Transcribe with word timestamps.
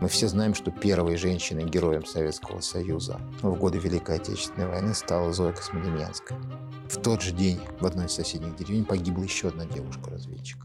Мы 0.00 0.08
все 0.08 0.28
знаем, 0.28 0.54
что 0.54 0.70
первой 0.70 1.16
женщиной-героем 1.16 2.04
Советского 2.04 2.60
Союза 2.60 3.20
в 3.42 3.54
годы 3.54 3.78
Великой 3.78 4.16
Отечественной 4.16 4.68
войны 4.68 4.92
стала 4.94 5.32
Зоя 5.32 5.52
Космодемьянская. 5.52 6.38
В 6.88 7.00
тот 7.00 7.22
же 7.22 7.32
день 7.32 7.60
в 7.80 7.86
одной 7.86 8.06
из 8.06 8.12
соседних 8.12 8.56
деревень 8.56 8.84
погибла 8.84 9.22
еще 9.22 9.48
одна 9.48 9.64
девушка-разведчик. 9.64 10.58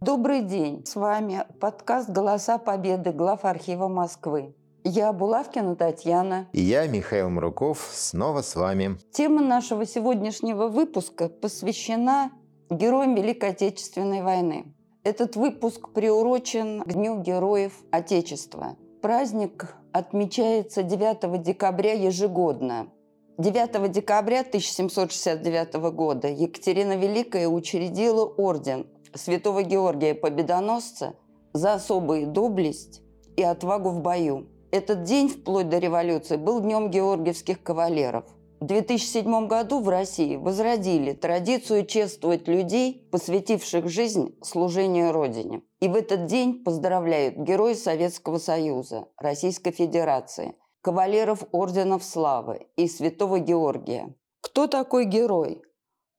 Добрый 0.00 0.42
день! 0.42 0.84
С 0.84 0.96
вами 0.96 1.44
подкаст 1.60 2.10
«Голоса 2.10 2.58
Победы» 2.58 3.12
глав 3.12 3.44
архива 3.44 3.86
Москвы. 3.88 4.54
Я 4.82 5.12
Булавкина 5.12 5.76
Татьяна. 5.76 6.48
И 6.52 6.60
я, 6.62 6.86
Михаил 6.86 7.28
Мруков, 7.28 7.90
снова 7.92 8.40
с 8.42 8.56
вами. 8.56 8.98
Тема 9.12 9.42
нашего 9.42 9.86
сегодняшнего 9.86 10.68
выпуска 10.68 11.28
посвящена 11.28 12.30
героям 12.70 13.14
Великой 13.14 13.50
Отечественной 13.50 14.22
войны. 14.22 14.74
Этот 15.02 15.34
выпуск 15.34 15.88
приурочен 15.94 16.82
к 16.82 16.92
Дню 16.92 17.22
Героев 17.22 17.72
Отечества. 17.90 18.76
Праздник 19.00 19.74
отмечается 19.92 20.82
9 20.82 21.42
декабря 21.42 21.94
ежегодно. 21.94 22.90
9 23.38 23.90
декабря 23.90 24.40
1769 24.40 25.74
года 25.94 26.28
Екатерина 26.28 26.98
Великая 26.98 27.48
учредила 27.48 28.26
орден 28.26 28.86
Святого 29.14 29.62
Георгия 29.62 30.14
Победоносца 30.14 31.14
за 31.54 31.72
особую 31.72 32.26
доблесть 32.26 33.00
и 33.36 33.42
отвагу 33.42 33.88
в 33.88 34.02
бою. 34.02 34.48
Этот 34.70 35.04
день, 35.04 35.30
вплоть 35.30 35.70
до 35.70 35.78
революции, 35.78 36.36
был 36.36 36.60
днем 36.60 36.90
георгиевских 36.90 37.62
кавалеров. 37.62 38.26
В 38.60 38.66
2007 38.66 39.48
году 39.48 39.80
в 39.80 39.88
России 39.88 40.36
возродили 40.36 41.14
традицию 41.14 41.86
чествовать 41.86 42.46
людей, 42.46 43.08
посвятивших 43.10 43.88
жизнь 43.88 44.36
служению 44.42 45.12
Родине. 45.12 45.62
И 45.80 45.88
в 45.88 45.94
этот 45.94 46.26
день 46.26 46.62
поздравляют 46.62 47.36
герои 47.36 47.72
Советского 47.72 48.36
Союза, 48.36 49.08
Российской 49.16 49.70
Федерации, 49.70 50.56
кавалеров 50.82 51.44
Орденов 51.52 52.04
Славы 52.04 52.66
и 52.76 52.86
Святого 52.86 53.38
Георгия. 53.38 54.14
Кто 54.42 54.66
такой 54.66 55.06
герой? 55.06 55.62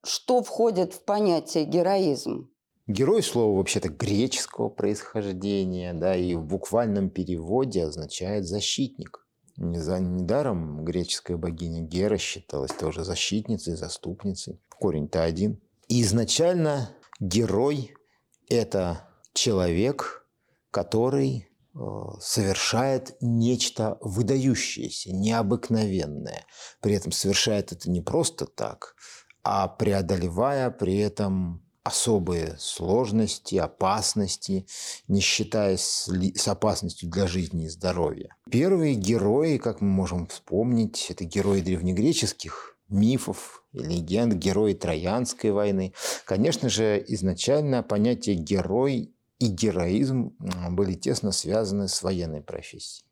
Что 0.04 0.42
входит 0.42 0.96
в 0.96 1.06
понятие 1.06 1.66
героизм? 1.66 2.50
Герой 2.88 3.22
слова 3.22 3.56
вообще-то 3.56 3.90
греческого 3.90 4.70
происхождения, 4.70 5.94
да, 5.94 6.16
и 6.16 6.34
в 6.34 6.44
буквальном 6.44 7.12
переводе 7.12 7.84
означает 7.84 8.48
защитник. 8.48 9.21
Недаром 9.62 10.84
греческая 10.84 11.38
богиня 11.38 11.82
Гера 11.82 12.18
считалась 12.18 12.72
тоже 12.72 13.04
защитницей, 13.04 13.76
заступницей. 13.76 14.60
Корень-то 14.70 15.24
один. 15.24 15.62
И 15.88 16.02
изначально 16.02 16.90
герой– 17.20 17.94
это 18.50 19.08
человек, 19.34 20.26
который 20.72 21.48
э, 21.48 21.80
совершает 22.20 23.16
нечто 23.22 23.98
выдающееся, 24.02 25.14
необыкновенное. 25.14 26.46
При 26.82 26.96
этом 26.96 27.12
совершает 27.12 27.72
это 27.72 27.90
не 27.92 28.02
просто 28.02 28.48
так, 28.48 28.96
а 29.44 29.68
преодолевая 29.68 30.72
при 30.72 30.98
этом 30.98 31.64
особые 31.84 32.56
сложности, 32.60 33.56
опасности, 33.56 34.66
не 35.08 35.22
считаясь 35.22 36.08
с 36.36 36.48
опасностью 36.48 37.10
для 37.10 37.28
жизни 37.28 37.66
и 37.66 37.70
здоровья. 37.70 38.36
Первые 38.50 38.96
герои, 38.96 39.58
как 39.58 39.82
мы 39.82 39.90
можем 39.90 40.28
вспомнить, 40.28 41.08
это 41.10 41.26
герои 41.26 41.62
древнегреческих 41.62 42.78
мифов 42.90 43.64
легенд, 43.74 44.34
герои 44.34 44.74
Троянской 44.74 45.52
войны. 45.52 45.94
Конечно 46.26 46.70
же, 46.70 47.04
изначально 47.08 47.84
понятие 47.84 48.36
«герой» 48.36 49.14
и 49.40 49.48
героизм 49.48 50.36
были 50.70 50.94
тесно 50.94 51.32
связаны 51.32 51.88
с 51.88 52.04
военной 52.04 52.42
профессией. 52.42 53.06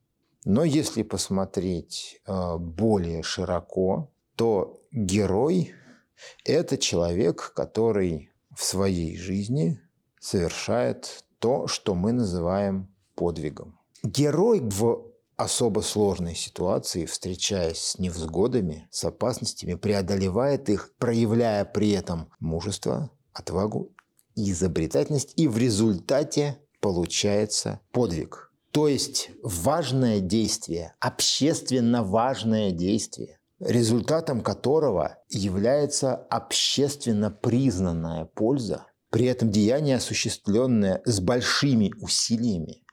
Но 0.46 0.64
если 0.64 1.04
посмотреть 1.04 2.22
э, 2.26 2.58
более 2.58 3.24
широко, 3.24 4.12
то 4.36 4.80
герой– 4.92 5.74
это 6.46 6.78
человек, 6.78 7.54
который 7.56 8.29
в 8.60 8.66
своей 8.66 9.16
жизни 9.16 9.80
совершает 10.20 11.24
то, 11.40 11.68
что 11.68 11.96
мы 11.96 12.12
называем 12.12 12.94
подвигом. 13.16 13.80
Герой 14.04 14.60
в 14.60 15.06
особо 15.38 15.80
сложной 15.80 16.36
ситуации, 16.36 17.06
встречаясь 17.06 17.78
с 17.78 18.00
невзгодами, 18.00 18.90
с 18.92 19.06
опасностями, 19.06 19.76
преодолевает 19.76 20.68
их, 20.68 20.94
проявляя 20.98 21.64
при 21.64 21.92
этом 21.92 22.34
мужество, 22.42 23.10
отвагу 23.32 23.94
изобретательность, 24.36 25.32
и 25.38 25.48
в 25.48 25.58
результате 25.58 26.60
получается 26.82 27.80
подвиг. 27.94 28.52
То 28.72 28.90
есть 28.90 29.32
важное 29.42 30.20
действие, 30.20 30.96
общественно 31.00 32.04
важное 32.04 32.72
действие, 32.72 33.39
результатом 33.60 34.42
которого 34.42 35.18
является 35.30 36.16
общественно 36.16 37.32
признанная 37.32 38.26
польза, 38.26 38.86
при 39.10 39.26
этом 39.26 39.50
деяние, 39.52 39.98
осуществленное 39.98 41.02
с 41.06 41.20
большими 41.20 41.94
усилиями, 42.02 42.84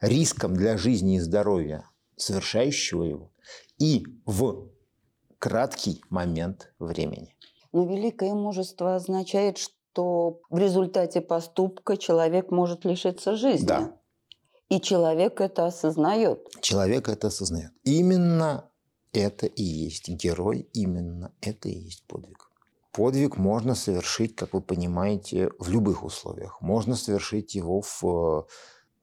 риском 0.00 0.54
для 0.54 0.76
жизни 0.76 1.16
и 1.16 1.20
здоровья 1.20 1.88
совершающего 2.16 3.02
его 3.02 3.32
и 3.78 4.04
в 4.24 4.68
краткий 5.38 6.02
момент 6.10 6.72
времени. 6.78 7.36
Но 7.72 7.86
великое 7.86 8.34
мужество 8.34 8.94
означает, 8.94 9.58
что 9.58 10.40
в 10.48 10.58
результате 10.58 11.20
поступка 11.20 11.96
человек 11.96 12.50
может 12.50 12.84
лишиться 12.84 13.36
жизни. 13.36 13.66
Да. 13.66 13.96
И 14.68 14.80
человек 14.80 15.40
это 15.40 15.66
осознает. 15.66 16.48
Человек 16.60 17.08
это 17.08 17.26
осознает. 17.26 17.72
Именно 17.82 18.70
это 19.14 19.46
и 19.46 19.62
есть 19.62 20.08
герой, 20.08 20.68
именно 20.72 21.32
это 21.40 21.68
и 21.68 21.78
есть 21.78 22.04
подвиг. 22.06 22.50
Подвиг 22.92 23.36
можно 23.36 23.74
совершить, 23.74 24.36
как 24.36 24.52
вы 24.52 24.60
понимаете, 24.60 25.50
в 25.58 25.68
любых 25.68 26.04
условиях. 26.04 26.60
Можно 26.60 26.94
совершить 26.94 27.54
его 27.54 27.80
в 27.80 28.04
э, 28.04 28.42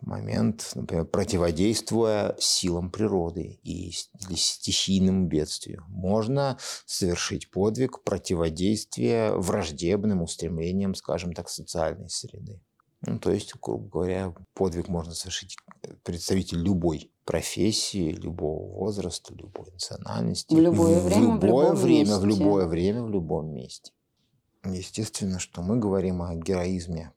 момент, 0.02 0.72
например, 0.76 1.06
противодействуя 1.06 2.36
силам 2.40 2.90
природы 2.90 3.60
и 3.64 3.92
стихийным 3.92 5.28
бедствию. 5.28 5.84
Можно 5.88 6.58
совершить 6.86 7.52
подвиг 7.52 8.04
противодействия 8.04 9.32
враждебным 9.34 10.22
устремлениям, 10.22 10.96
скажем 10.96 11.34
так, 11.34 11.50
социальной 11.50 12.10
среды. 12.10 12.62
Ну, 13.02 13.20
то 13.20 13.32
есть, 13.32 13.54
грубо 13.60 13.90
говоря, 13.90 14.34
подвиг 14.54 14.88
можно 14.88 15.14
совершить 15.14 15.58
представитель 16.04 16.60
любой 16.60 17.11
профессии, 17.26 18.12
любого 18.12 18.68
возраста, 18.78 19.34
любой 19.34 19.72
национальности. 19.72 20.54
В 20.54 20.60
любое 20.60 21.00
в, 21.00 21.06
время, 21.06 21.38
в 21.38 21.44
любое 21.44 21.74
в 21.74 21.82
время, 21.82 22.00
месте. 22.00 22.16
в 22.20 22.26
любое 22.26 22.66
время, 22.68 23.04
в 23.04 23.10
любом 23.10 23.54
месте. 23.54 23.92
Естественно, 24.64 25.40
что 25.40 25.62
мы 25.62 25.78
говорим 25.78 26.22
о 26.22 26.36
героизме, 26.36 27.14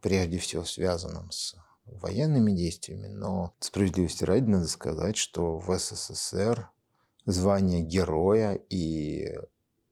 прежде 0.00 0.38
всего 0.38 0.64
связанном 0.64 1.30
с 1.30 1.54
военными 1.84 2.52
действиями, 2.52 3.08
но 3.08 3.54
справедливости 3.60 4.24
ради 4.24 4.44
надо 4.44 4.66
сказать, 4.66 5.16
что 5.16 5.58
в 5.58 5.78
СССР 5.78 6.70
звание 7.24 7.82
героя 7.82 8.54
и 8.54 9.36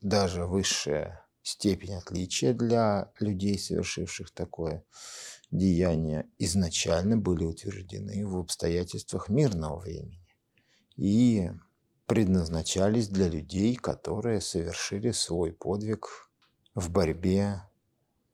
даже 0.01 0.47
высшее 0.47 1.21
степень 1.43 1.95
отличия 1.95 2.53
для 2.53 3.13
людей, 3.21 3.59
совершивших 3.59 4.31
такое 4.33 4.85
деяние, 5.57 6.27
изначально 6.39 7.17
были 7.17 7.45
утверждены 7.45 8.27
в 8.27 8.37
обстоятельствах 8.37 9.29
мирного 9.29 9.79
времени 9.79 10.21
и 10.97 11.51
предназначались 12.07 13.09
для 13.09 13.29
людей, 13.29 13.77
которые 13.77 14.41
совершили 14.41 15.11
свой 15.13 15.53
подвиг 15.53 16.31
в 16.75 16.91
борьбе, 16.91 17.63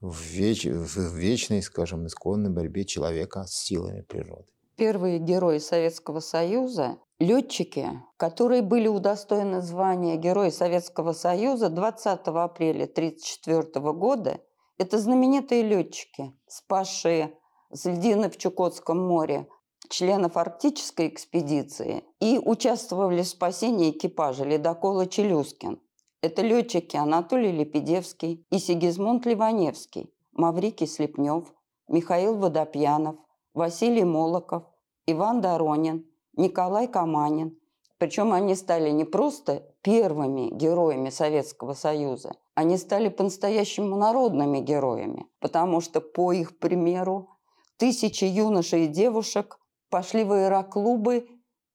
в, 0.00 0.20
веч... 0.20 0.64
в 0.64 1.14
вечной, 1.16 1.62
скажем, 1.62 2.06
исконной 2.06 2.50
борьбе 2.50 2.84
человека 2.84 3.44
с 3.46 3.52
силами 3.52 4.00
природы. 4.00 4.46
Первые 4.76 5.18
герои 5.18 5.58
Советского 5.58 6.20
Союза 6.20 6.98
Летчики, 7.20 8.02
которые 8.16 8.62
были 8.62 8.88
удостоены 8.88 9.60
звания 9.60 10.16
Героя 10.16 10.50
Советского 10.50 11.12
Союза 11.12 11.68
20 11.68 12.20
апреля 12.28 12.84
1934 12.84 13.92
года, 13.92 14.40
это 14.80 14.98
знаменитые 14.98 15.62
летчики, 15.62 16.32
спасшие 16.46 17.38
с 17.70 17.84
льдины 17.84 18.30
в 18.30 18.38
Чукотском 18.38 18.98
море 18.98 19.46
членов 19.90 20.38
арктической 20.38 21.08
экспедиции 21.08 22.02
и 22.18 22.38
участвовали 22.42 23.20
в 23.20 23.28
спасении 23.28 23.90
экипажа 23.90 24.44
ледокола 24.44 25.06
«Челюскин». 25.06 25.82
Это 26.22 26.40
летчики 26.40 26.96
Анатолий 26.96 27.52
Лепедевский 27.52 28.46
и 28.50 28.58
Сигизмунд 28.58 29.26
Ливаневский, 29.26 30.14
Маврикий 30.32 30.86
Слепнев, 30.86 31.52
Михаил 31.86 32.38
Водопьянов, 32.38 33.16
Василий 33.52 34.04
Молоков, 34.04 34.62
Иван 35.04 35.42
Доронин– 35.42 36.06
Николай 36.38 36.88
Каманин. 36.88 37.58
Причем 37.98 38.32
они 38.32 38.54
стали 38.54 38.88
не 38.88 39.04
просто 39.04 39.62
первыми 39.82 40.48
героями 40.48 41.10
Советского 41.10 41.74
Союза, 41.74 42.32
они 42.54 42.78
стали 42.78 43.08
по-настоящему 43.08 43.96
народными 43.96 44.60
героями, 44.60 45.26
потому 45.40 45.80
что 45.80 46.00
по 46.00 46.32
их 46.32 46.56
примеру 46.58 47.30
тысячи 47.76 48.24
юношей 48.24 48.84
и 48.84 48.88
девушек 48.88 49.58
пошли 49.88 50.22
в 50.24 50.32
аэроклубы 50.32 51.26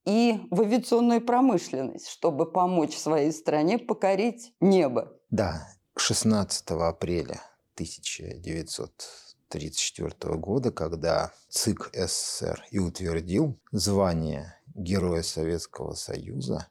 и 0.05 0.39
в 0.51 0.61
авиационную 0.61 1.21
промышленность, 1.21 2.09
чтобы 2.09 2.51
помочь 2.51 2.95
своей 2.95 3.31
стране 3.31 3.79
покорить 3.79 4.53
небо. 4.59 5.17
Да, 5.29 5.67
16 5.97 6.71
апреля 6.71 7.41
1934 7.75 10.35
года, 10.35 10.71
когда 10.71 11.31
ЦИК 11.49 11.89
СССР 11.93 12.65
и 12.69 12.79
утвердил 12.79 13.57
звание 13.71 14.59
Героя 14.75 15.23
Советского 15.23 15.93
Союза, 15.93 16.67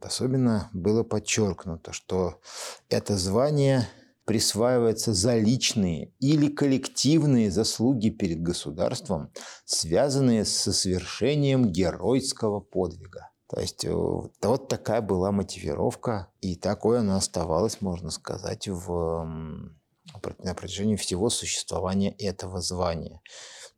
особенно 0.00 0.70
было 0.72 1.02
подчеркнуто, 1.02 1.92
что 1.92 2.40
это 2.88 3.16
звание 3.16 3.88
присваивается 4.24 5.14
за 5.14 5.38
личные 5.38 6.12
или 6.20 6.48
коллективные 6.48 7.50
заслуги 7.50 8.10
перед 8.10 8.42
государством, 8.42 9.32
связанные 9.64 10.44
со 10.44 10.72
совершением 10.72 11.72
геройского 11.72 12.60
подвига. 12.60 13.30
То 13.48 13.58
есть 13.58 13.86
э, 13.86 13.90
вот 13.90 14.68
такая 14.68 15.00
была 15.00 15.32
мотивировка, 15.32 16.28
и 16.42 16.56
такое 16.56 17.00
она 17.00 17.16
оставалась, 17.16 17.80
можно 17.80 18.10
сказать, 18.10 18.68
в, 18.68 19.24
на 19.24 20.54
протяжении 20.54 20.96
всего 20.96 21.30
существования 21.30 22.12
этого 22.18 22.60
звания. 22.60 23.22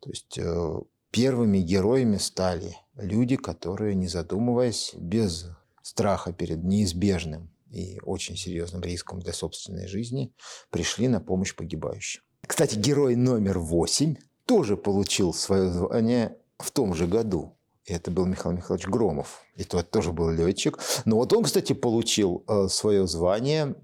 То 0.00 0.10
есть 0.10 0.36
э, 0.36 0.80
первыми 1.12 1.58
героями 1.58 2.16
стали 2.16 2.76
люди, 2.96 3.36
которые, 3.36 3.94
не 3.94 4.08
задумываясь, 4.08 4.94
без 4.96 5.46
страха 5.82 6.32
перед 6.32 6.64
неизбежным 6.64 7.50
и 7.70 8.00
очень 8.02 8.36
серьезным 8.36 8.82
риском 8.82 9.20
для 9.20 9.32
собственной 9.32 9.86
жизни, 9.86 10.32
пришли 10.70 11.08
на 11.08 11.20
помощь 11.20 11.54
погибающим. 11.54 12.22
Кстати, 12.46 12.76
герой 12.76 13.14
номер 13.16 13.58
восемь 13.58 14.16
тоже 14.44 14.76
получил 14.76 15.32
свое 15.32 15.70
звание 15.70 16.36
в 16.58 16.70
том 16.70 16.94
же 16.94 17.06
году. 17.06 17.56
И 17.84 17.92
это 17.92 18.10
был 18.10 18.26
Михаил 18.26 18.56
Михайлович 18.56 18.86
Громов. 18.86 19.42
И 19.56 19.64
тот 19.64 19.90
тоже 19.90 20.12
был 20.12 20.30
летчик. 20.30 20.78
Но 21.04 21.16
вот 21.16 21.32
он, 21.32 21.44
кстати, 21.44 21.72
получил 21.72 22.44
э, 22.46 22.68
свое 22.68 23.06
звание 23.06 23.74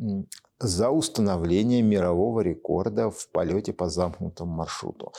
за 0.59 0.91
установление 0.91 1.83
мирового 1.83 2.41
рекорда 2.41 3.11
в 3.11 3.29
полете 3.31 3.73
по 3.73 3.89
замкнутому 3.89 4.55
маршруту. 4.55 5.13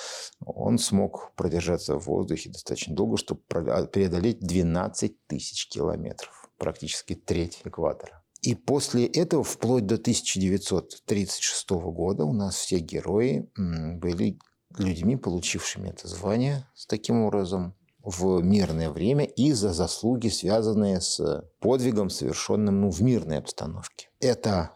Он 0.46 0.80
смог 0.80 1.32
продержаться 1.36 2.00
в 2.00 2.06
воздухе 2.06 2.50
достаточно 2.50 2.96
долго, 2.96 3.18
чтобы 3.18 3.42
преодолеть 3.42 4.40
12 4.40 5.28
тысяч 5.28 5.70
километров, 5.70 6.47
практически 6.58 7.16
треть 7.16 7.62
экватора. 7.64 8.24
И 8.42 8.56
после 8.56 9.06
этого, 9.06 9.44
вплоть 9.44 9.86
до 9.86 9.96
1936 9.96 11.70
года, 11.70 12.24
у 12.24 12.34
нас 12.34 12.56
все 12.56 12.80
герои 12.80 13.50
были 13.56 14.40
людьми, 14.78 15.16
получившими 15.16 15.90
это 15.90 16.08
звание 16.08 16.68
с 16.76 16.86
таким 16.86 17.24
образом 17.24 17.74
в 18.04 18.42
мирное 18.42 18.90
время 18.90 19.26
и 19.26 19.52
за 19.52 19.74
заслуги, 19.74 20.30
связанные 20.30 21.02
с 21.02 21.44
подвигом, 21.60 22.10
совершенным 22.10 22.82
ну, 22.82 22.90
в 22.90 23.02
мирной 23.02 23.40
обстановке. 23.40 24.10
Эта 24.20 24.72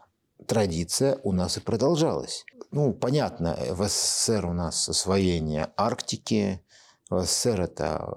традиция 0.48 1.18
у 1.24 1.31
нас 1.31 1.57
и 1.57 1.62
продолжалась. 1.62 2.45
Ну, 2.72 2.94
понятно, 2.94 3.57
в 3.69 3.88
СССР 3.88 4.45
у 4.45 4.54
нас 4.54 4.89
освоение 4.89 5.72
Арктики, 5.77 6.62
СССР 7.12 7.62
это 7.62 8.08
э, 8.08 8.12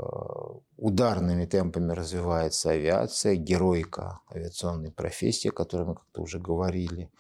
ударными 0.77 1.47
темпами 1.47 1.93
развивается 1.93 2.71
авиация, 2.71 3.35
героика 3.35 4.21
авиационной 4.31 4.93
профессии, 4.93 5.49
о 5.49 5.53
которой 5.53 5.89
мы 5.89 5.97
как-то 5.97 6.23
уже 6.23 6.39
говорили. 6.39 7.11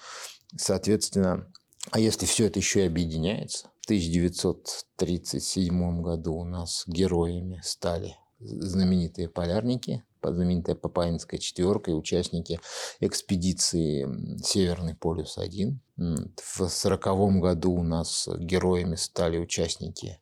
Соответственно, 0.56 1.52
а 1.90 1.98
если 1.98 2.26
все 2.26 2.46
это 2.46 2.60
еще 2.60 2.84
и 2.84 2.86
объединяется, 2.86 3.72
в 3.80 3.86
1937 3.86 6.00
году 6.00 6.36
у 6.36 6.44
нас 6.44 6.84
героями 6.86 7.60
стали 7.62 8.16
знаменитые 8.38 9.28
полярники, 9.28 10.04
знаменитая 10.22 10.76
Папаинская 10.76 11.38
четверка 11.38 11.90
и 11.90 11.94
участники 11.94 12.58
экспедиции 13.00 14.08
«Северный 14.42 14.94
полюс-1». 14.94 15.76
В 15.96 16.60
1940 16.60 17.40
году 17.40 17.72
у 17.72 17.82
нас 17.82 18.28
героями 18.38 18.96
стали 18.96 19.38
участники, 19.38 20.20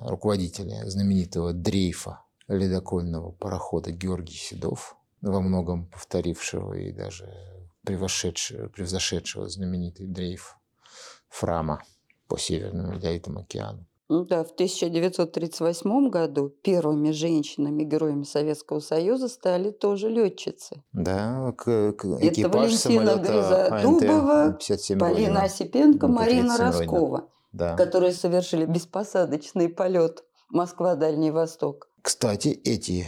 руководители 0.00 0.74
знаменитого 0.84 1.52
дрейфа 1.52 2.22
ледокольного 2.48 3.30
парохода 3.32 3.92
Георгий 3.92 4.36
Седов, 4.36 4.96
во 5.20 5.40
многом 5.40 5.86
повторившего 5.86 6.74
и 6.74 6.92
даже 6.92 7.28
превзошедшего, 7.84 8.68
превзошедшего 8.68 9.48
знаменитый 9.48 10.06
дрейф 10.06 10.56
Фрама 11.28 11.82
по 12.26 12.38
Северному 12.38 12.92
Ледовитому 12.92 13.40
океану. 13.40 13.86
Ну 14.10 14.24
да, 14.24 14.42
в 14.42 14.52
1938 14.52 16.08
году 16.08 16.48
первыми 16.62 17.10
женщинами-героями 17.10 18.22
Советского 18.22 18.80
Союза 18.80 19.28
стали 19.28 19.70
тоже 19.70 20.08
летчицы. 20.08 20.82
Да, 20.94 21.52
к, 21.52 21.92
к 21.92 22.04
Это 22.18 22.48
Валентина 22.48 23.16
Гризодубова, 23.16 24.58
Полина 24.98 25.42
Осипенко, 25.42 26.08
Марина 26.08 26.56
Роскова, 26.56 27.28
да. 27.52 27.76
которые 27.76 28.12
совершили 28.12 28.64
беспосадочный 28.64 29.68
полет 29.68 30.24
Москва-Дальний 30.50 31.30
Восток. 31.30 31.88
Кстати, 32.02 32.48
эти 32.48 33.06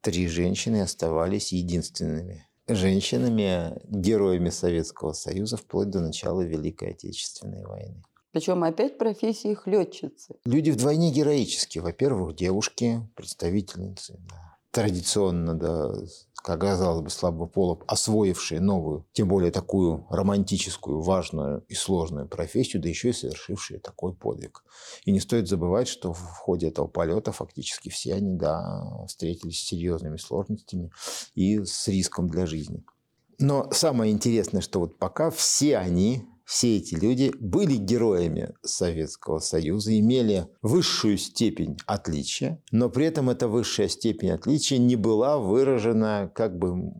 три 0.00 0.28
женщины 0.28 0.82
оставались 0.82 1.52
единственными 1.52 2.46
женщинами, 2.68 3.78
героями 3.84 4.50
Советского 4.50 5.12
Союза 5.12 5.56
вплоть 5.56 5.90
до 5.90 6.00
начала 6.00 6.40
Великой 6.40 6.90
Отечественной 6.90 7.64
войны. 7.64 8.02
Причем 8.32 8.64
опять 8.64 8.98
профессия 8.98 9.52
их 9.52 9.66
летчицы. 9.66 10.34
Люди 10.44 10.70
вдвойне 10.70 11.12
героические. 11.12 11.82
Во-первых, 11.82 12.34
девушки, 12.34 13.08
представительницы 13.14 14.18
да, 14.28 14.56
традиционно, 14.72 15.54
да, 15.54 15.92
как 16.44 16.60
казалось 16.60 17.00
бы, 17.00 17.08
слабополо, 17.08 17.80
освоившие 17.86 18.60
новую, 18.60 19.06
тем 19.14 19.28
более 19.28 19.50
такую 19.50 20.06
романтическую, 20.10 21.00
важную 21.00 21.64
и 21.68 21.74
сложную 21.74 22.28
профессию, 22.28 22.82
да 22.82 22.88
еще 22.90 23.08
и 23.08 23.12
совершившие 23.14 23.80
такой 23.80 24.14
подвиг. 24.14 24.62
И 25.06 25.12
не 25.12 25.20
стоит 25.20 25.48
забывать, 25.48 25.88
что 25.88 26.12
в 26.12 26.20
ходе 26.20 26.68
этого 26.68 26.86
полета 26.86 27.32
фактически 27.32 27.88
все 27.88 28.12
они 28.12 28.36
да, 28.36 28.84
встретились 29.08 29.58
с 29.58 29.68
серьезными 29.68 30.18
сложностями 30.18 30.90
и 31.34 31.64
с 31.64 31.88
риском 31.88 32.28
для 32.28 32.44
жизни. 32.44 32.84
Но 33.38 33.70
самое 33.72 34.12
интересное, 34.12 34.60
что 34.60 34.80
вот 34.80 34.98
пока 34.98 35.30
все 35.30 35.78
они 35.78 36.26
все 36.44 36.76
эти 36.76 36.94
люди 36.94 37.32
были 37.40 37.76
героями 37.76 38.54
Советского 38.62 39.38
Союза, 39.38 39.98
имели 39.98 40.46
высшую 40.62 41.16
степень 41.18 41.76
отличия, 41.86 42.62
но 42.70 42.88
при 42.90 43.06
этом 43.06 43.30
эта 43.30 43.48
высшая 43.48 43.88
степень 43.88 44.30
отличия 44.30 44.78
не 44.78 44.94
была 44.96 45.38
выражена, 45.38 46.30
как 46.34 46.58
бы 46.58 46.92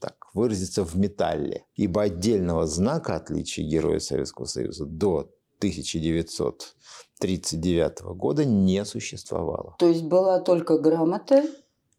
так 0.00 0.14
выразиться, 0.34 0.84
в 0.84 0.96
металле. 0.96 1.64
Ибо 1.74 2.02
отдельного 2.02 2.66
знака 2.66 3.16
отличия 3.16 3.66
героя 3.66 3.98
Советского 3.98 4.44
Союза 4.46 4.86
до 4.86 5.30
1939 5.58 8.02
года 8.16 8.44
не 8.44 8.84
существовало. 8.84 9.74
То 9.78 9.88
есть 9.88 10.04
была 10.04 10.38
только 10.40 10.78
грамота 10.78 11.42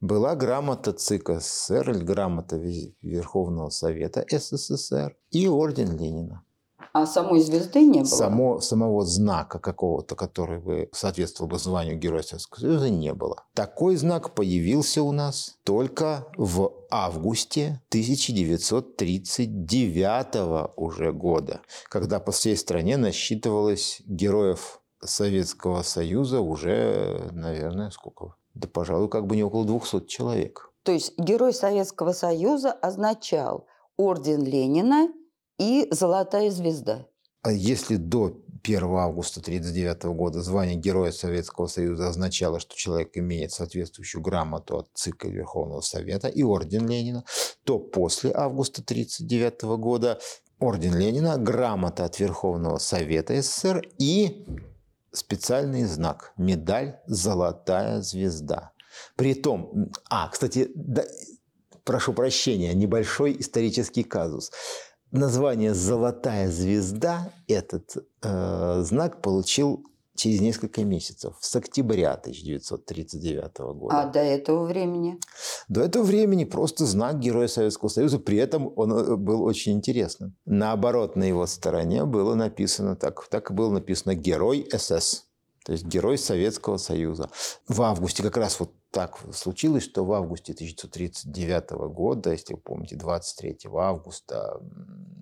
была 0.01 0.35
грамота 0.35 0.93
ЦИК 0.93 1.41
СССР, 1.41 1.91
или 1.91 2.03
грамота 2.03 2.55
Верховного 3.01 3.69
Совета 3.69 4.25
СССР 4.29 5.17
и 5.29 5.49
орден 5.49 5.97
Ленина. 5.97 6.45
А 6.93 7.05
самой 7.05 7.41
звезды 7.41 7.81
не 7.81 7.99
было? 7.99 8.05
Само, 8.05 8.61
самого 8.61 9.05
знака 9.05 9.59
какого-то, 9.59 10.15
который 10.15 10.59
бы 10.59 10.89
соответствовал 10.91 11.49
бы 11.49 11.59
званию 11.59 11.97
Героя 11.97 12.23
Советского 12.23 12.61
Союза, 12.61 12.89
не 12.89 13.13
было. 13.13 13.43
Такой 13.53 13.95
знак 13.95 14.33
появился 14.33 15.03
у 15.03 15.11
нас 15.11 15.59
только 15.63 16.25
в 16.37 16.71
августе 16.89 17.81
1939 17.89 20.71
уже 20.75 21.13
года, 21.13 21.61
когда 21.89 22.19
по 22.19 22.31
всей 22.31 22.57
стране 22.57 22.97
насчитывалось 22.97 24.01
героев 24.05 24.81
Советского 25.01 25.83
Союза 25.83 26.41
уже, 26.41 27.29
наверное, 27.31 27.91
сколько? 27.91 28.35
Да, 28.53 28.67
пожалуй, 28.67 29.09
как 29.09 29.27
бы 29.27 29.35
не 29.35 29.43
около 29.43 29.65
200 29.65 30.07
человек. 30.07 30.71
То 30.83 30.91
есть 30.91 31.13
Герой 31.17 31.53
Советского 31.53 32.13
Союза 32.13 32.71
означал 32.71 33.67
орден 33.95 34.43
Ленина 34.43 35.09
и 35.59 35.87
«Золотая 35.91 36.49
звезда». 36.49 37.05
А 37.41 37.51
если 37.51 37.95
до 37.95 38.41
1 38.63 38.83
августа 38.83 39.39
1939 39.39 40.15
года 40.15 40.41
звание 40.41 40.75
Героя 40.75 41.11
Советского 41.11 41.67
Союза 41.67 42.09
означало, 42.09 42.59
что 42.59 42.75
человек 42.75 43.17
имеет 43.17 43.51
соответствующую 43.51 44.21
грамоту 44.21 44.77
от 44.77 44.89
ЦИК 44.93 45.25
и 45.25 45.31
Верховного 45.31 45.81
Совета 45.81 46.27
и 46.27 46.43
Орден 46.43 46.87
Ленина, 46.87 47.23
то 47.63 47.79
после 47.79 48.31
августа 48.33 48.81
1939 48.81 49.79
года 49.79 50.19
Орден 50.59 50.97
Ленина, 50.97 51.37
грамота 51.37 52.05
от 52.05 52.19
Верховного 52.19 52.79
Совета 52.79 53.41
СССР 53.41 53.87
и 53.97 54.45
специальный 55.13 55.85
знак– 55.85 56.33
медаль 56.37 56.99
«Золотая 57.07 58.01
звезда». 58.01 58.73
При 59.15 59.33
том, 59.33 59.91
а, 60.09 60.27
кстати, 60.27 60.69
да, 60.75 61.05
прошу 61.85 62.11
прощения, 62.11 62.73
небольшой 62.73 63.37
исторический 63.39 64.03
казус– 64.03 64.51
название 65.11 65.73
«Золотая 65.73 66.49
звезда» 66.49 67.31
этот 67.47 67.97
э, 68.21 68.81
знак 68.83 69.21
получил 69.21 69.85
через 70.19 70.41
несколько 70.41 70.83
месяцев, 70.83 71.35
с 71.39 71.55
октября 71.55 72.13
1939 72.13 73.57
года. 73.57 74.01
А 74.01 74.05
до 74.05 74.19
этого 74.19 74.65
времени? 74.65 75.17
До 75.69 75.81
этого 75.81 76.03
времени 76.03 76.43
просто 76.43 76.85
знак 76.85 77.19
Героя 77.19 77.47
Советского 77.47 77.87
Союза, 77.89 78.19
при 78.19 78.37
этом 78.37 78.71
он 78.75 78.91
э, 78.91 79.15
был 79.15 79.43
очень 79.43 79.73
интересным. 79.73 80.35
Наоборот, 80.45 81.15
на 81.15 81.23
его 81.23 81.45
стороне 81.47 82.05
было 82.05 82.35
написано 82.35 82.95
так, 82.95 83.25
так 83.29 83.53
было 83.53 83.71
написано 83.71 84.13
«Герой 84.13 84.67
СС». 84.73 85.28
То 85.69 85.73
есть 85.73 85.85
герой 85.85 86.17
Советского 86.17 86.77
Союза. 86.77 87.29
В 87.67 87.83
августе 87.83 88.23
как 88.23 88.37
раз 88.37 88.59
вот 88.59 88.73
так 88.89 89.19
случилось, 89.31 89.83
что 89.83 90.03
в 90.03 90.11
августе 90.13 90.53
1939 90.53 91.93
года, 91.93 92.31
если 92.31 92.55
вы 92.55 92.59
помните, 92.59 92.95
23 92.95 93.59
августа 93.75 94.59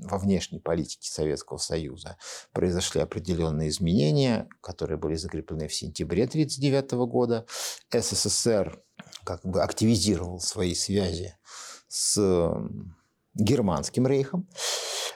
во 0.05 0.17
внешней 0.17 0.59
политике 0.59 1.11
Советского 1.11 1.57
Союза 1.57 2.15
произошли 2.53 3.01
определенные 3.01 3.67
изменения, 3.67 4.47
которые 4.61 4.97
были 4.97 5.15
закреплены 5.15 5.67
в 5.67 5.73
сентябре 5.73 6.23
1939 6.23 6.91
года. 7.11 7.45
СССР 7.91 8.81
как 9.25 9.45
бы 9.45 9.61
активизировал 9.61 10.39
свои 10.39 10.75
связи 10.75 11.35
с 11.89 12.17
Германским 13.33 14.07
рейхом. 14.07 14.47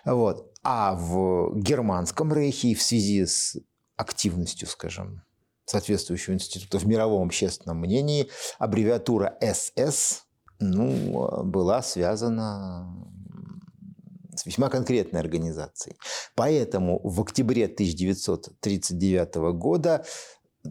Вот. 0.04 0.52
А 0.62 0.94
в 0.94 1.58
Германском 1.58 2.34
рейхе 2.34 2.76
в 2.76 2.84
связи 2.84 3.26
с 3.26 3.56
активностью, 4.02 4.68
скажем, 4.68 5.22
соответствующего 5.66 6.34
института 6.34 6.80
в 6.80 6.88
мировом 6.88 7.28
общественном 7.28 7.80
мнении, 7.80 8.30
аббревиатура 8.60 9.38
СС 9.42 10.24
ну, 10.60 11.44
была 11.44 11.82
связана 11.82 13.08
с 14.36 14.46
весьма 14.46 14.70
конкретной 14.70 15.20
организацией. 15.20 15.98
Поэтому 16.36 17.00
в 17.04 17.22
октябре 17.22 17.66
1939 17.66 19.36
года 19.54 20.06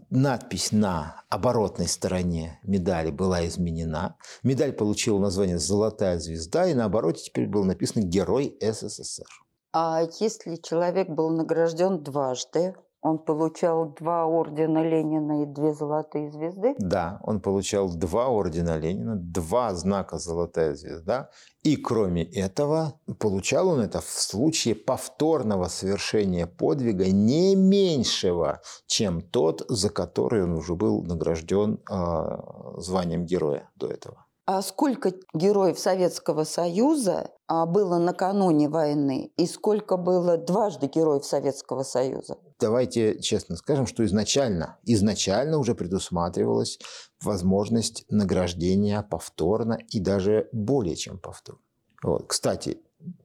надпись 0.09 0.71
на 0.71 1.23
оборотной 1.29 1.87
стороне 1.87 2.59
медали 2.63 3.11
была 3.11 3.45
изменена. 3.47 4.15
Медаль 4.43 4.73
получила 4.73 5.19
название 5.19 5.59
«Золотая 5.59 6.19
звезда», 6.19 6.67
и 6.67 6.73
на 6.73 6.85
обороте 6.85 7.23
теперь 7.23 7.47
было 7.47 7.63
написано 7.63 8.03
«Герой 8.03 8.57
СССР». 8.61 9.27
А 9.73 10.01
если 10.19 10.55
человек 10.55 11.09
был 11.09 11.29
награжден 11.29 12.03
дважды, 12.03 12.75
он 13.01 13.17
получал 13.17 13.93
два 13.93 14.25
ордена 14.25 14.83
Ленина 14.83 15.43
и 15.43 15.45
две 15.45 15.73
золотые 15.73 16.31
звезды? 16.31 16.75
Да, 16.77 17.19
он 17.23 17.41
получал 17.41 17.89
два 17.89 18.27
ордена 18.27 18.77
Ленина, 18.77 19.15
два 19.15 19.73
знака 19.73 20.19
«Золотая 20.19 20.75
звезда». 20.75 21.29
И 21.63 21.75
кроме 21.75 22.23
этого, 22.23 22.99
получал 23.19 23.69
он 23.69 23.81
это 23.81 24.01
в 24.01 24.09
случае 24.09 24.75
повторного 24.75 25.65
совершения 25.65 26.45
подвига 26.45 27.07
не 27.07 27.55
меньшего, 27.55 28.61
чем 28.85 29.21
тот, 29.21 29.65
за 29.67 29.89
который 29.89 30.43
он 30.43 30.53
уже 30.53 30.75
был 30.75 31.03
награжден 31.03 31.79
э, 31.89 32.37
званием 32.77 33.25
героя 33.25 33.69
до 33.75 33.87
этого. 33.87 34.25
А 34.53 34.61
сколько 34.61 35.13
героев 35.33 35.79
Советского 35.79 36.43
Союза 36.43 37.31
а, 37.47 37.65
было 37.65 37.99
накануне 37.99 38.67
войны 38.67 39.31
и 39.37 39.47
сколько 39.47 39.95
было 39.95 40.35
дважды 40.35 40.87
героев 40.87 41.23
Советского 41.23 41.83
Союза? 41.83 42.37
Давайте 42.59 43.17
честно 43.21 43.55
скажем, 43.55 43.87
что 43.87 44.03
изначально, 44.03 44.77
изначально 44.83 45.57
уже 45.57 45.73
предусматривалась 45.73 46.79
возможность 47.23 48.03
награждения 48.09 49.01
повторно 49.03 49.79
и 49.87 50.01
даже 50.01 50.49
более 50.51 50.97
чем 50.97 51.17
повторно. 51.17 51.61
Вот. 52.03 52.27
Кстати, 52.27 52.79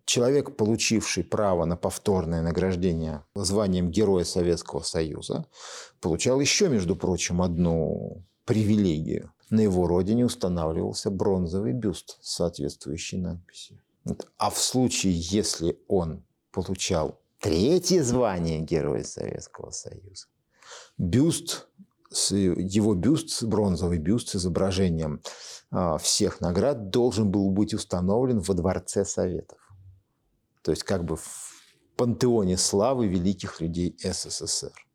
человек, 0.05 0.57
получивший 0.57 1.25
право 1.25 1.65
на 1.65 1.77
повторное 1.77 2.41
награждение 2.41 3.25
званием 3.35 3.91
Героя 3.91 4.23
Советского 4.23 4.83
Союза, 4.83 5.47
получал 6.01 6.39
еще, 6.39 6.69
между 6.69 6.95
прочим, 6.95 7.43
одну 7.43 8.25
привилегию 8.45 9.33
на 9.51 9.61
его 9.61 9.87
родине 9.87 10.25
устанавливался 10.25 11.11
бронзовый 11.11 11.73
бюст 11.73 12.19
с 12.21 12.35
соответствующей 12.35 13.19
надписью. 13.19 13.81
А 14.39 14.51
в 14.51 14.59
случае, 14.59 15.15
если 15.17 15.79
он 15.89 16.25
получал 16.53 17.21
третье 17.41 18.03
звание 18.03 18.61
Героя 18.61 19.05
Советского 19.05 19.71
Союза, 19.71 20.27
бюст, 20.97 21.69
его 22.31 22.95
бюст, 22.95 23.43
бронзовый 23.43 23.99
бюст 23.99 24.29
с 24.29 24.37
изображением 24.37 25.21
а, 25.71 25.99
всех 25.99 26.41
наград 26.41 26.91
должен 26.91 27.31
был 27.31 27.51
быть 27.51 27.75
установлен 27.75 28.41
во 28.41 28.55
Дворце 28.55 29.05
Советов. 29.05 29.59
То 30.63 30.71
есть 30.71 30.85
как 30.85 31.05
бы 31.05 31.17
в 31.17 31.53
пантеоне 31.97 32.57
славы 32.57 33.09
великих 33.09 33.61
людей 33.61 33.97
СССР. 33.99 34.86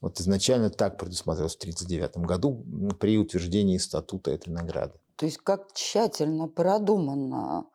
Вот 0.00 0.20
изначально 0.20 0.70
так 0.70 0.96
предусматривалось 0.98 1.54
в 1.54 1.58
1939 1.58 2.26
году 2.26 2.64
при 3.00 3.18
утверждении 3.18 3.78
статута 3.78 4.30
этой 4.30 4.50
награды. 4.50 4.94
То 5.16 5.26
есть 5.26 5.38
как 5.38 5.72
тщательно 5.74 6.46
продумано 6.46 7.66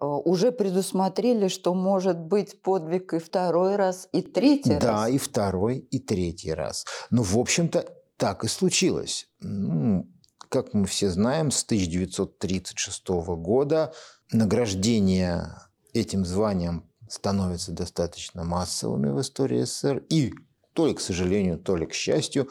э, 0.00 0.04
уже 0.06 0.52
предусмотрели, 0.52 1.48
что 1.48 1.74
может 1.74 2.18
быть 2.18 2.62
подвиг 2.62 3.14
и 3.14 3.18
второй 3.18 3.74
раз, 3.74 4.08
и 4.12 4.22
третий 4.22 4.78
да, 4.78 4.92
раз. 4.92 5.00
Да, 5.00 5.08
и 5.08 5.18
второй, 5.18 5.78
и 5.78 5.98
третий 5.98 6.52
раз. 6.52 6.84
Но, 7.10 7.22
в 7.22 7.36
общем-то, 7.36 7.84
так 8.16 8.44
и 8.44 8.48
случилось. 8.48 9.28
Ну, 9.40 10.08
как 10.48 10.72
мы 10.72 10.86
все 10.86 11.10
знаем, 11.10 11.50
с 11.50 11.64
1936 11.64 13.08
года 13.08 13.92
награждение 14.30 15.48
этим 15.92 16.24
званием 16.24 16.88
становятся 17.08 17.72
достаточно 17.72 18.44
массовыми 18.44 19.10
в 19.10 19.20
истории 19.20 19.64
СССР. 19.64 20.04
И 20.10 20.32
то 20.74 20.86
ли 20.86 20.94
к 20.94 21.00
сожалению, 21.00 21.58
то 21.58 21.76
ли 21.76 21.86
к 21.86 21.94
счастью, 21.94 22.48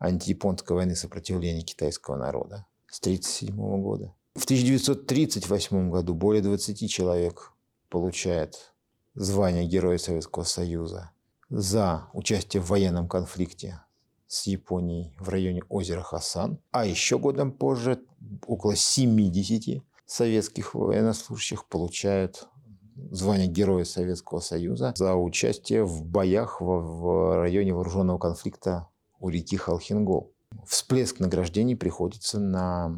антияпонской 0.00 0.76
войны 0.76 0.96
сопротивления 0.96 1.62
китайского 1.62 2.16
народа 2.16 2.66
с 2.88 2.98
1937 2.98 3.82
года. 3.82 4.12
В 4.34 4.42
1938 4.44 5.90
году 5.90 6.14
более 6.14 6.42
20 6.42 6.90
человек 6.90 7.52
получает 7.88 8.74
звание 9.14 9.64
Героя 9.64 9.98
Советского 9.98 10.42
Союза 10.42 11.12
за 11.50 12.08
участие 12.12 12.60
в 12.60 12.68
военном 12.68 13.08
конфликте 13.08 13.80
с 14.26 14.48
Японией 14.48 15.14
в 15.20 15.28
районе 15.28 15.62
озера 15.68 16.02
Хасан. 16.02 16.58
А 16.72 16.84
еще 16.84 17.20
годом 17.20 17.52
позже 17.52 18.02
около 18.44 18.74
70 18.74 19.84
советских 20.06 20.74
военнослужащих 20.74 21.66
получают 21.66 22.48
звание 23.10 23.48
Героя 23.48 23.84
Советского 23.84 24.40
Союза 24.40 24.94
за 24.96 25.14
участие 25.14 25.84
в 25.84 26.02
боях 26.04 26.60
в, 26.60 27.36
районе 27.36 27.72
вооруженного 27.74 28.18
конфликта 28.18 28.88
у 29.18 29.28
реки 29.28 29.56
Халхингол. 29.56 30.32
Всплеск 30.66 31.20
награждений 31.20 31.76
приходится 31.76 32.38
на 32.38 32.96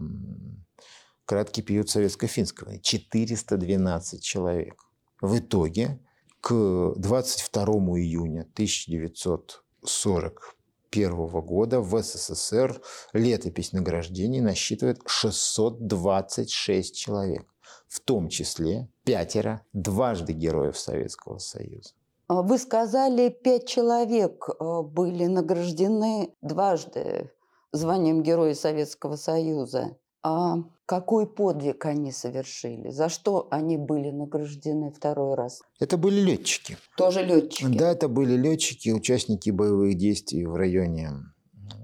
краткий 1.24 1.62
период 1.62 1.88
советско-финской 1.88 2.66
войны. 2.66 2.80
412 2.82 4.22
человек. 4.22 4.84
В 5.20 5.38
итоге 5.38 6.00
к 6.40 6.92
22 6.96 7.64
июня 7.98 8.42
1940 8.42 10.57
1991 10.90 11.40
года 11.46 11.80
в 11.80 12.02
СССР 12.02 12.80
летопись 13.12 13.72
награждений 13.72 14.40
насчитывает 14.40 15.00
626 15.06 16.96
человек, 16.96 17.46
в 17.88 18.00
том 18.00 18.28
числе 18.28 18.88
пятеро 19.04 19.62
дважды 19.72 20.32
героев 20.32 20.78
Советского 20.78 21.38
Союза. 21.38 21.90
А 22.28 22.42
вы 22.42 22.58
сказали, 22.58 23.30
пять 23.30 23.66
человек 23.66 24.48
э, 24.48 24.82
были 24.82 25.24
награждены 25.26 26.34
дважды 26.42 27.30
званием 27.72 28.22
Героя 28.22 28.54
Советского 28.54 29.16
Союза. 29.16 29.96
А 30.22 30.56
какой 30.88 31.26
подвиг 31.26 31.84
они 31.84 32.12
совершили? 32.12 32.88
За 32.88 33.10
что 33.10 33.46
они 33.50 33.76
были 33.76 34.10
награждены 34.10 34.90
второй 34.90 35.34
раз? 35.34 35.60
Это 35.78 35.98
были 35.98 36.18
летчики. 36.18 36.78
Тоже 36.96 37.22
летчики? 37.22 37.76
Да, 37.76 37.92
это 37.92 38.08
были 38.08 38.34
летчики, 38.34 38.88
участники 38.88 39.50
боевых 39.50 39.98
действий 39.98 40.46
в 40.46 40.54
районе 40.54 41.10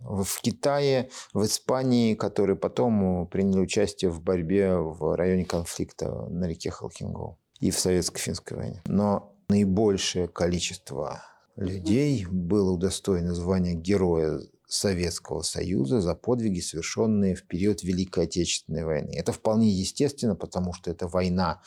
в 0.04 0.40
Китае, 0.40 1.10
в 1.34 1.44
Испании, 1.44 2.14
которые 2.14 2.56
потом 2.56 3.26
приняли 3.26 3.60
участие 3.60 4.10
в 4.10 4.22
борьбе 4.22 4.74
в 4.76 5.14
районе 5.14 5.44
конфликта 5.44 6.10
на 6.30 6.46
реке 6.46 6.70
Халхингол 6.70 7.38
и 7.60 7.70
в 7.70 7.78
советско-финской 7.78 8.56
войне. 8.56 8.82
Но 8.86 9.34
наибольшее 9.48 10.28
количество 10.28 11.22
людей 11.56 12.26
было 12.30 12.70
удостоено 12.70 13.34
звания 13.34 13.74
Героя 13.74 14.40
Советского 14.74 15.42
Союза 15.42 16.00
за 16.00 16.14
подвиги, 16.14 16.60
совершенные 16.60 17.34
в 17.34 17.46
период 17.46 17.82
Великой 17.82 18.24
Отечественной 18.24 18.84
войны. 18.84 19.12
Это 19.16 19.32
вполне 19.32 19.70
естественно, 19.70 20.36
потому 20.36 20.72
что 20.72 20.90
эта 20.90 21.06
война 21.06 21.62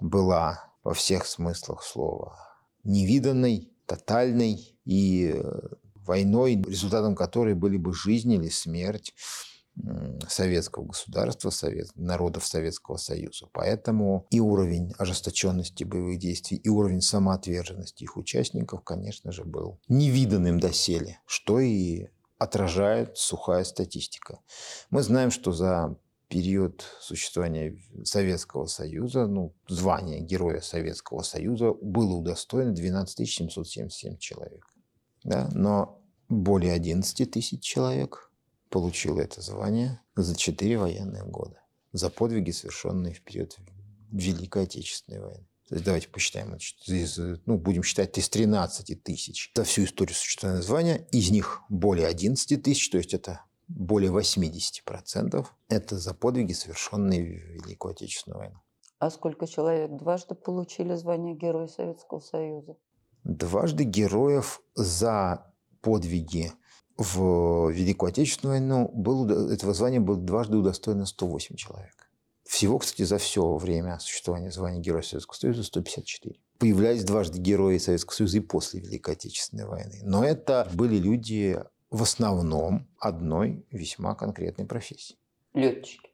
была 0.00 0.64
во 0.82 0.94
всех 0.94 1.26
смыслах 1.26 1.82
слова 1.82 2.36
невиданной, 2.84 3.70
тотальной 3.86 4.78
и 4.84 5.32
э, 5.34 5.68
войной, 5.94 6.56
результатом 6.56 7.14
которой 7.14 7.54
были 7.54 7.76
бы 7.76 7.92
жизнь 7.92 8.32
или 8.32 8.48
смерть 8.48 9.14
советского 10.28 10.86
государства, 10.86 11.50
совет, 11.50 11.88
народов 11.94 12.46
Советского 12.46 12.96
Союза. 12.96 13.46
Поэтому 13.52 14.26
и 14.30 14.40
уровень 14.40 14.92
ожесточенности 14.98 15.84
боевых 15.84 16.18
действий, 16.18 16.56
и 16.56 16.68
уровень 16.68 17.00
самоотверженности 17.00 18.04
их 18.04 18.16
участников, 18.16 18.82
конечно 18.82 19.30
же, 19.32 19.44
был 19.44 19.78
невиданным 19.88 20.58
доселе, 20.58 21.20
что 21.26 21.60
и 21.60 22.08
отражает 22.38 23.16
сухая 23.18 23.64
статистика. 23.64 24.40
Мы 24.90 25.02
знаем, 25.02 25.30
что 25.30 25.52
за 25.52 25.96
период 26.28 26.84
существования 27.00 27.78
Советского 28.04 28.66
Союза, 28.66 29.26
ну, 29.26 29.54
звание 29.66 30.20
Героя 30.20 30.60
Советского 30.60 31.22
Союза 31.22 31.72
было 31.72 32.14
удостоено 32.14 32.72
12 32.72 33.28
777 33.28 34.18
человек. 34.18 34.66
Да? 35.24 35.48
Но 35.52 36.00
более 36.28 36.72
11 36.74 37.30
тысяч 37.30 37.62
человек 37.62 38.30
получило 38.68 39.20
это 39.20 39.40
звание 39.40 40.00
за 40.14 40.36
4 40.36 40.78
военных 40.78 41.26
года, 41.26 41.60
за 41.92 42.10
подвиги, 42.10 42.50
совершенные 42.50 43.14
в 43.14 43.22
период 43.22 43.56
Великой 44.12 44.64
Отечественной 44.64 45.20
войны. 45.20 45.48
То 45.68 45.74
есть 45.74 45.84
давайте 45.84 46.08
посчитаем, 46.08 46.56
ну, 47.44 47.58
будем 47.58 47.82
считать 47.82 48.16
из 48.16 48.28
13 48.30 49.02
тысяч 49.02 49.52
за 49.54 49.64
всю 49.64 49.84
историю 49.84 50.14
существования 50.14 50.62
звания, 50.62 51.06
из 51.12 51.30
них 51.30 51.60
более 51.68 52.06
11 52.06 52.62
тысяч, 52.62 52.90
то 52.90 52.96
есть 52.96 53.12
это 53.12 53.42
более 53.68 54.10
80% 54.10 55.46
это 55.68 55.98
за 55.98 56.14
подвиги, 56.14 56.52
совершенные 56.54 57.22
в 57.22 57.64
Великую 57.64 57.92
Отечественную 57.92 58.38
войну. 58.38 58.56
А 58.98 59.10
сколько 59.10 59.46
человек 59.46 59.90
дважды 59.92 60.34
получили 60.34 60.94
звание 60.94 61.34
Героя 61.34 61.68
Советского 61.68 62.20
Союза? 62.20 62.76
Дважды 63.24 63.84
героев 63.84 64.62
за 64.74 65.52
подвиги 65.82 66.50
в 66.96 67.70
Великую 67.70 68.08
Отечественную 68.08 68.58
войну 68.58 68.90
был, 68.94 69.28
этого 69.50 69.74
звания 69.74 70.00
было 70.00 70.16
дважды 70.16 70.56
удостоено 70.56 71.04
108 71.04 71.56
человек. 71.56 72.07
Всего, 72.48 72.78
кстати, 72.78 73.02
за 73.02 73.18
все 73.18 73.56
время 73.56 73.98
существования 73.98 74.50
звания 74.50 74.80
Героя 74.80 75.02
Советского 75.02 75.36
Союза 75.36 75.64
154. 75.64 76.40
Появлялись 76.58 77.04
дважды 77.04 77.38
герои 77.38 77.76
Советского 77.76 78.14
Союза 78.14 78.38
и 78.38 78.40
после 78.40 78.80
Великой 78.80 79.14
Отечественной 79.14 79.66
войны. 79.66 80.00
Но 80.02 80.24
это 80.24 80.66
были 80.72 80.96
люди 80.96 81.62
в 81.90 82.02
основном 82.02 82.88
одной 82.98 83.66
весьма 83.70 84.14
конкретной 84.14 84.64
профессии. 84.64 85.16
Летчики. 85.52 86.10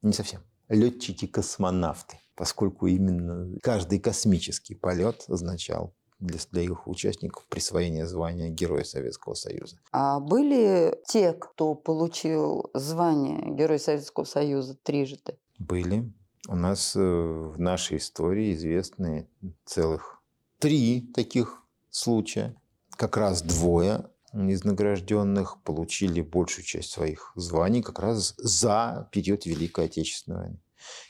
Не 0.00 0.14
совсем. 0.14 0.40
Летчики-космонавты, 0.70 2.18
поскольку 2.34 2.86
именно 2.86 3.58
каждый 3.60 4.00
космический 4.00 4.74
полет 4.74 5.26
означал 5.28 5.94
для, 6.20 6.38
для 6.52 6.62
их 6.62 6.88
участников 6.88 7.44
присвоение 7.48 8.06
звания 8.06 8.48
Героя 8.48 8.84
Советского 8.84 9.34
Союза. 9.34 9.76
А 9.92 10.20
были 10.20 10.98
те, 11.06 11.34
кто 11.34 11.74
получил 11.74 12.70
звание 12.72 13.54
Героя 13.54 13.78
Советского 13.78 14.24
Союза 14.24 14.74
трижды? 14.82 15.36
Были. 15.60 16.10
У 16.48 16.56
нас 16.56 16.96
э, 16.96 17.00
в 17.00 17.60
нашей 17.60 17.98
истории 17.98 18.54
известны 18.54 19.28
целых 19.66 20.22
три 20.58 21.12
таких 21.14 21.62
случая. 21.90 22.56
Как 22.96 23.18
раз 23.18 23.42
двое 23.42 24.06
из 24.32 24.64
награжденных 24.64 25.62
получили 25.62 26.22
большую 26.22 26.64
часть 26.64 26.90
своих 26.90 27.32
званий 27.36 27.82
как 27.82 27.98
раз 27.98 28.34
за 28.38 29.08
период 29.12 29.44
Великой 29.44 29.84
Отечественной 29.84 30.38
войны. 30.38 30.60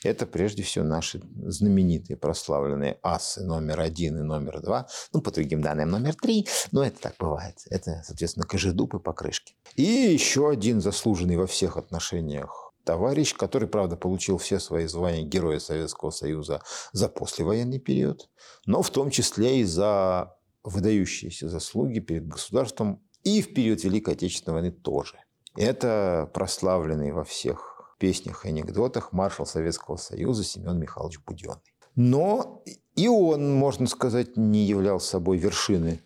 Это 0.02 0.26
прежде 0.26 0.64
всего 0.64 0.85
наши 0.85 1.23
знаменитые 1.45 2.16
прославленные 2.16 2.99
асы 3.04 3.45
номер 3.45 3.80
один 3.80 4.19
и 4.19 4.23
номер 4.23 4.60
два, 4.60 4.89
ну, 5.13 5.21
по 5.21 5.30
другим 5.30 5.63
данным, 5.63 5.91
номер 5.91 6.17
три, 6.17 6.49
но 6.73 6.84
это 6.84 7.00
так 7.00 7.15
бывает. 7.21 7.56
Это, 7.71 8.02
соответственно, 8.04 8.47
кожедуб 8.47 8.95
и 8.95 8.99
покрышки. 8.99 9.54
И 9.76 9.82
еще 9.82 10.50
один 10.50 10.80
заслуженный 10.80 11.36
во 11.36 11.47
всех 11.47 11.76
отношениях 11.76 12.70
товарищ, 12.84 13.34
который, 13.34 13.69
правда, 13.69 13.97
получил 13.97 14.38
все 14.38 14.58
свои 14.58 14.86
звания 14.86 15.23
Героя 15.23 15.58
Советского 15.58 16.10
Союза 16.10 16.62
за 16.93 17.08
послевоенный 17.08 17.78
период, 17.78 18.28
но 18.66 18.82
в 18.82 18.90
том 18.90 19.10
числе 19.10 19.60
и 19.60 19.64
за 19.64 20.36
выдающиеся 20.62 21.49
заслуги 21.49 22.00
перед 22.00 22.26
государством 22.26 23.02
и 23.23 23.43
в 23.43 23.54
период 23.54 23.82
Великой 23.84 24.14
Отечественной 24.14 24.60
войны 24.60 24.71
тоже. 24.73 25.16
Это 25.56 26.30
прославленный 26.32 27.12
во 27.12 27.25
всех 27.25 27.95
песнях 27.99 28.45
и 28.45 28.49
анекдотах 28.49 29.12
маршал 29.12 29.47
Советского 29.47 29.97
Союза 29.97 30.45
Семен 30.45 30.78
Михайлович 30.78 31.21
Буденный. 31.26 31.60
Но 31.97 32.62
и 32.95 33.08
он, 33.08 33.54
можно 33.54 33.86
сказать, 33.86 34.36
не 34.36 34.64
являл 34.64 35.00
собой 35.00 35.38
вершины 35.38 36.00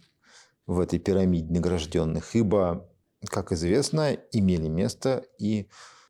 в 0.66 0.80
этой 0.80 0.98
пирамиде 0.98 1.52
награжденных, 1.52 2.34
ибо, 2.34 2.88
как 3.26 3.52
известно, 3.52 4.12
имели 4.32 4.68
место 4.68 5.24
и 5.38 5.68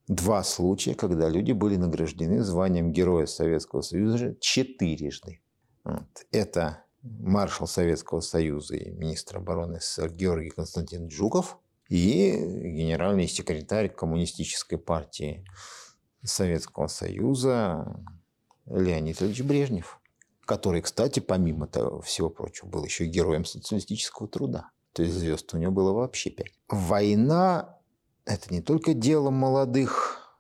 два 0.09 0.43
случая, 0.43 0.95
когда 0.95 1.29
люди 1.29 1.53
были 1.53 1.77
награждены 1.77 2.43
званием 2.43 2.93
Героя 2.93 3.27
Советского 3.27 3.81
Союза 3.83 4.37
четырежды. 4.40 5.40
Вот. 5.85 6.27
Это 6.31 6.85
маршал 7.03 7.67
Советского 7.67 8.21
Союза 8.21 8.77
и 8.77 8.90
министр 8.90 9.38
обороны 9.38 9.81
СССР 9.81 10.11
Георгий 10.11 10.51
Константин 10.51 11.11
Жуков 11.11 11.59
и 11.88 12.33
генеральный 12.33 13.29
секретарь 13.29 13.88
Коммунистической 13.88 14.79
партии 14.79 15.45
Советского 16.23 16.87
Союза 16.87 18.01
Леонид 18.67 19.21
Ильич 19.21 19.43
Брежнев, 19.43 20.01
который, 20.47 20.81
кстати, 20.81 21.21
помимо 21.21 21.67
того 21.67 22.01
всего 22.01 22.31
прочего, 22.31 22.69
был 22.69 22.85
еще 22.85 23.05
героем 23.05 23.45
социалистического 23.45 24.29
труда. 24.29 24.71
То 24.93 25.03
есть 25.03 25.14
звезд 25.14 25.53
у 25.53 25.59
него 25.59 25.73
было 25.73 25.93
вообще 25.93 26.31
пять. 26.31 26.53
Война– 26.69 27.79
это 28.25 28.53
не 28.53 28.61
только 28.61 28.95
дело 28.95 29.31
молодых, 29.31 30.37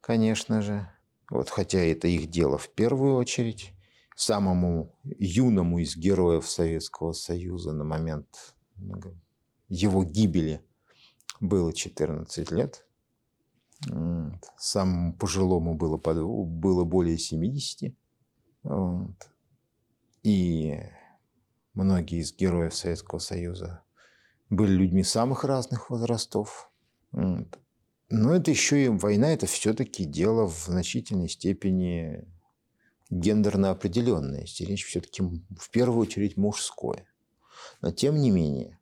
конечно 0.00 0.62
же, 0.62 0.88
вот, 1.30 1.50
хотя 1.50 1.78
это 1.78 2.08
их 2.08 2.30
дело 2.30 2.58
в 2.58 2.68
первую 2.70 3.16
очередь, 3.16 3.72
самому 4.16 4.94
юному 5.04 5.78
из 5.78 5.96
героев 5.96 6.48
Советского 6.48 7.12
Союза 7.12 7.72
на 7.72 7.84
момент 7.84 8.54
его 9.68 10.04
гибели 10.04 10.64
было 11.40 11.72
14 11.72 12.50
лет. 12.50 12.84
Самому 14.56 15.12
пожилому 15.14 15.74
было, 15.74 15.96
было 15.98 16.84
более 16.84 17.16
70. 17.18 17.94
Вот. 18.64 19.30
И 20.24 20.80
многие 21.74 22.20
из 22.20 22.34
героев 22.34 22.74
Советского 22.74 23.20
Союза 23.20 23.84
были 24.50 24.72
людьми 24.72 25.04
самых 25.04 25.44
разных 25.44 25.90
возрастов. 25.90 26.67
Вот. 27.12 27.58
Но 28.10 28.34
это 28.34 28.50
еще 28.50 28.84
и 28.84 28.88
война, 28.88 29.32
это 29.32 29.46
все-таки 29.46 30.04
дело 30.04 30.46
в 30.46 30.56
значительной 30.56 31.28
степени 31.28 32.26
гендерно 33.10 33.70
определенное. 33.70 34.46
Речь 34.60 34.86
все-таки 34.86 35.22
в 35.22 35.70
первую 35.70 36.00
очередь 36.00 36.36
мужское. 36.36 37.06
Но 37.80 37.90
тем 37.90 38.16
не 38.16 38.30
менее, 38.30 38.78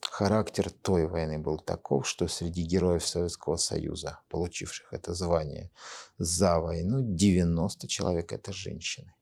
характер 0.00 0.70
той 0.70 1.06
войны 1.06 1.38
был 1.38 1.58
таков, 1.58 2.08
что 2.08 2.28
среди 2.28 2.62
героев 2.62 3.06
Советского 3.06 3.56
Союза, 3.56 4.20
получивших 4.28 4.92
это 4.92 5.14
звание 5.14 5.70
за 6.18 6.58
войну, 6.58 7.00
90 7.02 7.88
человек– 7.88 8.32
это 8.34 8.52
женщины. 8.52 9.14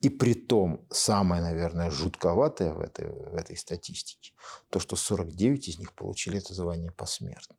И 0.00 0.10
при 0.10 0.34
том, 0.34 0.86
самое, 0.90 1.42
наверное, 1.42 1.90
жутковатое 1.90 2.72
в 2.72 2.80
этой, 2.80 3.10
в 3.10 3.34
этой 3.34 3.56
статистике, 3.56 4.32
то, 4.70 4.78
что 4.78 4.94
49 4.94 5.68
из 5.68 5.78
них 5.78 5.92
получили 5.92 6.38
это 6.38 6.54
звание 6.54 6.92
посмертно. 6.92 7.56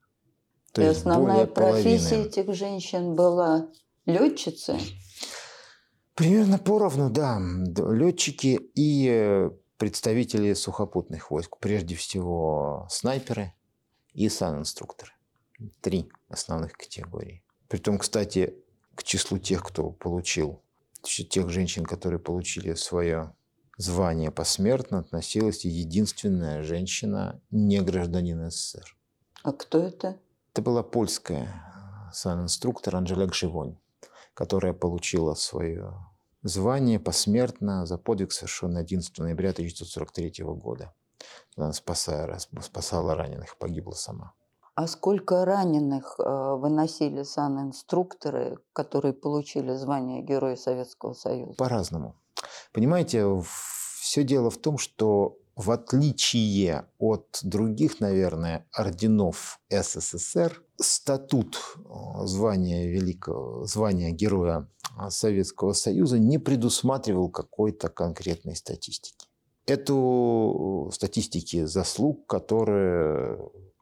То 0.73 0.81
И 0.81 0.85
есть 0.85 0.99
основная 0.99 1.45
профессия 1.45 2.09
половины... 2.09 2.27
этих 2.27 2.53
женщин 2.53 3.15
была 3.15 3.69
летчицы? 4.05 4.77
Примерно 6.15 6.57
поровну, 6.57 7.09
да. 7.09 7.39
Летчики 7.39 8.59
и 8.75 9.07
э, 9.09 9.51
представители 9.77 10.53
сухопутных 10.53 11.31
войск. 11.31 11.57
Прежде 11.59 11.95
всего 11.95 12.87
снайперы 12.89 13.53
и 14.13 14.29
санинструкторы. 14.29 15.11
Три 15.81 16.09
основных 16.27 16.73
категории. 16.73 17.43
Притом, 17.67 17.97
кстати, 17.97 18.55
к 18.95 19.03
числу 19.03 19.37
тех, 19.37 19.63
кто 19.63 19.91
получил, 19.91 20.61
тех 21.03 21.49
женщин, 21.49 21.85
которые 21.85 22.19
получили 22.19 22.73
свое 22.73 23.33
звание 23.77 24.29
посмертно, 24.29 24.99
относилась 24.99 25.63
единственная 25.63 26.63
женщина, 26.63 27.41
не 27.49 27.79
гражданин 27.81 28.51
СССР. 28.51 28.97
А 29.43 29.53
кто 29.53 29.79
это? 29.79 30.19
Это 30.51 30.63
была 30.63 30.81
польская 30.83 31.43
э, 31.43 32.11
санинструктор 32.11 32.95
Анжела 32.95 33.27
Гживонь, 33.27 33.77
которая 34.33 34.73
получила 34.73 35.35
свое 35.35 35.93
звание 36.41 36.99
посмертно 36.99 37.85
за 37.85 37.97
подвиг, 37.97 38.31
совершенный 38.31 38.81
11 38.81 39.17
ноября 39.19 39.51
1943 39.51 40.43
года. 40.45 40.93
Она 41.55 41.71
спасая, 41.73 42.39
спасала 42.61 43.15
раненых, 43.15 43.57
погибла 43.57 43.93
сама. 43.93 44.33
А 44.73 44.87
сколько 44.87 45.45
раненых 45.45 46.15
э, 46.19 46.23
выносили 46.55 47.23
санинструкторы, 47.23 48.57
которые 48.73 49.13
получили 49.13 49.73
звание 49.73 50.21
Героя 50.21 50.55
Советского 50.55 51.13
Союза? 51.13 51.55
По-разному. 51.57 52.15
Понимаете, 52.71 53.25
все 53.99 54.23
дело 54.23 54.49
в 54.49 54.57
том, 54.57 54.77
что 54.77 55.37
в 55.59 55.71
отличие 55.71 56.85
от 56.99 57.39
других, 57.43 57.99
наверное, 57.99 58.65
орденов 58.71 59.59
СССР, 59.69 60.63
статут 60.77 61.59
э, 61.75 61.81
звания 62.27 62.87
великого, 62.87 63.65
звания 63.65 64.11
Героя 64.11 64.69
Советского 65.09 65.73
Союза 65.73 66.17
не 66.17 66.37
предусматривал 66.37 67.29
какой-то 67.29 67.89
конкретной 67.89 68.55
статистики. 68.55 69.27
Эту 69.65 70.89
статистики 70.93 71.65
заслуг, 71.65 72.25
которые 72.25 73.37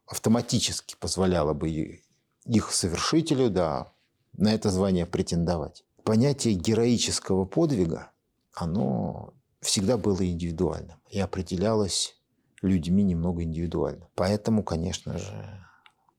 автоматически 0.07 0.95
позволяла 0.99 1.53
бы 1.53 2.01
их 2.45 2.71
совершителю, 2.71 3.51
да, 3.51 3.93
на 4.33 4.51
это 4.51 4.71
звание 4.71 5.05
претендовать. 5.05 5.85
Понятие 6.03 6.55
героического 6.55 7.45
подвига, 7.45 8.09
оно 8.55 9.35
всегда 9.61 9.97
было 9.97 10.25
индивидуальным 10.25 10.99
и 11.09 11.19
определялось 11.19 12.15
людьми 12.61 13.03
немного 13.03 13.43
индивидуально. 13.43 14.07
Поэтому, 14.15 14.63
конечно 14.63 15.17
же, 15.17 15.63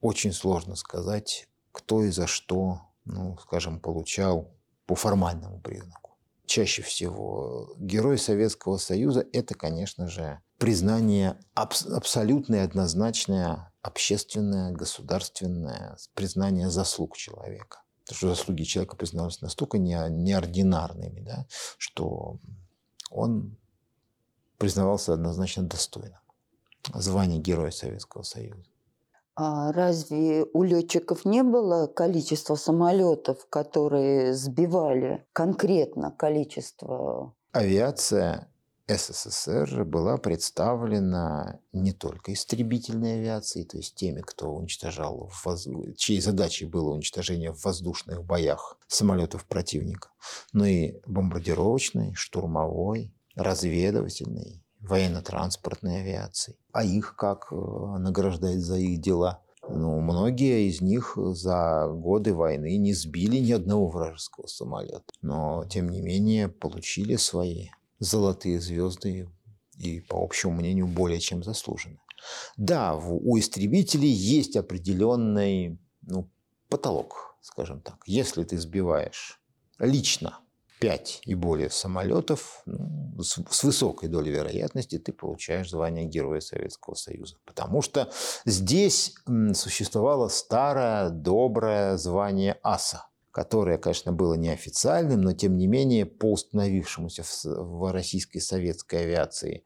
очень 0.01 0.33
сложно 0.33 0.77
сказать, 0.77 1.49
кто 1.73 2.03
и 2.03 2.11
за 2.11 2.27
что, 2.27 2.83
ну, 3.05 3.37
скажем, 3.39 3.81
получал 3.81 4.55
по 4.87 4.95
формальному 4.95 5.61
признаку. 5.61 6.17
Чаще 6.47 6.83
всего 6.83 7.75
герой 7.77 8.19
Советского 8.19 8.79
Союза– 8.79 9.27
это, 9.33 9.55
конечно 9.55 10.09
же, 10.09 10.41
признание 10.57 11.39
абс- 11.55 11.87
абсолютное, 11.87 12.65
однозначное, 12.65 13.73
общественное, 13.83 14.73
государственное 14.73 15.97
признание 16.15 16.71
заслуг 16.71 17.17
человека. 17.17 17.83
Потому 18.05 18.17
что 18.17 18.29
заслуги 18.29 18.63
человека 18.63 18.97
признавались 18.97 19.43
настолько 19.43 19.77
не, 19.77 19.95
неординарными, 20.09 21.21
да, 21.21 21.47
что 21.77 22.39
он 23.11 23.57
признавался 24.59 25.15
однозначно 25.15 25.63
достойным. 25.65 26.19
Звание 26.95 27.41
Героя 27.41 27.71
Советского 27.71 28.23
Союза. 28.23 28.65
А 29.35 29.71
разве 29.73 30.47
у 30.53 30.65
летчиков 30.65 31.25
не 31.25 31.45
было 31.45 31.87
количества 31.87 32.57
самолетов, 32.57 33.47
которые 33.49 34.35
сбивали 34.35 35.25
конкретно 35.33 36.11
количество? 36.11 37.35
Авиация 37.53 38.49
СССР 38.89 39.85
была 39.85 40.17
представлена 40.17 41.61
не 41.73 41.93
только 41.93 42.33
истребительной 42.33 43.19
авиацией, 43.19 43.67
то 43.67 43.77
есть 43.77 43.95
теми, 43.95 44.23
кто 44.23 44.51
уничтожал, 44.51 45.31
воз... 45.45 45.69
чьей 45.97 46.21
задачей 46.21 46.65
было 46.65 46.91
уничтожение 46.91 47.53
в 47.53 47.63
воздушных 47.65 48.25
боях 48.25 48.79
самолетов 48.87 49.45
противника, 49.45 50.09
но 50.55 50.65
и 50.65 50.95
бомбардировочной, 51.07 52.15
штурмовой, 52.15 53.13
разведывательной, 53.35 54.65
военно-транспортной 54.81 56.01
авиацией. 56.01 56.57
А 56.73 56.83
их 56.83 57.15
как 57.17 57.49
э, 57.51 57.55
награждать 57.55 58.61
за 58.61 58.79
их 58.79 59.01
дела? 59.01 59.43
Ну, 59.69 60.01
многие 60.01 60.67
из 60.69 60.81
них 60.81 61.13
за 61.17 61.89
годы 61.89 62.33
войны 62.33 62.79
не 62.79 62.95
сбили 62.95 63.37
ни 63.37 63.53
одного 63.53 63.89
вражеского 63.89 64.47
самолета, 64.47 65.05
но, 65.21 65.67
тем 65.69 65.91
не 65.91 66.01
менее, 66.01 66.49
получили 66.49 67.17
свои 67.17 67.69
золотые 67.99 68.61
звезды 68.61 69.29
и, 69.79 70.01
по 70.01 70.23
общему 70.23 70.55
мнению, 70.55 70.87
более 70.87 71.21
чем 71.21 71.43
заслуженно. 71.43 71.99
Да, 72.57 72.97
у 72.97 73.39
истребителей 73.39 74.11
есть 74.11 74.57
определенный 74.57 75.79
ну, 76.03 76.29
потолок, 76.69 77.37
скажем 77.41 77.81
так. 77.81 78.03
Если 78.07 78.43
ты 78.45 78.59
сбиваешь 78.59 79.41
лично 79.79 80.41
5 80.81 81.23
и 81.25 81.35
более 81.35 81.71
самолетов, 81.71 82.63
ну, 82.67 83.23
с, 83.23 83.39
с 83.51 83.65
высокой 83.65 84.09
долей 84.09 84.31
вероятности 84.31 84.99
ты 84.99 85.13
получаешь 85.13 85.71
звание 85.71 86.05
Героя 86.07 86.41
Советского 86.41 86.95
Союза. 86.95 87.37
Потому 87.45 87.83
что 87.83 88.11
здесь 88.45 89.15
существовало 89.55 90.29
старое 90.29 91.11
доброе 91.11 91.97
звание 91.97 92.59
аса 92.63 93.07
которое, 93.31 93.79
конечно, 93.79 94.13
было 94.13 94.35
неофициальным, 94.35 95.21
но 95.21 95.33
тем 95.33 95.57
не 95.57 95.67
менее 95.67 96.07
по 96.07 96.33
установившемуся 96.33 97.25
в 97.45 97.93
российской 97.93 98.41
советской 98.41 99.03
авиации 99.03 99.65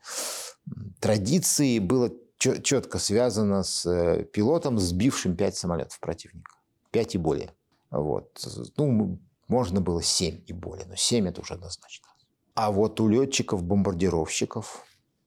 традиции 1.00 1.78
было 1.78 2.10
четко 2.38 2.98
связано 2.98 3.62
с 3.62 3.86
э, 3.86 4.24
пилотом, 4.24 4.78
сбившим 4.78 5.36
пять 5.36 5.56
самолетов 5.56 6.00
противника. 6.00 6.56
пять 6.90 7.14
и 7.14 7.18
более. 7.18 7.52
Вот. 7.90 8.44
Ну, 8.76 9.20
можно 9.48 9.80
было 9.80 10.02
семь 10.02 10.42
и 10.46 10.52
более, 10.52 10.86
но 10.86 10.96
семь 10.96 11.28
это 11.28 11.40
уже 11.40 11.54
однозначно. 11.54 12.08
А 12.54 12.72
вот 12.72 13.00
у 13.00 13.08
летчиков-бомбардировщиков 13.08 14.84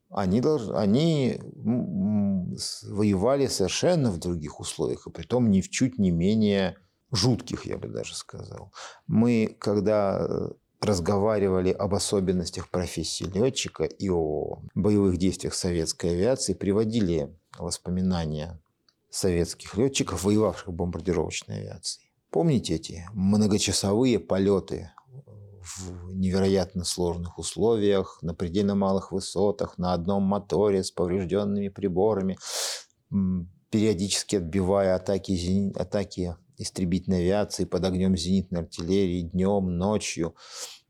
они, 0.09 0.41
должны, 0.41 0.75
они 0.75 1.39
воевали 2.83 3.47
совершенно 3.47 4.11
в 4.11 4.19
других 4.19 4.59
условиях, 4.59 5.07
и 5.07 5.11
при 5.11 5.23
том 5.23 5.49
ни 5.49 5.61
в 5.61 5.69
чуть 5.69 5.97
не 5.97 6.11
менее 6.11 6.77
жутких, 7.15 7.65
я 7.65 7.77
бы 7.77 7.87
даже 7.87 8.15
сказал. 8.15 8.73
Мы, 9.07 9.55
когда 9.59 10.27
э, 10.27 10.49
разговаривали 10.81 11.71
об 11.71 11.93
особенностях 11.93 12.69
профессии 12.69 13.25
летчика 13.25 13.83
и 13.83 14.09
о 14.09 14.61
боевых 14.73 15.17
действиях 15.17 15.53
советской 15.53 16.11
авиации, 16.11 16.53
приводили 16.53 17.35
воспоминания 17.57 18.61
советских 19.09 19.77
летчиков, 19.77 20.23
воевавших 20.23 20.67
в 20.67 20.73
бомбардировочной 20.73 21.59
авиации. 21.59 22.03
Помните 22.29 22.75
эти 22.75 23.07
многочасовые 23.13 24.19
полеты 24.19 24.91
в 25.77 26.13
невероятно 26.13 26.83
сложных 26.83 27.39
условиях, 27.39 28.19
на 28.21 28.35
предельно 28.35 28.75
малых 28.75 29.11
высотах, 29.11 29.77
на 29.77 29.93
одном 29.93 30.23
моторе 30.23 30.83
с 30.83 30.91
поврежденными 30.91 31.69
приборами, 31.69 32.37
периодически 33.71 34.35
отбивая 34.35 34.95
атаки, 34.95 35.71
атаки 35.77 36.35
истребительной 36.57 37.19
авиации 37.19 37.65
под 37.65 37.85
огнем 37.85 38.15
зенитной 38.15 38.61
артиллерии 38.61 39.21
днем, 39.21 39.77
ночью. 39.77 40.35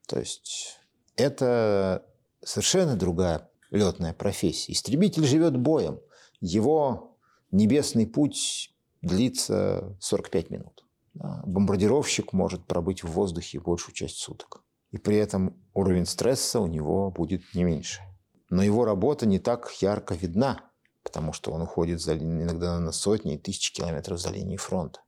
То 0.07 0.19
есть 0.19 0.79
это 1.15 2.05
совершенно 2.43 2.95
другая 2.95 3.49
летная 3.71 4.13
профессия. 4.13 4.73
Истребитель 4.73 5.25
живет 5.25 5.57
боем. 5.57 5.99
Его 6.41 7.17
небесный 7.51 8.07
путь 8.07 8.73
длится 9.01 9.95
45 9.99 10.49
минут. 10.49 10.85
Бомбардировщик 11.13 12.33
может 12.33 12.65
пробыть 12.65 13.03
в 13.03 13.09
воздухе 13.09 13.59
большую 13.59 13.95
часть 13.95 14.17
суток. 14.17 14.63
И 14.91 14.97
при 14.97 15.17
этом 15.17 15.57
уровень 15.73 16.05
стресса 16.05 16.59
у 16.59 16.67
него 16.67 17.11
будет 17.11 17.41
не 17.53 17.63
меньше. 17.63 18.01
Но 18.49 18.63
его 18.63 18.85
работа 18.85 19.25
не 19.25 19.39
так 19.39 19.71
ярко 19.81 20.13
видна, 20.13 20.61
потому 21.03 21.33
что 21.33 21.51
он 21.51 21.61
уходит 21.61 22.01
за, 22.01 22.17
иногда 22.17 22.79
на 22.79 22.91
сотни 22.91 23.35
и 23.35 23.37
тысячи 23.37 23.73
километров 23.73 24.19
за 24.19 24.29
линией 24.29 24.57
фронта. 24.57 25.01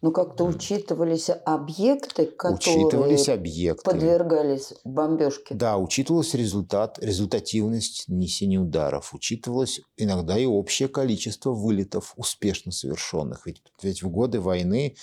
Но 0.00 0.12
как-то 0.12 0.44
учитывались 0.44 1.28
объекты, 1.28 2.26
которые 2.26 2.84
учитывались 2.86 3.28
объекты. 3.28 3.82
подвергались 3.84 4.74
бомбежке. 4.84 5.56
Да, 5.56 5.76
учитывался 5.76 6.38
результат, 6.38 7.00
результативность 7.00 8.04
несения 8.08 8.60
ударов. 8.60 9.12
Учитывалось 9.12 9.80
иногда 9.96 10.38
и 10.38 10.46
общее 10.46 10.86
количество 10.86 11.50
вылетов, 11.50 12.14
успешно 12.16 12.70
совершенных. 12.70 13.44
Ведь, 13.46 13.60
ведь 13.82 14.04
в 14.04 14.08
годы 14.08 14.40
войны 14.40 14.96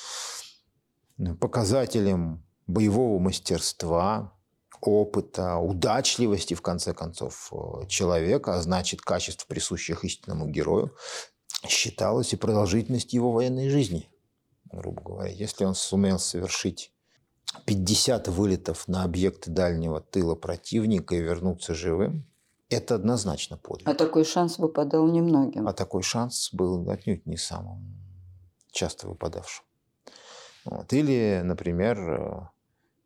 показателем 1.41 2.45
боевого 2.65 3.19
мастерства, 3.19 4.33
опыта, 4.79 5.57
удачливости, 5.57 6.53
в 6.53 6.61
конце 6.61 6.93
концов, 6.93 7.51
э, 7.51 7.87
человека, 7.87 8.55
а 8.55 8.61
значит, 8.61 9.01
качеств, 9.01 9.45
присущих 9.47 10.05
истинному 10.05 10.47
герою, 10.47 10.95
считалась 11.67 12.31
и 12.31 12.37
продолжительность 12.37 13.11
его 13.13 13.33
военной 13.33 13.69
жизни– 13.69 14.09
грубо 14.71 15.01
говоря, 15.01 15.31
если 15.31 15.65
он 15.65 15.75
сумел 15.75 16.19
совершить 16.19 16.91
50 17.65 18.27
вылетов 18.27 18.87
на 18.87 19.03
объекты 19.03 19.51
дальнего 19.51 20.01
тыла 20.01 20.35
противника 20.35 21.15
и 21.15 21.21
вернуться 21.21 21.73
живым, 21.73 22.25
это 22.69 22.95
однозначно 22.95 23.57
подвиг. 23.57 23.87
А 23.87 23.93
такой 23.93 24.25
шанс 24.25 24.57
выпадал 24.57 25.07
немногим. 25.07 25.67
А 25.67 25.73
такой 25.73 26.01
шанс 26.01 26.49
был 26.51 26.89
отнюдь 26.89 27.25
не 27.25 27.37
самым 27.37 28.05
часто 28.71 29.07
выпадавшим. 29.07 29.63
Вот. 30.65 30.91
Или, 30.91 31.41
например, 31.43 32.51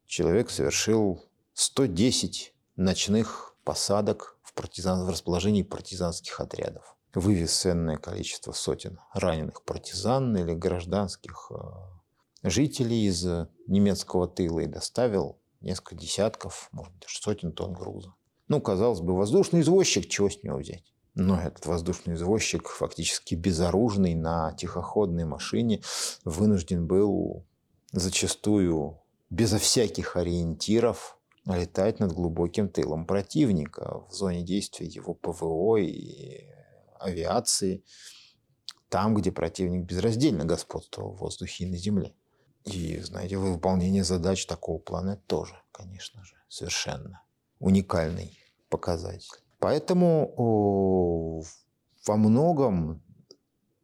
человек 0.08 0.50
совершил 0.50 1.24
110 1.54 2.56
ночных 2.76 3.56
посадок 3.64 4.38
в, 4.42 4.54
партизан... 4.54 5.06
в 5.06 5.10
расположении 5.10 5.64
партизанских 5.64 6.40
отрядов 6.40 6.96
вывез 7.14 7.54
ценное 7.54 7.98
количество 7.98 8.52
сотен 8.52 9.00
раненых 9.14 9.64
партизан 9.64 10.36
или 10.38 10.54
гражданских 10.54 11.52
э, 11.52 12.50
жителей 12.50 13.06
из 13.06 13.26
немецкого 13.68 14.28
тыла 14.28 14.60
и 14.60 14.68
доставил 14.68 15.40
несколько 15.62 15.96
десятков, 15.96 16.70
может 16.72 16.94
быть, 16.94 17.06
сотен 17.08 17.52
тонн 17.52 17.74
груза. 17.74 18.14
Ну, 18.48 18.62
казалось 18.62 19.02
бы, 19.02 19.16
воздушный 19.16 19.62
извозчик, 19.62 20.08
чего 20.08 20.30
с 20.30 20.42
него 20.44 20.58
взять? 20.58 20.94
Но 21.16 21.40
этот 21.40 21.66
воздушный 21.66 22.16
извозчик, 22.16 22.68
фактически 22.68 23.36
безоружный 23.36 24.16
на 24.16 24.54
тихоходной 24.54 25.26
машине, 25.26 25.82
вынужден 26.24 26.88
был 26.88 27.46
зачастую 27.92 29.02
безо 29.30 29.58
всяких 29.58 30.16
ориентиров 30.16 31.18
летать 31.46 32.00
над 32.00 32.14
глубоким 32.14 32.70
тылом 32.70 33.06
противника 33.06 34.04
в 34.10 34.14
зоне 34.14 34.44
действия 34.44 34.88
его 34.88 35.14
ПВО 35.14 35.78
и 35.78 36.46
авиации, 37.00 37.84
там, 38.90 39.14
где 39.16 39.32
противник 39.32 39.86
безраздельно 39.86 40.46
господствовал 40.46 41.14
в 41.14 41.20
воздухе 41.20 41.66
и 41.66 41.70
на 41.70 41.78
земле. 41.78 42.14
И, 42.66 43.00
знаете, 43.00 43.38
выполнение 43.38 44.04
задач 44.04 44.46
такого 44.46 44.80
плана 44.80 45.18
тоже, 45.28 45.56
конечно 45.72 46.24
же, 46.24 46.36
совершенно 46.50 47.24
уникальный 47.60 48.38
показатель. 48.70 49.30
Поэтому 49.60 51.44
во 52.06 52.16
многом 52.16 53.04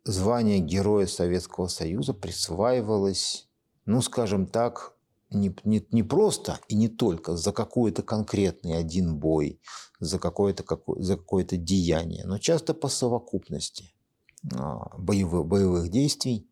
звание 0.04 0.60
Героя 0.60 1.08
Советского 1.08 1.68
Союза 1.68 2.14
присваивалось, 2.14 3.50
ну, 3.86 4.02
скажем 4.02 4.48
так, 4.48 4.95
не, 5.30 5.56
не, 5.64 5.86
не 5.92 6.04
просто 6.04 6.60
и 6.68 6.76
не 6.76 6.88
только 6.88 7.36
за 7.36 7.52
какой-то 7.52 8.04
конкретный 8.04 8.78
один 8.78 9.18
бой, 9.18 9.60
за 10.00 10.20
какое-то 10.20 10.64
какое, 10.64 11.02
за 11.02 11.18
какое-то 11.18 11.58
деяние, 11.58 12.26
но 12.26 12.38
часто 12.38 12.74
по 12.74 12.88
совокупности 12.88 13.94
а, 14.54 14.98
боевых, 14.98 15.46
боевых 15.46 15.90
действий 15.90 16.50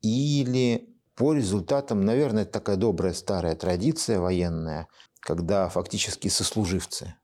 или 0.00 0.94
по 1.14 1.32
результатам, 1.32 2.04
наверное, 2.04 2.42
это 2.42 2.52
такая 2.52 2.76
добрая 2.76 3.12
старая 3.12 3.54
традиция 3.54 4.18
военная, 4.18 4.88
когда 5.20 5.68
фактически 5.68 6.28
сослуживцы 6.28 7.14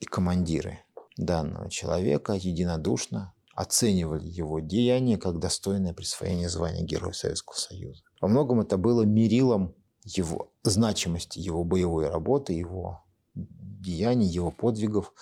и 0.00 0.06
командиры 0.06 0.80
данного 1.16 1.70
человека 1.70 2.32
единодушно 2.32 3.34
оценивали 3.54 4.26
его 4.26 4.58
деяние 4.60 5.16
как 5.16 5.38
достойное 5.38 5.94
присвоение 5.94 6.48
звания 6.48 6.82
Героя 6.82 7.12
Советского 7.12 7.56
Союза. 7.56 8.02
Во 8.20 8.28
многом 8.28 8.60
это 8.60 8.76
было 8.76 9.02
мерилом 9.02 9.74
его 10.04 10.50
значимости, 10.62 11.38
его 11.38 11.64
боевой 11.64 12.08
работы, 12.08 12.52
его 12.52 13.04
деяний, 13.34 14.26
его 14.26 14.50
подвигов 14.50 15.12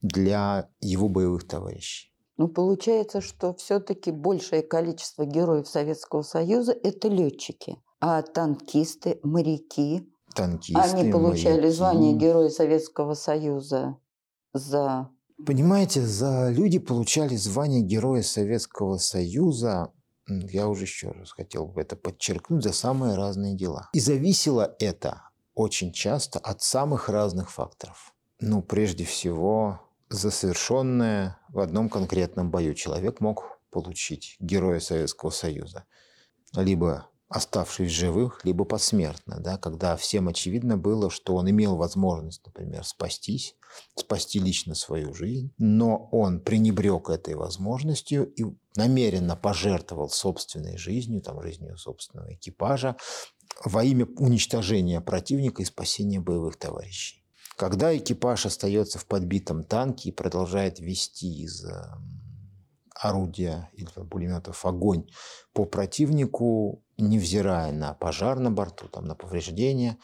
для 0.00 0.68
его 0.80 1.08
боевых 1.08 1.46
товарищей. 1.46 2.12
Ну, 2.36 2.48
получается, 2.48 3.20
что 3.20 3.54
все-таки 3.54 4.10
большее 4.10 4.62
количество 4.62 5.24
героев 5.24 5.68
Советского 5.68 6.22
Союза– 6.22 6.72
это 6.82 7.08
летчики, 7.08 7.76
а 8.00 8.22
танкисты, 8.22 9.20
моряки, 9.22 10.08
танкисты, 10.34 10.80
они 10.80 11.12
получали 11.12 11.60
моряки. 11.60 11.74
звание 11.74 12.14
Героя 12.14 12.48
Советского 12.48 13.14
Союза 13.14 13.96
за... 14.52 15.10
Понимаете, 15.44 16.02
за 16.02 16.50
люди 16.50 16.78
получали 16.78 17.36
звание 17.36 17.82
Героя 17.82 18.22
Советского 18.22 18.96
Союза 18.96 19.92
я 20.26 20.68
уже 20.68 20.84
еще 20.84 21.10
раз 21.10 21.32
хотел 21.32 21.66
бы 21.66 21.80
это 21.80 21.96
подчеркнуть, 21.96 22.62
за 22.62 22.72
самые 22.72 23.14
разные 23.14 23.54
дела. 23.54 23.90
И 23.92 24.00
зависело 24.00 24.74
это 24.78 25.22
очень 25.54 25.92
часто 25.92 26.38
от 26.38 26.62
самых 26.62 27.08
разных 27.08 27.50
факторов. 27.50 28.14
Ну, 28.40 28.62
прежде 28.62 29.04
всего, 29.04 29.80
за 30.08 30.30
совершенное 30.30 31.38
в 31.48 31.60
одном 31.60 31.88
конкретном 31.88 32.50
бою 32.50 32.74
человек 32.74 33.20
мог 33.20 33.58
получить 33.70 34.36
Героя 34.40 34.80
Советского 34.80 35.30
Союза. 35.30 35.84
Либо 36.54 37.08
оставшись 37.28 37.90
живых, 37.90 38.44
либо 38.44 38.64
посмертно, 38.64 39.40
да, 39.40 39.56
когда 39.56 39.96
всем 39.96 40.28
очевидно 40.28 40.76
было, 40.76 41.10
что 41.10 41.34
он 41.34 41.48
имел 41.48 41.76
возможность, 41.76 42.44
например, 42.44 42.84
спастись, 42.84 43.56
спасти 43.94 44.38
лично 44.38 44.74
свою 44.74 45.14
жизнь, 45.14 45.52
но 45.56 46.08
он 46.12 46.40
пренебрег 46.40 47.08
этой 47.08 47.34
возможностью 47.34 48.30
и 48.34 48.44
намеренно 48.76 49.36
пожертвовал 49.36 50.10
собственной 50.10 50.76
жизнью, 50.76 51.20
там, 51.22 51.40
жизнью 51.42 51.76
собственного 51.76 52.34
экипажа 52.34 52.96
во 53.64 53.84
имя 53.84 54.06
уничтожения 54.16 55.00
противника 55.00 55.62
и 55.62 55.66
спасения 55.66 56.20
боевых 56.20 56.56
товарищей. 56.56 57.22
Когда 57.56 57.96
экипаж 57.96 58.46
остается 58.46 58.98
в 58.98 59.06
подбитом 59.06 59.62
танке 59.62 60.08
и 60.08 60.12
продолжает 60.12 60.80
вести 60.80 61.42
из 61.42 61.64
эм, 61.64 62.22
орудия 62.94 63.70
или 63.74 63.88
пулеметов 64.08 64.64
огонь 64.64 65.06
по 65.52 65.64
противнику, 65.64 66.82
невзирая 66.96 67.72
на 67.72 67.94
пожар 67.94 68.38
на 68.38 68.50
борту, 68.50 68.88
там, 68.88 69.04
на 69.04 69.14
повреждения. 69.14 69.98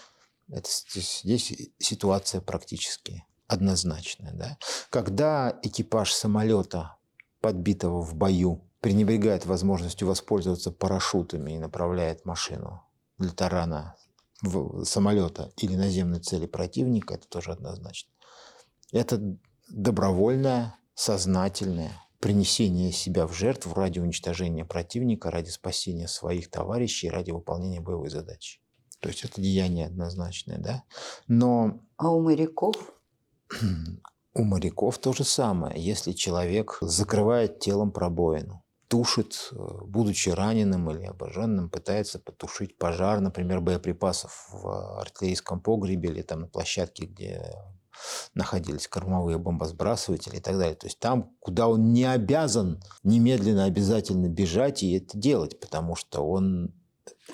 Это, 0.51 0.69
здесь, 0.69 1.21
здесь 1.23 1.71
ситуация 1.79 2.41
практически 2.41 3.25
однозначная. 3.47 4.33
Да? 4.33 4.59
Когда 4.91 5.59
экипаж 5.63 6.13
самолета, 6.13 6.98
подбитого 7.41 8.03
в 8.03 8.15
бою, 8.15 8.65
пренебрегает 8.81 9.47
возможностью 9.47 10.07
воспользоваться 10.09 10.71
парашютами 10.71 11.53
и 11.53 11.59
направляет 11.59 12.25
машину 12.25 12.83
для 13.19 13.31
тарана 13.31 13.97
в 14.43 14.85
самолета 14.85 15.53
или 15.57 15.75
наземной 15.75 16.21
цели 16.21 16.47
противника, 16.47 17.15
это 17.15 17.29
тоже 17.29 17.53
однозначно. 17.53 18.11
Это 18.93 19.21
добровольное, 19.69 20.77
сознательное 20.95 21.93
принесение 22.21 22.93
себя 22.93 23.27
в 23.27 23.33
жертву 23.33 23.75
ради 23.75 23.99
уничтожения 23.99 24.65
противника, 24.65 25.31
ради 25.31 25.51
спасения 25.51 26.09
своих 26.09 26.51
товарищей, 26.51 27.11
ради 27.11 27.31
выполнения 27.31 27.81
боевой 27.81 28.11
задачи. 28.11 28.61
То 29.01 29.09
есть 29.09 29.25
это 29.25 29.41
деяние 29.41 29.87
однозначное, 29.87 30.59
да? 30.59 30.83
Но... 31.29 31.81
А 31.97 32.11
у 32.11 32.21
моряков? 32.21 32.77
У 34.39 34.45
моряков 34.45 34.99
то 34.99 35.13
же 35.13 35.25
самое. 35.25 35.75
Если 35.77 36.13
человек 36.13 36.79
закрывает 36.81 37.59
телом 37.59 37.91
пробоину, 37.91 38.63
тушит, 38.87 39.51
э, 39.51 39.57
будучи 39.85 40.29
раненым 40.29 40.89
или 40.93 41.07
обожженным, 41.07 41.69
пытается 41.69 42.21
потушить 42.21 42.79
пожар, 42.79 43.19
например, 43.19 43.61
боеприпасов 43.61 44.49
в 44.53 45.01
артиллерийском 45.01 45.61
погребе 45.61 46.11
или 46.11 46.23
там 46.23 46.43
на 46.43 46.47
площадке, 46.47 47.07
где 47.07 47.53
находились 48.35 48.87
кормовые 48.87 49.39
бомбосбрасыватели 49.39 50.37
и 50.37 50.41
так 50.41 50.57
далее. 50.57 50.77
То 50.77 50.87
есть 50.87 51.01
там, 51.01 51.33
куда 51.41 51.67
он 51.67 51.93
не 51.93 52.05
обязан 52.05 52.81
немедленно 53.03 53.65
обязательно 53.65 54.29
бежать 54.29 54.85
и 54.85 54.93
это 54.93 55.19
делать, 55.19 55.59
потому 55.59 55.97
что 55.97 56.23
он 56.23 56.73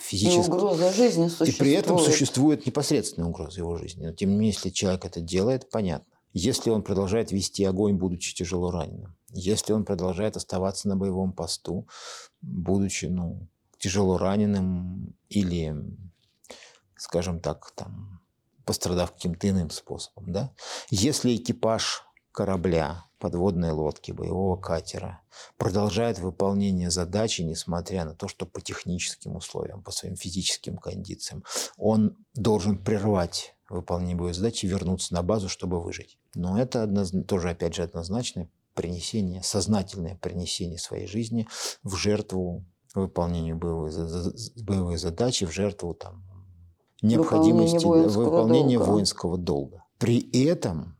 физически... 0.00 0.48
И 0.48 0.52
угроза 0.52 0.90
жизни 0.90 1.28
существует. 1.28 1.54
И 1.54 1.58
при 1.58 1.72
этом 1.72 1.98
существует 1.98 2.64
непосредственная 2.64 3.28
угроза 3.28 3.60
его 3.60 3.76
жизни. 3.76 4.06
Но 4.06 4.12
тем 4.14 4.30
не 4.30 4.36
менее, 4.36 4.52
если 4.52 4.70
человек 4.70 5.04
это 5.04 5.20
делает, 5.20 5.68
понятно. 5.68 6.13
Если 6.34 6.68
он 6.70 6.82
продолжает 6.82 7.30
вести 7.30 7.64
огонь, 7.64 7.94
будучи 7.94 8.34
тяжело 8.34 8.72
раненым, 8.72 9.16
если 9.30 9.72
он 9.72 9.84
продолжает 9.84 10.36
оставаться 10.36 10.88
на 10.88 10.96
боевом 10.96 11.32
посту, 11.32 11.88
будучи 12.42 13.06
ну, 13.06 13.46
тяжело 13.78 14.18
раненым 14.18 15.14
или, 15.28 15.76
скажем 16.96 17.40
так, 17.40 17.70
там, 17.76 18.20
пострадав 18.64 19.12
каким-то 19.12 19.48
иным 19.48 19.70
способом. 19.70 20.32
Да? 20.32 20.52
Если 20.90 21.36
экипаж 21.36 22.04
корабля, 22.32 23.04
подводной 23.20 23.70
лодки, 23.70 24.10
боевого 24.10 24.56
катера 24.56 25.22
продолжает 25.56 26.18
выполнение 26.18 26.90
задачи, 26.90 27.42
несмотря 27.42 28.04
на 28.04 28.14
то, 28.14 28.26
что 28.26 28.44
по 28.44 28.60
техническим 28.60 29.36
условиям, 29.36 29.82
по 29.82 29.92
своим 29.92 30.16
физическим 30.16 30.78
кондициям, 30.78 31.44
он 31.76 32.16
должен 32.34 32.76
прервать 32.76 33.54
выполнение 33.68 34.16
боевой 34.16 34.34
задачи 34.34 34.66
и 34.66 34.68
вернуться 34.68 35.14
на 35.14 35.22
базу, 35.22 35.48
чтобы 35.48 35.80
выжить. 35.80 36.18
Но 36.34 36.58
это 36.58 36.82
однозначно, 36.82 37.24
тоже, 37.24 37.50
опять 37.50 37.74
же, 37.74 37.82
однозначное 37.82 38.50
принесение, 38.74 39.42
сознательное 39.42 40.16
принесение 40.16 40.78
своей 40.78 41.06
жизни 41.06 41.48
в 41.82 41.94
жертву 41.94 42.64
выполнению 42.94 43.56
боевой, 43.56 43.90
боевой 44.62 44.96
задачи, 44.96 45.46
в 45.46 45.52
жертву 45.52 45.94
там, 45.94 46.24
необходимости 47.02 47.84
воинского 47.84 48.24
выполнения 48.24 48.78
долга. 48.78 48.90
воинского 48.90 49.38
долга. 49.38 49.84
При 49.98 50.30
этом 50.46 50.96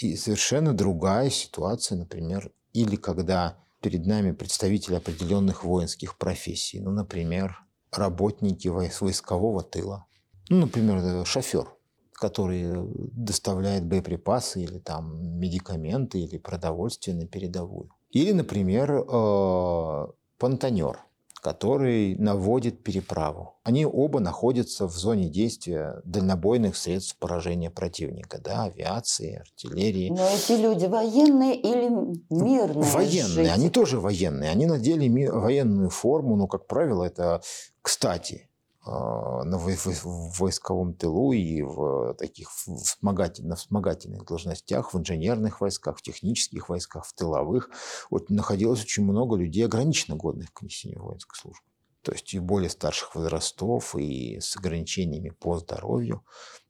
и 0.00 0.16
совершенно 0.16 0.72
другая 0.72 1.30
ситуация, 1.30 1.98
например, 1.98 2.50
или 2.72 2.96
когда 2.96 3.58
перед 3.80 4.06
нами 4.06 4.32
представители 4.32 4.94
определенных 4.94 5.64
воинских 5.64 6.16
профессий, 6.16 6.80
ну, 6.80 6.90
например, 6.90 7.58
работники 7.90 8.68
войскового 8.68 9.62
тыла, 9.62 10.06
ну, 10.48 10.60
например, 10.60 11.26
шофер, 11.26 11.74
который 12.20 12.72
доставляет 13.12 13.86
боеприпасы 13.86 14.62
или 14.62 14.78
там 14.78 15.38
медикаменты 15.38 16.20
или 16.20 16.38
продовольствие 16.38 17.16
на 17.16 17.26
передовую. 17.26 17.90
Или, 18.10 18.32
например, 18.32 18.92
э, 18.92 20.06
понтонер– 20.38 20.98
который 21.40 22.16
наводит 22.16 22.82
переправу. 22.82 23.54
Они 23.64 23.86
оба 23.86 24.20
находятся 24.20 24.86
в 24.86 24.92
зоне 24.92 25.28
действия 25.28 26.00
дальнобойных 26.04 26.76
средств 26.76 27.16
поражения 27.16 27.70
противника, 27.70 28.38
да, 28.42 28.64
авиации, 28.64 29.40
артиллерии. 29.40 30.10
Но 30.10 30.26
эти 30.28 30.52
люди 30.60 30.86
военные 30.86 31.56
или 31.56 31.88
мирные? 32.30 32.90
Военные, 32.90 33.22
жители? 33.22 33.48
они 33.48 33.70
тоже 33.70 33.98
военные. 33.98 34.50
Они 34.50 34.66
надели 34.66 35.08
военную 35.28 35.90
форму, 35.90 36.36
но, 36.36 36.46
как 36.46 36.66
правило, 36.66 37.04
это, 37.04 37.42
кстати, 37.82 38.49
на 38.86 39.58
войсковом 39.58 40.94
тылу 40.94 41.32
и 41.32 41.62
в 41.62 42.14
таких 42.14 42.50
вспомогательных, 42.50 43.58
вспомогательных 43.58 44.24
должностях, 44.24 44.94
в 44.94 44.98
инженерных 44.98 45.60
войсках, 45.60 45.98
в 45.98 46.02
технических 46.02 46.68
войсках, 46.68 47.04
в 47.04 47.12
тыловых, 47.12 47.68
вот 48.10 48.30
находилось 48.30 48.82
очень 48.82 49.04
много 49.04 49.36
людей, 49.36 49.66
ограниченно 49.66 50.16
годных 50.16 50.52
к 50.52 50.62
несению 50.62 51.02
воинской 51.02 51.38
службы. 51.38 51.64
То 52.02 52.12
есть 52.12 52.32
и 52.32 52.38
более 52.38 52.70
старших 52.70 53.14
возрастов, 53.14 53.94
и 53.94 54.40
с 54.40 54.56
ограничениями 54.56 55.28
по 55.28 55.58
здоровью. 55.58 56.24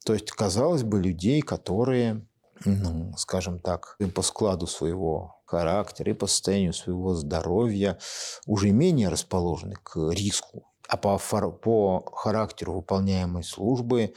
То 0.05 0.13
есть, 0.13 0.33
казалось 0.33 0.83
бы, 0.83 1.01
людей, 1.01 1.41
которые, 1.41 2.27
ну, 2.65 3.15
скажем 3.17 3.61
так, 3.61 3.97
по 4.17 4.23
складу 4.23 4.67
своего 4.67 5.37
характера 5.47 6.11
и 6.11 6.15
по 6.15 6.27
состоянию 6.27 6.73
своего 6.73 7.15
здоровья 7.15 7.99
уже 8.47 8.73
менее 8.73 9.09
расположены 9.09 9.77
к 9.83 10.11
риску 10.11 10.67
а 10.91 10.97
по, 10.97 11.19
по 11.19 12.05
характеру 12.17 12.73
выполняемой 12.75 13.45
службы 13.45 14.13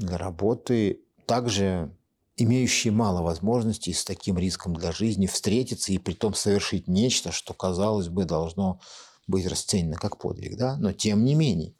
работы 0.00 1.02
также 1.24 1.94
имеющие 2.36 2.92
мало 2.92 3.22
возможностей 3.22 3.92
с 3.92 4.04
таким 4.04 4.38
риском 4.38 4.74
для 4.74 4.90
жизни 4.90 5.28
встретиться 5.28 5.92
и 5.92 5.98
при 5.98 6.14
том 6.14 6.34
совершить 6.34 6.88
нечто, 6.88 7.30
что, 7.30 7.54
казалось 7.54 8.08
бы, 8.08 8.24
должно 8.24 8.80
быть 9.28 9.46
расценено 9.46 9.94
как 9.94 10.18
подвиг. 10.18 10.56
Да? 10.56 10.76
Но 10.78 10.92
тем 10.92 11.24
не 11.24 11.36
менее, 11.36 11.74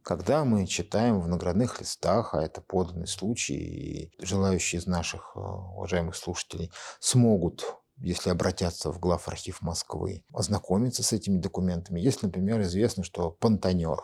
когда 0.00 0.46
мы 0.46 0.66
читаем 0.66 1.20
в 1.20 1.28
наградных 1.28 1.80
листах, 1.80 2.32
а 2.32 2.42
это 2.42 2.62
поданный 2.62 3.06
случай, 3.06 3.56
и 3.56 4.12
желающие 4.24 4.80
из 4.80 4.86
наших 4.86 5.32
э, 5.34 5.38
уважаемых 5.38 6.16
слушателей 6.16 6.70
смогут 6.98 7.76
если 8.04 8.30
обратятся 8.30 8.92
в 8.92 8.98
главархив 8.98 9.62
Москвы, 9.62 10.24
ознакомиться 10.32 11.02
с 11.02 11.12
этими 11.12 11.38
документами. 11.38 12.00
Если, 12.00 12.26
например, 12.26 12.60
известно, 12.62 13.02
что 13.02 13.30
понтонер 13.30 13.98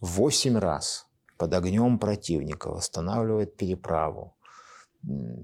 восемь 0.00 0.58
раз 0.58 1.06
под 1.36 1.54
огнем 1.54 1.98
противника 1.98 2.70
восстанавливает 2.70 3.56
переправу, 3.56 4.36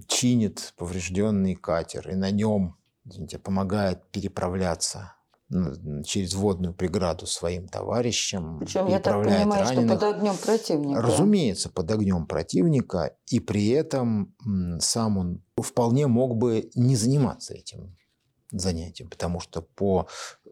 чинит 0.08 0.74
поврежденный 0.76 1.54
катер 1.54 2.08
и 2.10 2.14
на 2.14 2.30
нем 2.30 2.76
извините, 3.08 3.38
помогает 3.38 4.10
переправляться 4.10 5.14
через 6.04 6.34
водную 6.34 6.74
преграду 6.74 7.26
своим 7.26 7.68
товарищам. 7.68 8.58
Причем 8.58 8.88
я 8.88 8.98
так 8.98 9.22
понимаю, 9.22 9.64
раненых. 9.64 9.98
что 9.98 10.06
под 10.06 10.16
огнем 10.16 10.36
противника. 10.36 11.02
Разумеется, 11.02 11.70
под 11.70 11.90
огнем 11.90 12.26
противника, 12.26 13.16
и 13.26 13.38
при 13.38 13.68
этом 13.68 14.34
сам 14.80 15.18
он 15.18 15.44
вполне 15.60 16.08
мог 16.08 16.36
бы 16.36 16.70
не 16.74 16.96
заниматься 16.96 17.54
этим 17.54 17.96
занятием, 18.50 19.08
потому 19.08 19.38
что 19.40 19.62
по 19.62 20.08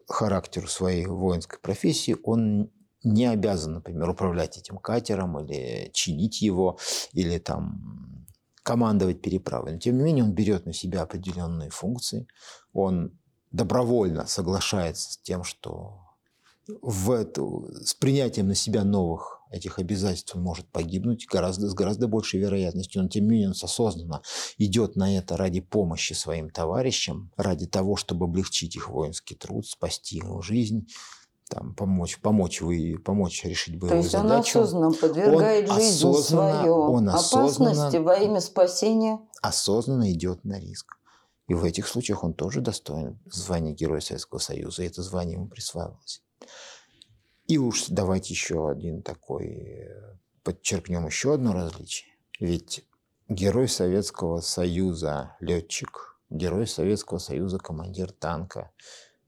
характеру 0.07 0.67
своей 0.67 1.05
воинской 1.05 1.59
профессии 1.59 2.15
он 2.23 2.71
не 3.03 3.25
обязан, 3.25 3.73
например, 3.73 4.09
управлять 4.09 4.57
этим 4.57 4.77
катером 4.77 5.39
или 5.39 5.91
чинить 5.93 6.41
его, 6.41 6.79
или 7.11 7.37
там 7.37 8.25
командовать 8.63 9.21
переправой. 9.21 9.73
Но 9.73 9.79
тем 9.79 9.97
не 9.97 10.03
менее 10.03 10.23
он 10.23 10.33
берет 10.33 10.65
на 10.65 10.73
себя 10.73 11.03
определенные 11.03 11.69
функции, 11.69 12.27
он 12.73 13.19
добровольно 13.55 14.25
соглашается 14.27 15.13
с 15.13 15.17
тем, 15.17 15.43
что 15.43 16.01
в 16.81 17.11
эту, 17.11 17.69
с 17.83 17.93
принятием 17.93 18.47
на 18.47 18.55
себя 18.55 18.83
новых 18.83 19.41
этих 19.51 19.79
обязательств 19.79 20.35
он 20.35 20.41
может 20.41 20.67
погибнуть 20.67 21.27
гораздо, 21.27 21.69
с 21.69 21.73
гораздо 21.73 22.07
большей 22.07 22.39
вероятностью. 22.39 23.03
Но 23.03 23.07
тем 23.07 23.25
не 23.25 23.29
менее 23.29 23.47
он 23.49 23.55
осознанно 23.61 24.21
идет 24.57 24.95
на 24.95 25.15
это 25.15 25.37
ради 25.37 25.61
помощи 25.61 26.13
своим 26.13 26.49
товарищам, 26.49 27.31
ради 27.37 27.67
того, 27.67 27.95
чтобы 27.95 28.25
облегчить 28.25 28.75
их 28.75 28.89
воинский 28.89 29.35
труд, 29.35 29.67
спасти 29.67 30.17
его 30.17 30.41
жизнь 30.41 30.87
там, 31.47 31.75
помочь, 31.75 32.19
помочь, 32.19 32.61
вы, 32.61 32.97
помочь 32.97 33.43
решить 33.45 33.77
боевую 33.77 34.01
задачу. 34.01 34.53
То 34.53 34.59
есть 34.59 34.71
задачу. 34.71 34.87
он 34.87 34.89
осознанно 34.89 34.91
подвергает 34.91 35.69
он 35.69 35.75
жизнь 35.75 36.13
свою 36.13 36.75
он 36.75 37.09
опасности 37.09 37.97
во 37.97 38.15
имя 38.15 38.41
спасения. 38.41 39.19
Осознанно 39.41 40.11
идет 40.11 40.43
на 40.43 40.59
риск. 40.59 40.97
И 41.47 41.53
в 41.53 41.63
этих 41.63 41.87
случаях 41.87 42.23
он 42.23 42.33
тоже 42.33 42.61
достоин 42.61 43.19
звания 43.25 43.73
Героя 43.73 43.99
Советского 43.99 44.39
Союза, 44.39 44.83
и 44.83 44.87
это 44.87 45.03
звание 45.03 45.35
ему 45.35 45.47
присваивалось. 45.47 46.23
И 47.47 47.57
уж 47.57 47.85
давайте 47.89 48.33
еще 48.33 48.69
один 48.69 49.03
такой, 49.03 49.47
э, 49.47 50.17
подчеркнем 50.43 51.05
еще 51.05 51.35
одно 51.35 51.53
различие. 51.53 52.09
Ведь 52.39 52.85
Герой 53.29 53.67
Советского 53.67 54.41
Союза– 54.41 55.35
летчик, 55.39 56.17
Герой 56.29 56.65
Советского 56.65 57.19
Союза– 57.19 57.57
командир 57.59 58.11
танка, 58.11 58.71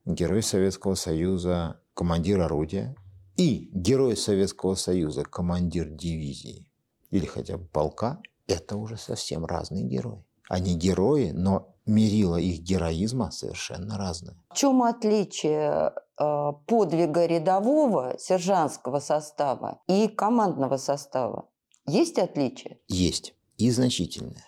Герой 0.06 0.42
Советского 0.42 0.96
Союза– 0.96 1.80
командир 1.94 2.42
орудия 2.42 2.96
и 3.36 3.70
Герой 3.74 4.18
Советского 4.18 4.74
Союза– 4.74 5.24
командир 5.26 5.88
дивизии 5.90 6.68
или 7.12 7.26
хотя 7.26 7.58
бы 7.58 7.66
полка– 7.66 8.20
это 8.48 8.78
уже 8.78 8.98
совсем 8.98 9.46
разные 9.46 9.84
герои. 9.84 10.24
Они 10.50 10.76
герои, 10.76 11.32
но 11.32 11.77
мерила 11.88 12.38
их 12.38 12.60
героизма 12.62 13.32
совершенно 13.32 13.98
разные. 13.98 14.38
В 14.50 14.56
чем 14.56 14.84
отличие 14.84 15.94
э, 16.20 16.52
подвига 16.68 17.26
рядового 17.26 18.16
сержантского 18.20 19.00
состава 19.00 19.82
и 19.88 20.08
командного 20.08 20.78
состава? 20.78 21.50
Есть 21.88 22.20
отличие? 22.20 22.80
Есть. 22.88 23.34
И 23.58 23.72
значительное. 23.72 24.46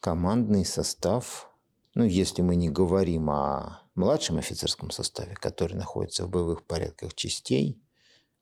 Командный 0.00 0.64
состав, 0.64 1.50
ну, 1.94 2.04
если 2.04 2.42
мы 2.42 2.56
не 2.56 2.70
говорим 2.70 3.30
о 3.30 3.82
младшем 3.94 4.38
офицерском 4.38 4.90
составе, 4.90 5.34
который 5.34 5.74
находится 5.74 6.24
в 6.24 6.30
боевых 6.30 6.64
порядках 6.64 7.14
частей 7.14 7.80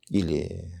или 0.09 0.71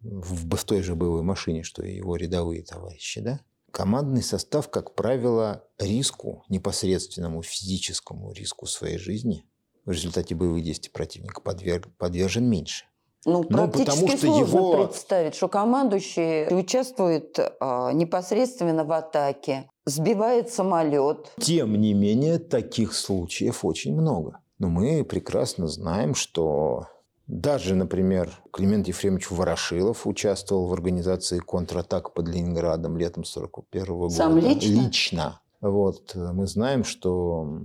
в 0.00 0.64
той 0.64 0.82
же 0.82 0.94
боевой 0.94 1.22
машине, 1.22 1.62
что 1.62 1.82
и 1.82 1.96
его 1.96 2.16
рядовые 2.16 2.62
товарищи, 2.62 3.20
да, 3.20 3.40
командный 3.74 4.22
состав, 4.22 4.70
как 4.70 4.94
правило, 4.94 5.64
риску, 5.78 6.44
непосредственному 6.48 7.42
физическому 7.42 8.32
риску 8.32 8.66
своей 8.66 8.98
жизни 8.98 9.44
в 9.84 9.90
результате 9.90 10.34
боевых 10.36 10.62
действий 10.62 10.92
противника 10.92 11.40
подверг, 11.40 11.88
подвержен 11.98 12.48
меньше. 12.48 12.86
Ну, 13.26 13.44
ну 13.48 13.68
потому 13.68 14.08
что 14.08 14.18
сложно 14.18 14.40
его... 14.40 14.86
представить, 14.86 15.34
что 15.34 15.48
командующий 15.48 16.54
участвует 16.56 17.38
а, 17.60 17.92
непосредственно 17.92 18.84
в 18.84 18.92
атаке, 18.92 19.68
сбивает 19.86 20.50
самолет. 20.50 21.32
Тем 21.40 21.80
не 21.80 21.94
менее, 21.94 22.38
таких 22.38 22.94
случаев 22.94 23.64
очень 23.64 23.94
много. 23.94 24.40
Но 24.58 24.68
мы 24.68 25.04
прекрасно 25.04 25.66
знаем, 25.66 26.14
что 26.14 26.86
даже, 27.26 27.74
например, 27.74 28.30
Климент 28.52 28.86
Ефремович 28.86 29.30
Ворошилов 29.30 30.06
участвовал 30.06 30.66
в 30.66 30.72
организации 30.72 31.38
контратак 31.38 32.12
под 32.12 32.28
Ленинградом 32.28 32.98
летом 32.98 33.22
1941 33.22 33.96
года. 33.96 34.14
Сам 34.14 34.38
лично? 34.38 34.82
Лично. 34.82 35.40
Вот. 35.60 36.14
Мы 36.14 36.46
знаем, 36.46 36.84
что 36.84 37.62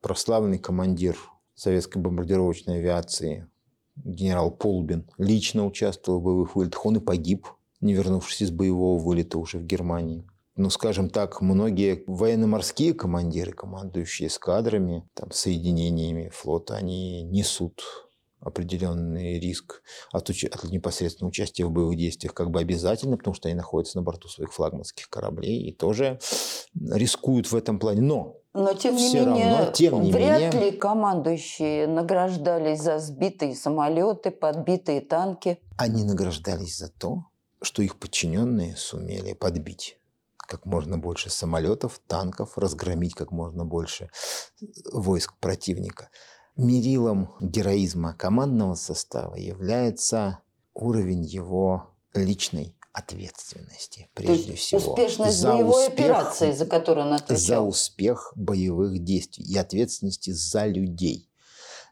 прославленный 0.00 0.58
командир 0.58 1.16
советской 1.54 1.98
бомбардировочной 1.98 2.78
авиации 2.78 3.48
генерал 3.96 4.50
Полбин 4.50 5.08
лично 5.18 5.64
участвовал 5.64 6.20
в 6.20 6.24
боевых 6.24 6.56
вылетах. 6.56 6.84
Он 6.86 6.96
и 6.96 7.00
погиб, 7.00 7.46
не 7.80 7.94
вернувшись 7.94 8.42
из 8.42 8.50
боевого 8.50 9.00
вылета 9.00 9.38
уже 9.38 9.58
в 9.58 9.64
Германии. 9.64 10.26
Ну, 10.56 10.70
скажем 10.70 11.08
так, 11.08 11.40
многие 11.40 12.02
военно-морские 12.08 12.92
командиры, 12.92 13.52
командующие 13.52 14.26
эскадрами, 14.26 15.08
там, 15.14 15.30
соединениями 15.30 16.30
флота, 16.34 16.74
они 16.74 17.22
несут 17.22 18.07
определенный 18.40 19.38
риск 19.38 19.82
от, 20.12 20.28
уч... 20.30 20.44
от 20.44 20.64
непосредственного 20.64 21.30
участия 21.30 21.64
в 21.64 21.70
боевых 21.70 21.96
действиях 21.96 22.34
как 22.34 22.50
бы 22.50 22.60
обязательно, 22.60 23.16
потому 23.16 23.34
что 23.34 23.48
они 23.48 23.56
находятся 23.56 23.98
на 23.98 24.02
борту 24.02 24.28
своих 24.28 24.52
флагманских 24.52 25.08
кораблей 25.08 25.62
и 25.62 25.72
тоже 25.72 26.18
рискуют 26.74 27.50
в 27.50 27.56
этом 27.56 27.78
плане. 27.78 28.02
Но 28.02 28.38
но 28.54 28.74
тем 28.74 28.96
не 28.96 29.08
Все 29.08 29.24
менее, 29.24 29.56
равно, 29.56 29.72
тем 29.72 30.02
не 30.02 30.12
вряд 30.12 30.54
менее, 30.54 30.70
ли 30.70 30.76
командующие 30.76 31.86
награждались 31.86 32.80
за 32.80 32.98
сбитые 32.98 33.54
самолеты, 33.54 34.30
подбитые 34.30 35.00
танки. 35.00 35.60
Они 35.76 36.02
награждались 36.02 36.78
за 36.78 36.88
то, 36.88 37.26
что 37.62 37.82
их 37.82 37.96
подчиненные 37.98 38.74
сумели 38.76 39.34
подбить 39.34 39.98
как 40.36 40.64
можно 40.64 40.96
больше 40.96 41.28
самолетов, 41.28 42.00
танков, 42.06 42.56
разгромить 42.56 43.14
как 43.14 43.30
можно 43.30 43.66
больше 43.66 44.10
войск 44.92 45.34
противника. 45.38 46.08
Мерилом 46.58 47.36
героизма 47.40 48.14
командного 48.14 48.74
состава 48.74 49.36
является 49.36 50.40
уровень 50.74 51.24
его 51.24 51.94
личной 52.14 52.76
ответственности, 52.92 54.10
прежде 54.12 54.44
То 54.44 54.50
есть 54.50 54.62
всего. 54.64 54.92
Успешность 54.92 55.38
за 55.38 55.52
боевой 55.52 55.86
успех, 55.86 56.04
операции, 56.06 56.50
за 56.50 56.66
которую 56.66 57.06
он 57.06 57.12
отвечал. 57.12 57.38
За 57.38 57.60
успех 57.60 58.32
боевых 58.34 59.04
действий 59.04 59.44
и 59.44 59.56
ответственности 59.56 60.30
за 60.30 60.66
людей. 60.66 61.30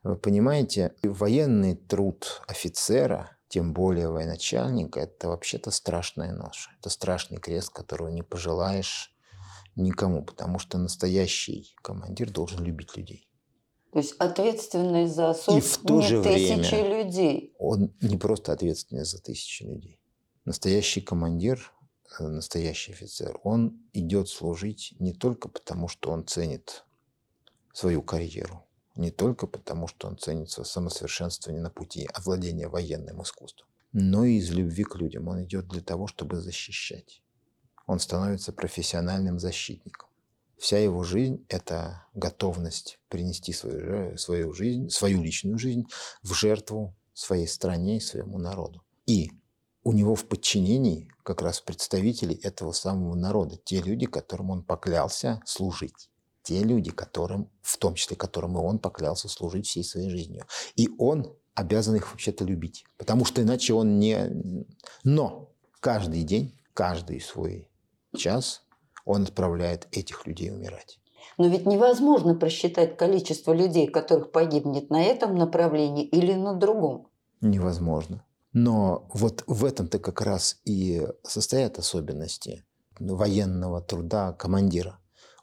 Вы 0.03 0.17
понимаете, 0.17 0.95
военный 1.05 1.77
труд 1.77 2.43
офицера, 2.49 3.39
тем 3.49 3.73
более 3.73 4.11
военачальника, 4.11 4.99
это 4.99 5.29
вообще-то 5.29 5.71
страшная 5.71 6.33
ноша. 6.33 6.71
Это 6.81 6.91
страшный 6.91 7.39
крест, 7.39 7.71
которого 7.71 8.09
не 8.09 8.23
пожелаешь 8.23 9.15
никому, 9.77 10.25
потому 10.25 10.59
что 10.59 10.77
настоящий 10.77 11.73
командир 11.83 12.31
должен 12.31 12.65
любить 12.65 12.97
людей. 12.97 13.26
То 13.93 14.01
есть 14.01 14.15
ответственный 14.19 15.07
за 15.07 15.33
сотни 15.35 15.59
И 15.59 15.63
в 15.63 15.79
то 15.79 16.01
же 16.03 16.23
тысячи 16.23 16.75
время 16.75 17.05
людей. 17.05 17.55
Он 17.59 17.95
не 18.01 18.17
просто 18.17 18.53
ответственный 18.53 19.05
за 19.05 19.21
тысячи 19.23 19.63
людей. 19.63 20.01
Настоящий 20.45 21.01
командир, 21.01 21.73
э, 22.19 22.27
настоящий 22.27 22.93
офицер, 22.93 23.39
он 23.43 23.81
идет 23.93 24.29
служить 24.29 24.95
не 24.99 25.13
только 25.13 25.49
потому, 25.49 25.89
что 25.89 26.11
он 26.11 26.27
ценит 26.27 26.85
свою 27.73 28.03
карьеру, 28.03 28.65
не 28.97 29.11
только 29.11 29.47
потому, 29.47 29.87
что 29.87 30.09
он 30.09 30.19
ценит 30.19 30.51
свое 30.51 30.67
самосовершенствование 30.67 31.63
на 31.63 31.71
пути 31.71 32.09
овладения 32.13 32.69
военным 32.69 33.23
искусством, 33.23 33.69
но 33.93 34.25
и 34.25 34.37
из 34.37 34.51
любви 34.51 34.85
к 34.85 34.97
людям. 34.97 35.29
Он 35.29 35.45
идет 35.45 35.69
для 35.69 35.83
того, 35.83 36.07
чтобы 36.07 36.41
защищать. 36.41 37.23
Он 37.87 37.99
становится 37.99 38.53
профессиональным 38.53 39.39
защитником. 39.39 40.09
Вся 40.59 40.79
его 40.79 41.03
жизнь– 41.03 41.45
это 41.49 42.07
готовность 42.15 42.99
принести 43.09 43.53
свою, 43.53 44.17
свою 44.17 44.53
жизнь, 44.53 44.89
свою 44.89 45.23
личную 45.23 45.59
жизнь 45.59 45.87
в 46.23 46.33
жертву 46.33 46.95
своей 47.13 47.47
стране 47.47 47.99
и 47.99 48.01
своему 48.01 48.39
народу. 48.39 48.83
И 49.07 49.31
у 49.85 49.93
него 49.93 50.15
в 50.15 50.27
подчинении 50.27 51.09
как 51.23 51.43
раз 51.43 51.61
представители 51.61 52.35
этого 52.35 52.73
самого 52.73 53.15
народа, 53.15 53.57
те 53.65 53.81
люди, 53.81 54.07
которым 54.07 54.51
он 54.51 54.63
поклялся 54.65 55.41
служить, 55.45 56.11
те 56.43 56.63
люди, 56.63 56.91
которым, 56.91 57.51
в 57.63 57.77
том 57.77 57.95
числе 57.95 58.17
которым 58.17 58.57
и 58.57 58.61
он 58.61 58.79
поклялся 58.79 59.29
служить 59.29 59.67
всей 59.67 59.85
своей 59.85 60.11
жизнью. 60.11 60.45
И 60.75 60.89
он 60.99 61.37
обязан 61.55 61.97
их 61.97 62.11
вообще-то 62.11 62.45
любить, 62.45 62.85
потому 62.97 63.25
что 63.25 63.43
иначе 63.43 63.75
он 63.75 63.99
не... 63.99 64.67
Но 65.05 65.53
каждый 65.81 66.23
день, 66.25 66.59
каждый 66.75 67.21
свой 67.21 67.69
час 68.17 68.66
он 69.07 69.23
отправляет 69.23 69.89
этих 69.93 70.27
людей 70.27 70.51
умирать. 70.51 70.99
Но 71.39 71.49
ведь 71.49 71.65
невозможно 71.65 72.35
просчитать 72.35 72.99
количество 72.99 73.53
людей, 73.53 73.87
которых 73.87 74.33
погибнет 74.33 74.91
на 74.91 75.03
этом 75.03 75.37
направлении 75.37 76.05
или 76.05 76.35
на 76.35 76.55
другом. 76.55 77.09
Невозможно. 77.41 78.25
Но 78.53 79.09
вот 79.13 79.45
в 79.47 79.65
этом-то 79.65 79.99
как 79.99 80.21
раз 80.21 80.61
и 80.65 81.07
состоят 81.23 81.79
особенности 81.79 82.65
военного 82.99 83.81
труда 83.81 84.33
командира. 84.33 84.99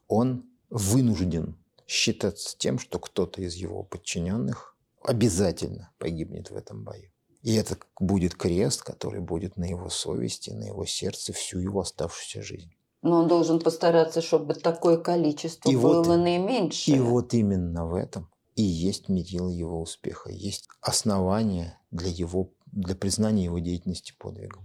Он 0.07 0.45
вынужден 0.69 1.57
считаться 1.87 2.57
тем, 2.57 2.79
что 2.79 2.99
кто-то 2.99 3.41
из 3.41 3.53
его 3.55 3.83
подчиненных 3.83 4.75
обязательно 5.03 5.91
погибнет 5.99 6.49
в 6.49 6.55
этом 6.55 6.83
бою. 6.83 7.11
И 7.43 7.53
это 7.55 7.77
будет 7.99 8.35
крест, 8.35 8.81
который 8.81 9.19
будет 9.19 9.57
на 9.57 9.65
его 9.65 9.89
совести, 9.89 10.49
на 10.51 10.63
его 10.63 10.85
сердце 10.85 11.33
всю 11.33 11.59
его 11.59 11.81
оставшуюся 11.81 12.41
жизнь. 12.41 12.73
Но 13.03 13.19
он 13.19 13.27
должен 13.27 13.59
постараться, 13.59 14.21
чтобы 14.21 14.55
такое 14.55 14.97
количество 14.97 15.69
И 15.69 15.75
было 15.75 16.01
вот- 16.01 16.17
наименьшее. 16.17 16.97
И 16.97 16.99
вот 16.99 17.33
именно 17.33 17.85
в 17.85 17.93
этом 17.93 18.29
и 18.55 18.63
есть 18.63 19.09
мерил 19.09 19.49
его 19.49 19.81
успеха, 19.81 20.31
есть 20.31 20.67
основание 20.81 21.79
для, 21.91 22.09
его, 22.09 22.51
для 22.71 22.95
признания 22.95 23.45
его 23.45 23.59
деятельности 23.59 24.13
подвигом. 24.17 24.63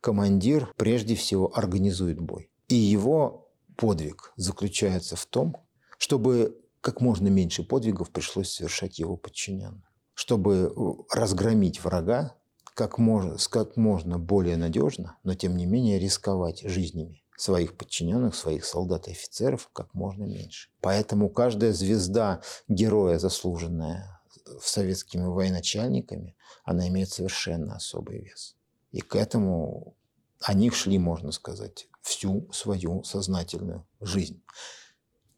Командир 0.00 0.72
прежде 0.76 1.14
всего 1.14 1.50
организует 1.54 2.20
бой. 2.20 2.50
И 2.68 2.74
его 2.74 3.50
подвиг 3.76 4.32
заключается 4.36 5.16
в 5.16 5.26
том, 5.26 5.56
чтобы 5.98 6.58
как 6.80 7.00
можно 7.00 7.28
меньше 7.28 7.62
подвигов 7.62 8.10
пришлось 8.10 8.50
совершать 8.50 8.98
его 8.98 9.16
подчиненным. 9.16 9.84
Чтобы 10.14 10.54
э, 10.74 11.16
разгромить 11.16 11.82
врага 11.82 12.36
как 12.74 12.98
можно, 12.98 13.36
как 13.50 13.76
можно 13.76 14.18
более 14.18 14.56
надежно, 14.56 15.18
но 15.22 15.34
тем 15.34 15.56
не 15.56 15.64
менее 15.66 15.98
рисковать 15.98 16.62
жизнями 16.62 17.21
своих 17.42 17.76
подчиненных, 17.76 18.36
своих 18.36 18.64
солдат 18.64 19.08
и 19.08 19.10
офицеров 19.10 19.68
как 19.72 19.92
можно 19.94 20.22
меньше. 20.22 20.70
Поэтому 20.80 21.28
каждая 21.28 21.72
звезда 21.72 22.40
героя, 22.68 23.18
заслуженная 23.18 24.22
советскими 24.62 25.24
военачальниками, 25.24 26.36
она 26.62 26.86
имеет 26.86 27.10
совершенно 27.10 27.74
особый 27.74 28.20
вес. 28.20 28.54
И 28.92 29.00
к 29.00 29.16
этому 29.16 29.96
они 30.40 30.70
шли, 30.70 31.00
можно 31.00 31.32
сказать, 31.32 31.88
всю 32.00 32.48
свою 32.52 33.02
сознательную 33.02 33.88
жизнь. 34.00 34.40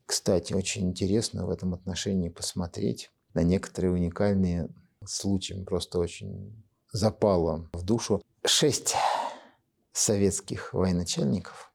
Кстати, 0.05 0.53
очень 0.53 0.91
интересно 0.91 1.47
в 1.47 1.51
этом 1.51 1.73
отношении 1.73 2.29
посмотреть 2.29 3.11
на 3.33 3.43
некоторые 3.43 3.93
уникальные 3.93 4.69
случаи. 5.07 5.65
Просто 5.65 5.99
очень 5.99 6.63
запало 6.93 7.71
в 7.73 7.83
душу. 7.83 8.21
Шесть 8.45 8.95
советских 9.93 10.75
военачальников, 10.75 11.73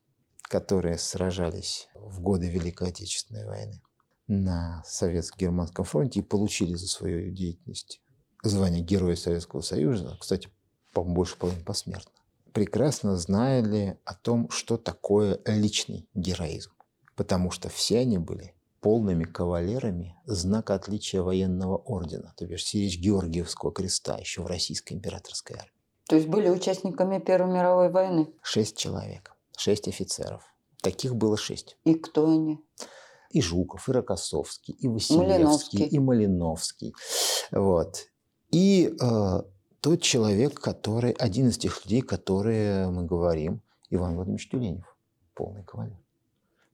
которые 0.49 0.97
сражались 0.97 1.87
в 1.93 2.19
годы 2.21 2.49
Великой 2.49 2.89
Отечественной 2.89 3.45
войны 3.45 3.81
на 4.27 4.83
Советско-Германском 4.85 5.85
фронте 5.85 6.19
и 6.19 6.23
получили 6.23 6.73
за 6.73 6.87
свою 6.87 7.31
деятельность 7.31 8.01
звание 8.43 8.83
Героя 8.83 9.15
Советского 9.15 9.61
Союза, 9.61 10.17
кстати, 10.19 10.49
по 10.93 11.03
больше 11.03 11.37
половины 11.37 11.63
посмертно, 11.63 12.11
прекрасно 12.51 13.15
знали 13.15 13.99
о 14.05 14.15
том, 14.15 14.49
что 14.49 14.77
такое 14.77 15.39
личный 15.45 16.09
героизм. 16.13 16.71
Потому 17.15 17.51
что 17.51 17.69
все 17.69 17.99
они 17.99 18.17
были 18.17 18.55
полными 18.81 19.25
кавалерами 19.25 20.15
знака 20.25 20.75
отличия 20.75 21.21
военного 21.21 21.77
ордена, 21.77 22.33
то 22.37 22.45
бишь 22.45 22.65
сиречь 22.65 22.97
Георгиевского 22.97 23.71
креста 23.71 24.17
еще 24.17 24.41
в 24.41 24.47
Российской 24.47 24.93
императорской 24.93 25.57
армии. 25.57 25.71
То 26.07 26.15
есть 26.15 26.27
были 26.27 26.49
участниками 26.49 27.19
Первой 27.19 27.53
мировой 27.53 27.89
войны. 27.89 28.33
Шесть 28.41 28.77
человек, 28.77 29.35
шесть 29.59 29.87
офицеров. 29.87 30.43
Таких 30.81 31.15
было 31.15 31.37
шесть. 31.37 31.77
И 31.83 31.93
кто 31.95 32.29
они? 32.31 32.59
И 33.31 33.41
Жуков, 33.41 33.87
и 33.89 33.91
Рокоссовский, 33.91 34.73
и 34.73 34.87
Василевский, 34.87 35.27
Малиновский. 35.27 35.85
и 35.85 35.99
Малиновский. 35.99 36.93
Вот. 37.51 38.07
И 38.51 38.95
э, 38.99 39.41
тот 39.81 40.01
человек, 40.01 40.59
который, 40.59 41.11
один 41.11 41.49
из 41.49 41.57
тех 41.57 41.85
людей, 41.85 42.01
которые 42.01 42.89
мы 42.89 43.05
говорим, 43.05 43.61
Иван 43.91 44.15
Владимирович 44.15 44.49
Тюленев, 44.49 44.97
полный 45.35 45.63
кавалер. 45.63 45.99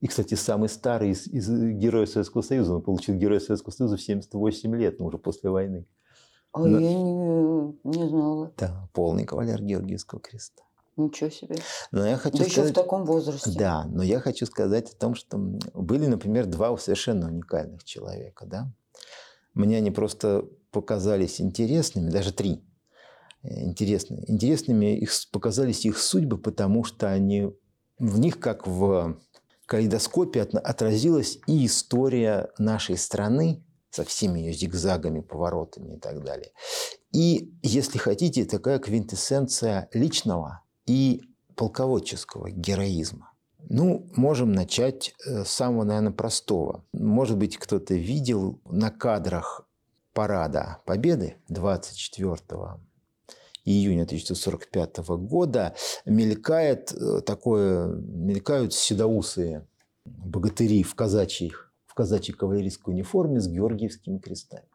И, 0.00 0.06
кстати, 0.06 0.34
самый 0.34 0.68
старый 0.68 1.10
из, 1.10 1.26
из 1.26 1.48
героев 1.50 2.08
Советского 2.08 2.42
Союза. 2.42 2.74
Он 2.74 2.82
получил 2.82 3.16
Героя 3.16 3.40
Советского 3.40 3.72
Союза 3.72 3.96
в 3.96 4.02
78 4.02 4.76
лет, 4.76 4.98
но 4.98 5.06
уже 5.06 5.18
после 5.18 5.50
войны. 5.50 5.86
А 6.52 6.60
Но- 6.60 6.78
я 6.78 6.94
не, 6.94 7.74
не 7.84 8.08
знала. 8.08 8.52
Да, 8.56 8.88
полный 8.92 9.24
кавалер 9.24 9.62
Георгиевского 9.62 10.20
креста. 10.20 10.62
Ничего 10.96 11.28
себе. 11.28 11.56
Но 11.90 12.06
я 12.06 12.16
хочу 12.16 12.38
да 12.38 12.44
еще 12.44 12.54
сказать... 12.54 12.72
в 12.72 12.74
таком 12.74 13.04
возрасте. 13.04 13.52
Да, 13.58 13.84
но 13.84 14.02
я 14.02 14.18
хочу 14.18 14.46
сказать 14.46 14.92
о 14.92 14.96
том, 14.96 15.14
что 15.14 15.36
были, 15.36 16.06
например, 16.06 16.46
два 16.46 16.76
совершенно 16.78 17.28
уникальных 17.28 17.84
человека. 17.84 18.46
Да? 18.46 18.72
Мне 19.52 19.76
они 19.76 19.90
просто 19.90 20.46
показались 20.70 21.40
интересными, 21.40 22.10
даже 22.10 22.32
три 22.32 22.64
э, 23.42 23.64
интересные. 23.64 24.30
Интересными 24.30 24.96
их, 24.96 25.10
показались 25.32 25.84
их 25.84 25.98
судьбы, 25.98 26.38
потому 26.38 26.84
что 26.84 27.10
они 27.10 27.50
в 27.98 28.18
них, 28.18 28.40
как 28.40 28.66
в 28.66 29.18
калейдоскопе, 29.66 30.42
от- 30.42 30.54
отразилась 30.54 31.38
и 31.46 31.66
история 31.66 32.50
нашей 32.58 32.96
страны 32.96 33.62
со 33.90 34.04
всеми 34.04 34.40
ее 34.40 34.52
зигзагами, 34.52 35.20
поворотами 35.20 35.96
и 35.96 35.98
так 35.98 36.22
далее. 36.22 36.52
И, 37.12 37.54
если 37.62 37.98
хотите, 37.98 38.44
такая 38.44 38.78
квинтэссенция 38.78 39.88
личного 39.92 40.62
и 40.86 41.22
полководческого 41.54 42.50
героизма. 42.50 43.32
Ну, 43.68 44.06
можем 44.14 44.52
начать 44.52 45.14
э, 45.26 45.44
с 45.44 45.50
самого, 45.50 45.84
наверное, 45.84 46.12
простого. 46.12 46.84
Может 46.92 47.36
быть, 47.36 47.56
кто-то 47.56 47.94
видел 47.94 48.60
на 48.64 48.90
кадрах 48.90 49.66
парада 50.12 50.78
Победы 50.86 51.36
24 51.48 52.36
июня 53.66 54.04
1945 54.04 54.98
года 55.18 55.74
мелькает 56.04 56.92
э, 56.92 57.20
такое, 57.20 57.88
мелькают 57.88 58.72
седоусые 58.72 59.66
богатыри 60.04 60.82
в 60.84 60.94
казачьих, 60.94 61.72
в 61.86 61.94
казачьей 61.94 62.36
кавалерийской 62.36 62.94
униформе 62.94 63.40
с 63.40 63.48
георгиевскими 63.48 64.18
крестами. 64.18 64.68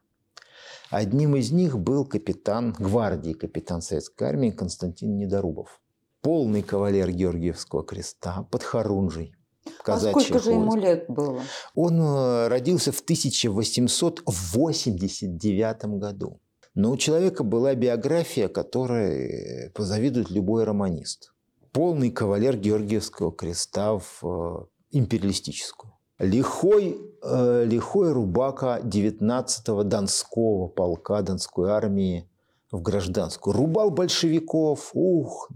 Одним 0.90 1.38
из 1.38 1.52
них 1.52 1.80
был 1.80 2.06
капитан 2.06 2.74
гвардии, 2.78 3.32
капитан 3.32 3.82
советской 3.82 4.26
армии 4.26 4.52
Константин 4.52 5.16
Недорубов. 5.16 5.80
Полный 6.22 6.62
кавалер 6.62 7.12
Георгиевского 7.12 7.84
креста 7.84 8.48
под 8.52 8.64
Харунжей. 8.64 9.34
а 9.66 9.70
казачьих 9.84 10.22
сколько 10.22 10.40
же 10.44 10.52
ему 10.52 10.76
лет 10.76 11.06
было? 11.08 11.42
Он 11.74 12.00
э, 12.00 12.48
родился 12.48 12.92
в 12.92 13.00
1889 13.00 15.86
году. 16.00 16.40
Но 16.76 16.92
у 16.92 16.98
человека 16.98 17.44
была 17.44 17.74
биография, 17.76 18.48
которой 18.48 19.72
позавидует 19.74 20.30
любой 20.30 20.64
романист. 20.64 21.34
Полный 21.72 22.12
кавалер 22.12 22.56
Георгиевского 22.56 23.32
креста 23.32 23.98
в 23.98 24.24
э, 24.24 24.66
империалистическую. 24.92 25.94
Лихой, 26.20 27.02
э, 27.24 27.66
лихой 27.66 28.14
рубака 28.14 28.80
19-го 28.84 29.82
Донского 29.84 30.68
полка 30.68 31.24
Донской 31.24 31.72
армии 31.72 32.30
в 32.72 32.80
гражданскую. 32.82 33.56
Рубал 33.56 33.90
большевиков, 33.90 34.92
ух. 34.94 35.50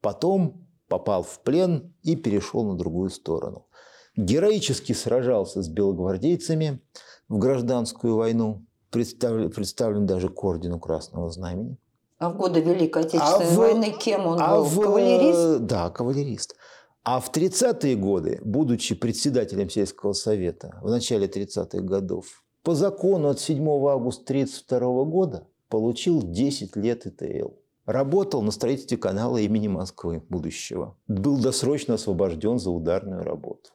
Потом 0.00 0.66
попал 0.88 1.22
в 1.22 1.40
плен 1.40 1.94
и 2.02 2.16
перешел 2.16 2.64
на 2.64 2.76
другую 2.76 3.10
сторону. 3.10 3.66
героически 4.16 4.92
сражался 4.92 5.62
с 5.62 5.68
белогвардейцами 5.68 6.80
в 7.28 7.38
гражданскую 7.38 8.16
войну, 8.16 8.64
представлен, 8.90 9.50
представлен 9.50 10.06
даже 10.06 10.28
к 10.28 10.42
ордену 10.42 10.80
Красного 10.80 11.30
Знамени. 11.30 11.76
А 12.18 12.30
в 12.30 12.36
годы 12.36 12.60
Великой 12.60 13.02
Отечественной 13.02 13.46
а 13.46 13.50
в, 13.50 13.56
войны 13.56 13.94
кем 13.98 14.26
он 14.26 14.38
а 14.40 14.56
был? 14.56 14.64
В, 14.64 14.80
кавалерист? 14.80 15.66
Да, 15.66 15.90
кавалерист. 15.90 16.56
А 17.04 17.20
в 17.20 17.30
30-е 17.30 17.94
годы, 17.94 18.40
будучи 18.44 18.94
председателем 18.94 19.70
сельского 19.70 20.14
совета 20.14 20.78
в 20.82 20.90
начале 20.90 21.26
30-х 21.28 21.80
годов, 21.80 22.44
по 22.64 22.74
закону 22.74 23.28
от 23.28 23.40
7 23.40 23.62
августа 23.68 24.24
1932 24.24 25.04
года 25.04 25.46
получил 25.68 26.22
10 26.22 26.76
лет 26.76 27.06
ИТЛ. 27.06 27.50
Работал 27.88 28.42
на 28.42 28.50
строительстве 28.50 28.98
канала 28.98 29.38
имени 29.38 29.66
Москвы 29.66 30.22
будущего. 30.28 30.98
Был 31.06 31.38
досрочно 31.38 31.94
освобожден 31.94 32.58
за 32.58 32.70
ударную 32.70 33.22
работу. 33.22 33.70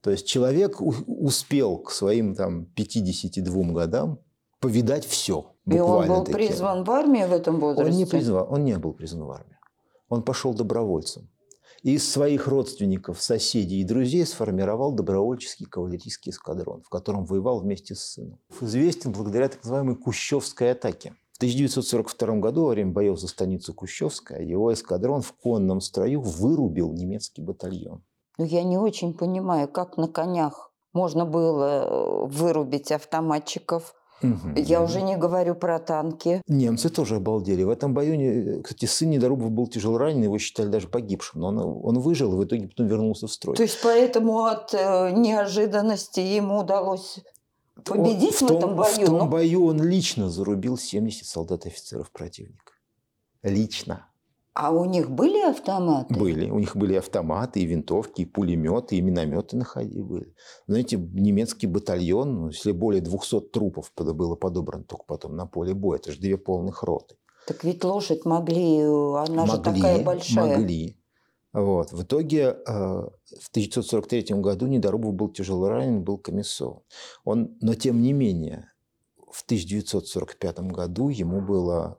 То 0.00 0.10
есть 0.10 0.26
человек 0.26 0.80
успел 0.80 1.76
к 1.76 1.90
своим 1.90 2.34
там, 2.34 2.64
52 2.64 3.72
годам 3.74 4.18
повидать 4.60 5.04
все. 5.04 5.52
И 5.66 5.78
он 5.78 6.08
был 6.08 6.24
таки. 6.24 6.38
призван 6.38 6.84
в 6.84 6.90
армию 6.90 7.28
в 7.28 7.32
этом 7.34 7.60
возрасте? 7.60 7.92
Он 7.92 7.98
не, 7.98 8.06
призван, 8.06 8.46
он 8.48 8.64
не 8.64 8.78
был 8.78 8.94
призван 8.94 9.26
в 9.26 9.30
армию. 9.30 9.58
Он 10.08 10.22
пошел 10.22 10.54
добровольцем. 10.54 11.28
И 11.82 11.96
из 11.96 12.10
своих 12.10 12.46
родственников, 12.46 13.20
соседей 13.20 13.82
и 13.82 13.84
друзей 13.84 14.24
сформировал 14.24 14.92
добровольческий 14.92 15.66
кавалерийский 15.66 16.30
эскадрон, 16.32 16.80
в 16.80 16.88
котором 16.88 17.26
воевал 17.26 17.60
вместе 17.60 17.94
с 17.94 18.00
сыном. 18.04 18.40
Известен 18.62 19.12
благодаря 19.12 19.50
так 19.50 19.62
называемой 19.62 19.96
Кущевской 19.96 20.72
атаке. 20.72 21.14
В 21.38 21.44
1942 21.44 22.40
году 22.40 22.64
во 22.64 22.70
время 22.70 22.90
боев 22.90 23.16
за 23.20 23.28
станицу 23.28 23.72
Кущевская 23.72 24.42
его 24.42 24.72
эскадрон 24.72 25.22
в 25.22 25.32
конном 25.34 25.80
строю 25.80 26.20
вырубил 26.20 26.92
немецкий 26.92 27.42
батальон. 27.42 28.02
Ну, 28.38 28.44
я 28.44 28.64
не 28.64 28.76
очень 28.76 29.14
понимаю, 29.14 29.68
как 29.68 29.96
на 29.96 30.08
конях 30.08 30.72
можно 30.92 31.24
было 31.24 31.84
э, 31.84 32.26
вырубить 32.26 32.90
автоматчиков, 32.90 33.94
Угу. 34.20 34.54
Я 34.56 34.82
уже 34.82 35.00
не 35.00 35.16
говорю 35.16 35.54
про 35.54 35.78
танки. 35.78 36.42
Немцы 36.48 36.88
тоже 36.88 37.16
обалдели. 37.16 37.62
В 37.62 37.70
этом 37.70 37.94
бою, 37.94 38.62
кстати, 38.62 38.86
сын 38.86 39.10
Недорубов 39.10 39.52
был 39.52 39.68
тяжело 39.68 39.98
ранен, 39.98 40.24
его 40.24 40.38
считали 40.38 40.66
даже 40.66 40.88
погибшим. 40.88 41.40
Но 41.40 41.48
он, 41.48 41.58
он 41.58 41.98
выжил 42.00 42.32
и 42.32 42.36
в 42.36 42.44
итоге 42.44 42.66
потом 42.66 42.88
вернулся 42.88 43.28
в 43.28 43.32
строй. 43.32 43.56
То 43.56 43.62
есть 43.62 43.78
поэтому 43.80 44.44
от 44.44 44.74
э, 44.74 45.12
неожиданности 45.12 46.20
ему 46.20 46.58
удалось 46.58 47.20
победить 47.84 48.42
он, 48.42 48.48
в, 48.48 48.50
в 48.50 48.52
том, 48.52 48.58
этом 48.58 48.76
бою? 48.76 48.92
В 48.92 49.04
том 49.04 49.18
но... 49.18 49.26
бою 49.26 49.66
он 49.66 49.82
лично 49.82 50.28
зарубил 50.30 50.78
70 50.78 51.26
солдат 51.26 51.66
и 51.66 51.68
офицеров 51.68 52.10
противника. 52.10 52.72
Лично. 53.42 54.08
А 54.54 54.72
у 54.72 54.84
них 54.86 55.08
были 55.08 55.40
автоматы? 55.48 56.12
Были. 56.12 56.50
У 56.50 56.58
них 56.58 56.76
были 56.76 56.94
автоматы, 56.96 57.60
и 57.60 57.66
винтовки, 57.66 58.22
и 58.22 58.24
пулеметы, 58.24 58.96
и 58.96 59.00
минометы 59.00 59.56
находили. 59.56 60.02
Были. 60.02 60.34
Знаете, 60.66 60.96
немецкий 60.96 61.68
батальон, 61.68 62.34
ну, 62.34 62.48
если 62.48 62.72
более 62.72 63.00
200 63.00 63.40
трупов 63.52 63.92
было 63.96 64.34
подобрано 64.34 64.82
только 64.82 65.04
потом 65.04 65.36
на 65.36 65.46
поле 65.46 65.74
боя, 65.74 65.98
это 65.98 66.10
же 66.10 66.18
две 66.18 66.36
полных 66.36 66.82
роты. 66.82 67.14
Так 67.46 67.62
ведь 67.62 67.84
лошадь 67.84 68.24
могли, 68.24 68.82
она 68.82 69.46
могли, 69.46 69.52
же 69.52 69.62
такая 69.62 70.04
большая. 70.04 70.58
Могли. 70.58 70.97
Вот. 71.52 71.92
В 71.92 72.02
итоге 72.02 72.40
э, 72.40 72.54
в 72.66 73.48
1943 73.50 74.40
году 74.40 74.66
Недорубов 74.66 75.14
был 75.14 75.28
тяжело 75.30 75.68
ранен, 75.68 76.02
был 76.02 76.18
комиссован. 76.18 76.82
Он, 77.24 77.56
но 77.60 77.74
тем 77.74 78.02
не 78.02 78.12
менее, 78.12 78.70
в 79.30 79.42
1945 79.44 80.60
году 80.60 81.08
ему 81.08 81.40
была 81.40 81.98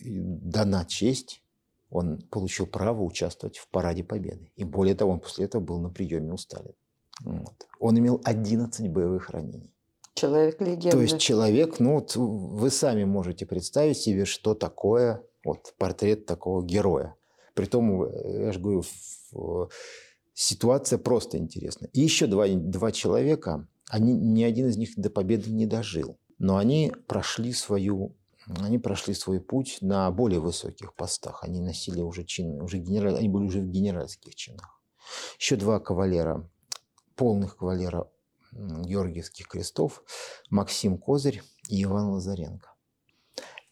дана 0.00 0.84
честь 0.84 1.42
он 1.90 2.22
получил 2.30 2.66
право 2.66 3.02
участвовать 3.02 3.58
в 3.58 3.68
Параде 3.68 4.04
Победы. 4.04 4.52
И 4.56 4.64
более 4.64 4.94
того, 4.94 5.12
он 5.12 5.20
после 5.20 5.44
этого 5.46 5.60
был 5.60 5.80
на 5.80 5.90
приеме 5.90 6.32
у 6.32 6.36
Сталина. 6.36 6.74
Вот. 7.24 7.66
Он 7.80 7.98
имел 7.98 8.20
11 8.24 8.88
боевых 8.90 9.30
ранений. 9.30 9.74
Человек 10.14 10.60
легенда. 10.60 10.90
То 10.90 11.02
есть 11.02 11.18
человек, 11.18 11.80
ну 11.80 11.94
вот 11.94 12.14
вы 12.16 12.70
сами 12.70 13.04
можете 13.04 13.46
представить 13.46 13.98
себе, 13.98 14.24
что 14.24 14.54
такое 14.54 15.22
вот, 15.44 15.74
портрет 15.78 16.26
такого 16.26 16.64
героя. 16.64 17.16
Притом, 17.54 18.04
э, 18.04 18.44
я 18.46 18.52
же 18.52 18.60
говорю, 18.60 18.84
ситуация 20.34 20.98
просто 20.98 21.38
интересная. 21.38 21.90
И 21.92 22.00
еще 22.00 22.26
два, 22.26 22.46
два 22.48 22.92
человека, 22.92 23.68
они, 23.88 24.12
ни 24.14 24.42
один 24.42 24.68
из 24.68 24.76
них 24.76 24.90
до 24.96 25.10
победы 25.10 25.50
не 25.50 25.66
дожил. 25.66 26.18
Но 26.38 26.56
они 26.56 26.92
прошли 27.06 27.52
свою 27.52 28.16
они 28.58 28.78
прошли 28.78 29.14
свой 29.14 29.40
путь 29.40 29.78
на 29.80 30.10
более 30.10 30.40
высоких 30.40 30.94
постах. 30.94 31.44
Они 31.44 31.60
носили 31.60 32.00
уже 32.00 32.24
чины, 32.24 32.62
уже 32.62 32.78
генераль, 32.78 33.16
они 33.16 33.28
были 33.28 33.44
уже 33.44 33.60
в 33.60 33.68
генеральских 33.68 34.34
чинах. 34.34 34.82
Еще 35.38 35.56
два 35.56 35.78
кавалера, 35.78 36.48
полных 37.16 37.56
кавалера 37.56 38.10
Георгиевских 38.52 39.46
крестов, 39.46 40.02
Максим 40.48 40.98
Козырь 40.98 41.42
и 41.68 41.84
Иван 41.84 42.10
Лазаренко. 42.10 42.74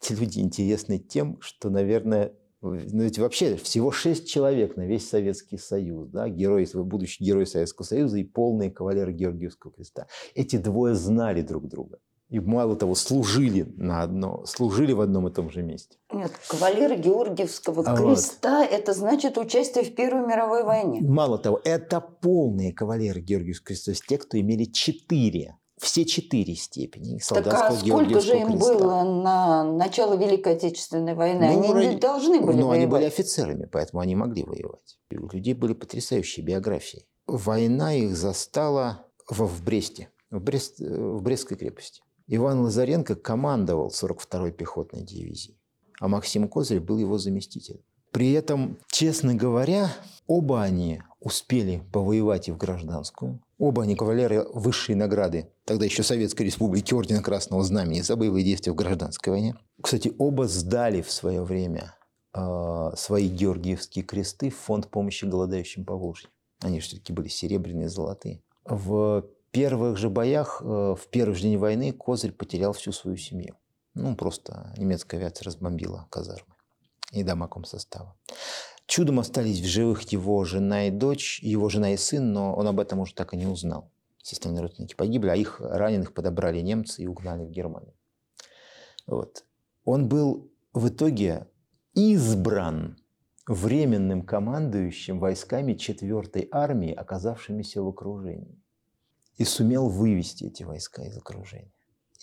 Эти 0.01 0.13
люди 0.13 0.39
интересны 0.39 0.99
тем, 0.99 1.41
что, 1.41 1.69
наверное, 1.69 2.33
ну 2.61 3.03
ведь 3.03 3.17
вообще 3.17 3.55
всего 3.55 3.91
шесть 3.91 4.29
человек 4.29 4.75
на 4.75 4.85
весь 4.85 5.07
Советский 5.07 5.57
Союз, 5.57 6.09
да, 6.09 6.27
герои, 6.27 6.67
будущий 6.73 7.23
герой 7.23 7.45
Советского 7.45 7.85
Союза 7.85 8.17
и 8.17 8.23
полные 8.23 8.69
кавалеры 8.69 9.13
Георгиевского 9.13 9.71
креста. 9.71 10.07
Эти 10.35 10.57
двое 10.57 10.95
знали 10.95 11.41
друг 11.41 11.67
друга. 11.67 11.99
И 12.29 12.39
мало 12.39 12.75
того, 12.75 12.93
служили 12.93 13.65
на 13.75 14.03
одно, 14.03 14.45
служили 14.45 14.93
в 14.93 15.01
одном 15.01 15.27
и 15.27 15.33
том 15.33 15.49
же 15.49 15.63
месте. 15.63 15.97
Нет, 16.13 16.31
кавалеры 16.47 16.95
Георгиевского 16.95 17.83
а 17.83 17.97
креста 17.97 18.59
вот.– 18.59 18.69
это 18.71 18.93
значит 18.93 19.37
участие 19.39 19.83
в 19.83 19.95
Первой 19.95 20.27
мировой 20.27 20.63
войне. 20.63 21.01
Мало 21.01 21.39
того, 21.39 21.59
это 21.63 21.99
полные 22.01 22.71
кавалеры 22.71 23.19
Георгиевского 23.19 23.67
креста, 23.69 23.85
то 23.85 23.91
есть 23.91 24.05
те, 24.07 24.17
кто 24.19 24.39
имели 24.39 24.65
четыре 24.65 25.57
все 25.79 26.05
четыре 26.05 26.55
степени 26.55 27.19
солдатского 27.19 27.69
так, 27.69 27.71
а 27.71 27.85
сколько 27.85 28.19
же 28.19 28.37
им 28.37 28.47
креста. 28.47 28.73
было 28.73 29.03
на 29.03 29.63
начало 29.63 30.15
Великой 30.15 30.53
Отечественной 30.55 31.15
войны? 31.15 31.51
Ну, 31.53 31.73
они 31.73 31.87
ради... 31.87 31.99
должны 31.99 32.41
были 32.41 32.57
Но 32.57 32.67
воевать. 32.67 32.77
они 32.77 32.85
были 32.87 33.03
офицерами, 33.05 33.65
поэтому 33.65 34.01
они 34.01 34.15
могли 34.15 34.43
воевать. 34.43 34.99
у 35.11 35.33
людей 35.33 35.53
были 35.53 35.73
потрясающие 35.73 36.45
биографии. 36.45 37.05
Война 37.27 37.93
их 37.93 38.15
застала 38.15 39.05
в, 39.27 39.45
в 39.45 39.63
Бресте, 39.63 40.09
в, 40.31 40.39
Брест, 40.39 40.79
в 40.79 41.21
Брестской 41.21 41.57
крепости. 41.57 42.01
Иван 42.27 42.61
Лазаренко 42.61 43.15
командовал 43.15 43.89
42-й 43.89 44.51
пехотной 44.51 45.03
дивизией, 45.03 45.57
а 45.99 46.07
Максим 46.07 46.47
Козырь 46.47 46.79
был 46.79 46.97
его 46.97 47.17
заместителем. 47.17 47.81
При 48.11 48.31
этом, 48.33 48.77
честно 48.89 49.35
говоря, 49.35 49.91
оба 50.27 50.63
они 50.63 51.01
успели 51.19 51.83
повоевать 51.91 52.47
и 52.47 52.51
в 52.51 52.57
гражданскую. 52.57 53.39
Оба 53.59 53.83
они 53.83 53.95
кавалеры 53.95 54.47
высшей 54.53 54.95
награды, 54.95 55.51
тогда 55.65 55.83
еще 55.83 56.01
Советской 56.01 56.43
Республики 56.43 56.93
Ордена 56.93 57.21
Красного 57.21 57.61
Знамени 57.61 57.99
за 57.99 58.15
боевые 58.15 58.45
действия 58.45 58.71
в 58.71 58.75
гражданской 58.75 59.31
войне. 59.31 59.55
Кстати, 59.81 60.13
оба 60.17 60.47
сдали 60.47 61.01
в 61.01 61.11
свое 61.11 61.43
время 61.43 61.93
э, 62.33 62.91
свои 62.95 63.27
георгиевские 63.27 64.05
кресты 64.05 64.49
в 64.49 64.55
фонд 64.55 64.87
помощи 64.87 65.25
голодающим 65.25 65.83
по 65.83 65.97
Волжье. 65.97 66.29
Они 66.61 66.79
все-таки 66.79 67.11
были 67.11 67.27
серебряные, 67.27 67.89
золотые. 67.89 68.41
В 68.63 69.25
первых 69.51 69.97
же 69.97 70.09
боях, 70.09 70.61
э, 70.63 70.65
в 70.65 71.07
первый 71.11 71.35
же 71.35 71.41
день 71.41 71.57
войны, 71.57 71.91
Козырь 71.91 72.31
потерял 72.31 72.71
всю 72.71 72.93
свою 72.93 73.17
семью. 73.17 73.55
Ну, 73.93 74.15
просто 74.15 74.73
немецкая 74.77 75.17
авиация 75.17 75.45
разбомбила 75.45 76.07
казармы 76.09 76.55
и 77.11 77.23
дома 77.23 77.49
комсостава. 77.49 78.15
Чудом 78.89 79.19
остались 79.19 79.59
в 79.59 79.65
живых 79.65 80.01
его 80.11 80.43
жена 80.45 80.87
и 80.87 80.89
дочь, 80.89 81.39
его 81.43 81.69
жена 81.69 81.93
и 81.93 81.97
сын, 81.97 82.33
но 82.33 82.55
он 82.55 82.67
об 82.67 82.79
этом 82.79 82.97
уже 82.97 83.13
так 83.13 83.35
и 83.35 83.37
не 83.37 83.45
узнал. 83.45 83.91
Все 84.17 84.33
остальные 84.33 84.63
родственники 84.63 84.95
погибли, 84.95 85.29
а 85.29 85.35
их 85.35 85.61
раненых 85.61 86.11
подобрали 86.11 86.59
немцы 86.61 87.03
и 87.03 87.07
угнали 87.07 87.45
в 87.45 87.51
Германию. 87.51 87.93
Вот. 89.05 89.45
Он 89.85 90.09
был 90.09 90.51
в 90.73 90.87
итоге 90.87 91.45
избран 91.93 92.97
временным 93.45 94.23
командующим 94.23 95.19
войсками 95.19 95.73
4-й 95.73 96.49
армии, 96.51 96.91
оказавшимися 96.91 97.83
в 97.83 97.87
окружении 97.87 98.59
и 99.37 99.45
сумел 99.45 99.87
вывести 99.87 100.45
эти 100.45 100.63
войска 100.63 101.03
из 101.03 101.15
окружения. 101.15 101.71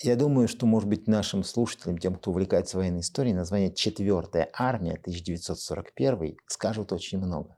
Я 0.03 0.15
думаю, 0.17 0.47
что, 0.47 0.67
может 0.67 0.89
быть, 0.89 1.09
нашим 1.09 1.43
слушателям, 1.43 1.97
тем, 1.97 2.17
кто 2.17 2.31
увлекается 2.31 2.77
военной 2.77 3.01
историей, 3.01 3.35
название 3.35 3.73
«Четвертая 3.73 4.51
армия» 4.53 4.95
1941 4.95 6.37
скажут 6.49 6.93
очень 6.93 7.19
много. 7.19 7.57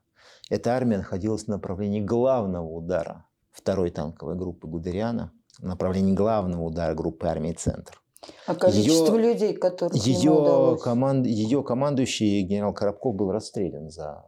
Эта 0.49 0.77
армия 0.77 0.99
находилась 0.99 1.49
на 1.49 1.55
направлении 1.55 2.01
главного 2.01 2.69
удара 2.69 3.27
второй 3.51 3.91
танковой 3.91 4.37
группы 4.37 4.69
Гудериана, 4.69 5.33
на 5.59 5.71
направлении 5.71 6.15
главного 6.15 6.63
удара 6.63 6.95
группы 6.95 7.27
армии 7.27 7.53
«Центр». 7.53 8.01
А 8.47 8.55
количество 8.55 9.17
ее, 9.17 9.33
людей, 9.33 9.55
которых 9.55 9.95
ее, 10.07 10.79
команд, 10.83 11.27
ее 11.27 11.63
командующий 11.63 12.43
генерал 12.43 12.73
Коробков 12.73 13.17
был 13.17 13.33
расстрелян 13.33 13.91
за 13.91 14.25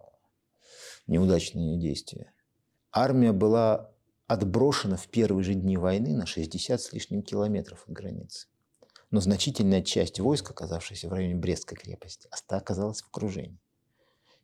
неудачные 1.07 1.79
действия. 1.79 2.33
Армия 2.93 3.33
была 3.33 3.90
отброшена 4.31 4.97
в 4.97 5.09
первые 5.09 5.43
же 5.43 5.55
дни 5.55 5.77
войны 5.77 6.15
на 6.15 6.25
60 6.25 6.81
с 6.81 6.93
лишним 6.93 7.23
километров 7.23 7.83
от 7.89 7.93
границы. 7.93 8.47
Но 9.11 9.21
значительная 9.21 9.83
часть 9.83 10.21
войск, 10.21 10.53
оказавшаяся 10.53 11.09
в 11.09 11.13
районе 11.13 11.35
Брестской 11.35 11.77
крепости, 11.77 12.29
оказалась 12.47 13.03
в 13.03 13.09
окружении. 13.09 13.59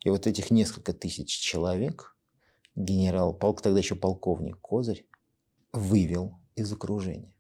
И 0.03 0.11
вот 0.11 0.26
этих 0.26 0.51
несколько 0.51 0.93
тысяч 0.93 1.28
человек 1.28 2.16
генерал, 2.74 3.32
полк, 3.32 3.62
тогда 3.62 3.78
еще 3.78 3.95
полковник 3.95 4.59
Козырь, 4.61 5.07
вывел 5.72 6.34
из 6.57 6.72
окружения. 6.72 7.32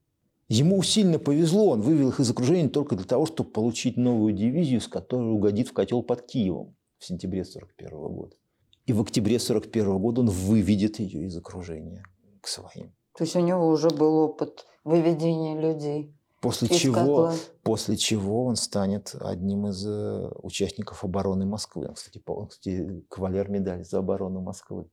Ему 0.46 0.80
сильно 0.84 1.18
повезло, 1.18 1.70
он 1.70 1.80
вывел 1.80 2.10
их 2.10 2.20
из 2.20 2.30
окружения 2.30 2.68
только 2.68 2.94
для 2.94 3.06
того, 3.06 3.26
чтобы 3.26 3.50
получить 3.50 3.96
новую 3.96 4.32
дивизию, 4.32 4.80
с 4.80 4.86
которой 4.86 5.32
угодит 5.32 5.66
в 5.66 5.72
котел 5.72 6.04
под 6.04 6.24
Киевом 6.24 6.76
в 6.98 7.04
сентябре 7.04 7.40
1941 7.40 8.14
года. 8.14 8.36
И 8.84 8.92
в 8.92 9.00
октябре 9.02 9.34
1941 9.34 9.98
года 9.98 10.20
он 10.20 10.30
выведет 10.30 11.00
ее 11.00 11.26
из 11.26 11.36
окружения 11.36 12.04
к 12.46 12.48
своим. 12.48 12.94
То 13.16 13.24
есть 13.24 13.34
у 13.34 13.40
него 13.40 13.66
уже 13.66 13.90
был 13.90 14.18
опыт 14.18 14.66
выведения 14.84 15.60
людей. 15.60 16.14
После 16.40 16.68
из 16.68 16.76
чего, 16.76 16.94
котла. 16.94 17.34
после 17.62 17.96
чего 17.96 18.44
он 18.44 18.54
станет 18.54 19.16
одним 19.20 19.66
из 19.66 19.84
э, 19.84 20.30
участников 20.42 21.02
обороны 21.02 21.44
Москвы. 21.44 21.88
Он, 21.88 21.94
кстати, 21.94 22.22
он, 22.24 22.46
кстати, 22.46 23.04
кавалер 23.08 23.48
медали 23.50 23.82
за 23.82 23.98
оборону 23.98 24.40
Москвы. 24.40 24.86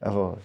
Вот. 0.00 0.40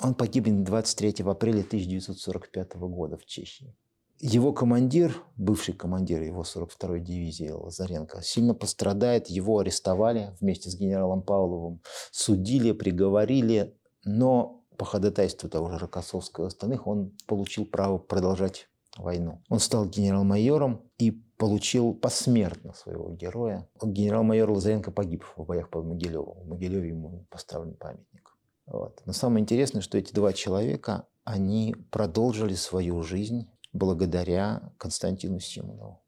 Он 0.00 0.14
погибнет 0.14 0.64
23 0.64 1.24
апреля 1.26 1.60
1945 1.60 2.76
года 2.76 3.18
в 3.18 3.26
Чехии. 3.26 3.74
Его 4.20 4.54
командир, 4.54 5.14
бывший 5.36 5.74
командир 5.74 6.22
его 6.22 6.42
42-й 6.42 7.00
дивизии 7.00 7.50
Лазаренко, 7.50 8.22
сильно 8.22 8.54
пострадает. 8.54 9.26
Его 9.26 9.58
арестовали 9.58 10.34
вместе 10.40 10.70
с 10.70 10.76
генералом 10.76 11.20
Павловым, 11.20 11.82
судили, 12.12 12.72
приговорили, 12.72 13.76
но 14.06 14.62
по 14.78 14.84
ходатайству 14.84 15.50
того 15.50 15.70
же 15.70 15.78
Рокоссовского 15.78 16.44
и 16.44 16.46
остальных 16.48 16.86
он 16.86 17.12
получил 17.26 17.66
право 17.66 17.98
продолжать 17.98 18.68
войну. 18.96 19.42
Он 19.48 19.58
стал 19.58 19.84
генерал-майором 19.84 20.82
и 20.98 21.10
получил 21.10 21.92
посмертно 21.92 22.72
своего 22.72 23.10
героя. 23.10 23.68
Генерал-майор 23.82 24.50
Лазаренко 24.50 24.90
погиб 24.90 25.24
в 25.36 25.44
боях 25.44 25.68
под 25.68 25.84
Могилевом. 25.84 26.38
В 26.40 26.48
Могилеве 26.48 26.88
ему 26.88 27.26
поставлен 27.30 27.74
памятник. 27.74 28.36
Вот. 28.66 29.02
Но 29.04 29.12
самое 29.12 29.42
интересное, 29.42 29.82
что 29.82 29.98
эти 29.98 30.14
два 30.14 30.32
человека, 30.32 31.06
они 31.24 31.74
продолжили 31.90 32.54
свою 32.54 33.02
жизнь 33.02 33.50
благодаря 33.72 34.72
Константину 34.78 35.40
Симонову. 35.40 36.00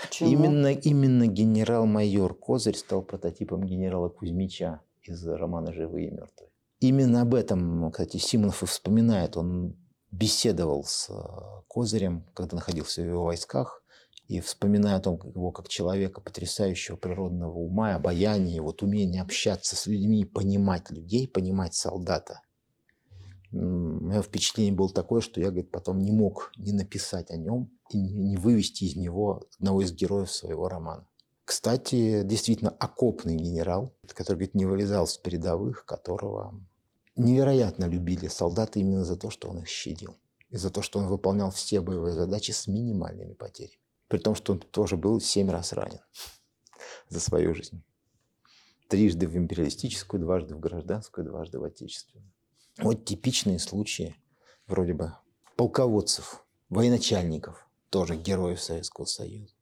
Почему? 0.00 0.30
Именно, 0.30 0.72
именно 0.72 1.26
генерал-майор 1.26 2.34
Козырь 2.34 2.76
стал 2.76 3.02
прототипом 3.02 3.64
генерала 3.64 4.08
Кузьмича 4.08 4.80
из 5.02 5.24
романа 5.26 5.72
«Живые 5.72 6.08
и 6.08 6.10
мертвые». 6.10 6.50
Именно 6.86 7.22
об 7.22 7.34
этом, 7.34 7.90
кстати, 7.90 8.18
Симонов 8.18 8.62
и 8.62 8.66
вспоминает. 8.66 9.38
Он 9.38 9.74
беседовал 10.10 10.84
с 10.84 11.08
э, 11.08 11.14
Козырем, 11.66 12.26
когда 12.34 12.56
находился 12.56 13.00
в 13.00 13.06
его 13.06 13.24
войсках, 13.24 13.82
и 14.28 14.38
вспоминая 14.40 14.96
о 14.96 15.00
том, 15.00 15.18
его 15.24 15.50
как 15.50 15.68
человека 15.68 16.20
потрясающего 16.20 16.96
природного 16.96 17.56
ума, 17.56 17.94
обаяния, 17.94 18.60
вот 18.60 18.82
умение 18.82 19.22
общаться 19.22 19.76
с 19.76 19.86
людьми, 19.86 20.26
понимать 20.26 20.90
людей, 20.90 21.26
понимать 21.26 21.72
солдата. 21.72 22.42
Мое 23.50 24.20
впечатление 24.20 24.74
было 24.74 24.90
такое, 24.90 25.22
что 25.22 25.40
я, 25.40 25.46
говорит, 25.46 25.70
потом 25.70 26.00
не 26.00 26.12
мог 26.12 26.52
не 26.58 26.74
написать 26.74 27.30
о 27.30 27.38
нем 27.38 27.70
и 27.88 27.98
не 27.98 28.36
вывести 28.36 28.84
из 28.84 28.94
него 28.94 29.48
одного 29.58 29.80
из 29.80 29.92
героев 29.92 30.30
своего 30.30 30.68
романа. 30.68 31.06
Кстати, 31.46 32.22
действительно 32.24 32.72
окопный 32.78 33.36
генерал, 33.36 33.96
который, 34.08 34.36
говорит, 34.36 34.54
не 34.54 34.66
вылезал 34.66 35.06
с 35.06 35.16
передовых, 35.16 35.86
которого 35.86 36.60
невероятно 37.16 37.86
любили 37.86 38.28
солдаты 38.28 38.80
именно 38.80 39.04
за 39.04 39.16
то, 39.16 39.30
что 39.30 39.48
он 39.48 39.58
их 39.58 39.68
щадил. 39.68 40.16
И 40.50 40.56
за 40.56 40.70
то, 40.70 40.82
что 40.82 40.98
он 40.98 41.08
выполнял 41.08 41.50
все 41.50 41.80
боевые 41.80 42.14
задачи 42.14 42.52
с 42.52 42.66
минимальными 42.66 43.34
потерями. 43.34 43.80
При 44.08 44.18
том, 44.18 44.34
что 44.34 44.52
он 44.52 44.60
тоже 44.60 44.96
был 44.96 45.20
семь 45.20 45.50
раз 45.50 45.72
ранен 45.72 46.00
за 47.08 47.20
свою 47.20 47.54
жизнь. 47.54 47.82
Трижды 48.88 49.26
в 49.26 49.36
империалистическую, 49.36 50.20
дважды 50.20 50.54
в 50.54 50.60
гражданскую, 50.60 51.26
дважды 51.26 51.58
в 51.58 51.64
отечественную. 51.64 52.30
Вот 52.78 53.04
типичные 53.04 53.58
случаи 53.58 54.16
вроде 54.66 54.94
бы 54.94 55.14
полководцев, 55.56 56.44
военачальников, 56.68 57.66
тоже 57.90 58.16
героев 58.16 58.60
Советского 58.60 59.06
Союза. 59.06 59.54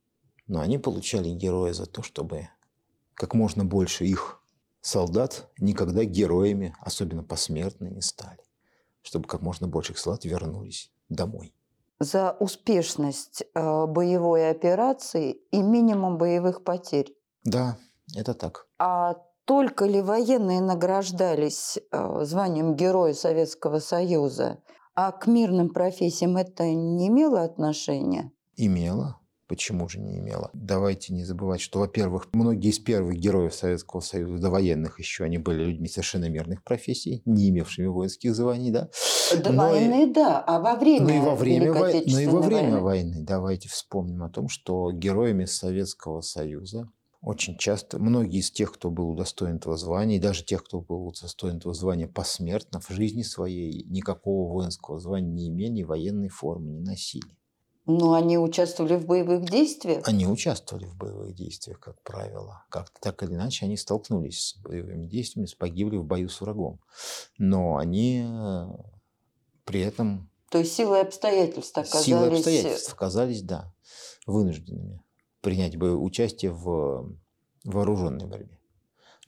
Но 0.47 0.61
они 0.61 0.79
получали 0.79 1.31
героя 1.31 1.73
за 1.73 1.87
то, 1.87 2.03
чтобы 2.03 2.49
как 3.15 3.35
можно 3.35 3.65
больше 3.65 4.05
их 4.05 4.42
солдат 4.83 5.49
никогда 5.59 6.05
героями, 6.05 6.77
особенно 6.81 7.23
посмертно, 7.23 7.87
не 7.87 8.03
стали. 8.03 8.41
Чтобы 9.01 9.27
как 9.27 9.41
можно 9.41 9.67
больше 9.67 9.93
их 9.93 9.99
солдат 9.99 10.25
вернулись 10.25 10.93
домой. 11.09 11.55
За 11.99 12.33
успешность 12.33 13.43
э, 13.43 13.87
боевой 13.87 14.51
операции 14.51 15.33
и 15.53 15.63
минимум 15.63 16.19
боевых 16.19 16.65
потерь. 16.65 17.17
Да, 17.45 17.79
это 18.15 18.35
так. 18.35 18.67
А 18.79 19.15
только 19.45 19.87
ли 19.87 20.03
военные 20.03 20.61
награждались 20.61 21.79
э, 21.79 22.25
званием 22.25 22.75
Героя 22.75 23.15
Советского 23.15 23.79
Союза, 23.79 24.63
а 24.95 25.13
к 25.13 25.27
мирным 25.27 25.71
профессиям 25.71 26.37
это 26.37 26.65
не 26.65 27.09
имело 27.09 27.43
отношения? 27.43 28.33
Имела. 28.57 29.22
Почему 29.53 29.87
же 29.87 30.01
не 30.01 30.19
имела? 30.19 30.49
Давайте 30.55 31.13
не 31.13 31.25
забывать, 31.25 31.61
что, 31.61 31.79
во-первых, 31.81 32.29
многие 32.33 32.71
из 32.71 32.79
первых 32.79 33.19
героев 33.19 33.55
Советского 33.55 34.01
Союза, 34.01 34.39
до 34.41 34.49
военных 34.49 34.99
еще, 34.99 35.25
они 35.25 35.37
были 35.37 35.65
людьми 35.65 35.89
совершенно 35.89 36.27
мирных 36.31 36.65
профессий, 36.65 37.21
не 37.27 37.51
имевшими 37.51 37.85
воинских 37.85 38.35
званий, 38.35 38.71
да. 38.71 38.89
До 39.45 39.53
Но 39.53 39.69
и- 39.69 39.73
войны, 39.73 40.11
да, 40.11 40.41
а 40.41 40.59
во 40.59 40.75
время 40.77 41.05
Но 41.05 41.11
и 41.13 41.19
во 41.21 41.35
время, 41.35 41.71
вой- 41.75 42.03
но 42.07 42.19
и 42.21 42.27
во 42.29 42.41
время 42.41 42.79
войны? 42.79 42.81
войны 42.81 43.17
давайте 43.21 43.69
вспомним 43.69 44.23
о 44.23 44.31
том, 44.31 44.49
что 44.49 44.91
героями 44.91 45.45
Советского 45.45 46.23
Союза 46.23 46.89
очень 47.21 47.59
часто 47.59 47.99
многие 47.99 48.39
из 48.41 48.51
тех, 48.51 48.73
кто 48.73 48.91
был 48.91 49.11
удостоен 49.11 49.57
этого 49.57 49.77
звания, 49.77 50.17
и 50.17 50.19
даже 50.19 50.45
тех, 50.47 50.65
кто 50.65 50.81
был 50.81 51.09
удостоен 51.09 51.59
этого 51.59 51.75
звания 51.75 52.09
посмертно, 52.09 52.81
в 52.81 52.89
жизни 52.89 53.21
своей 53.21 53.85
никакого 53.85 54.51
воинского 54.51 54.99
звания 54.99 55.31
не 55.31 55.49
имели, 55.51 55.83
военной 55.83 56.31
формы 56.31 56.71
не 56.71 56.81
носили. 56.81 57.37
Но 57.85 58.15
они 58.15 58.39
участвовали 58.39 58.97
в 58.97 59.07
боевых 59.07 59.45
действиях? 59.45 60.07
Они 60.07 60.27
участвовали 60.27 60.85
в 60.85 60.97
боевых 60.97 61.35
действиях, 61.35 61.81
как 61.81 62.01
правило. 62.03 62.65
Как-то 62.69 63.01
так 63.01 63.23
или 63.25 63.35
иначе 63.35 63.67
они 63.67 63.77
столкнулись 63.77 64.41
с 64.41 64.57
боевыми 64.59 65.07
действиями, 65.07 65.49
погибли 65.59 65.97
в 65.97 66.05
бою 66.05 66.29
с 66.29 66.41
врагом. 66.41 66.81
Но 67.39 67.77
они 67.77 68.25
э, 68.25 68.67
при 69.65 69.81
этом 69.81 70.31
То 70.51 70.59
есть 70.59 70.75
силы 70.75 71.01
обстоятельств 71.01 71.77
оказались... 71.77 72.05
силы 72.05 72.27
обстоятельств 72.29 72.93
оказались, 72.93 73.43
да, 73.43 73.75
вынужденными 74.27 75.03
принять 75.41 75.77
бы 75.77 75.97
участие 75.97 76.53
в 76.53 77.13
вооруженной 77.65 78.27
борьбе. 78.27 78.59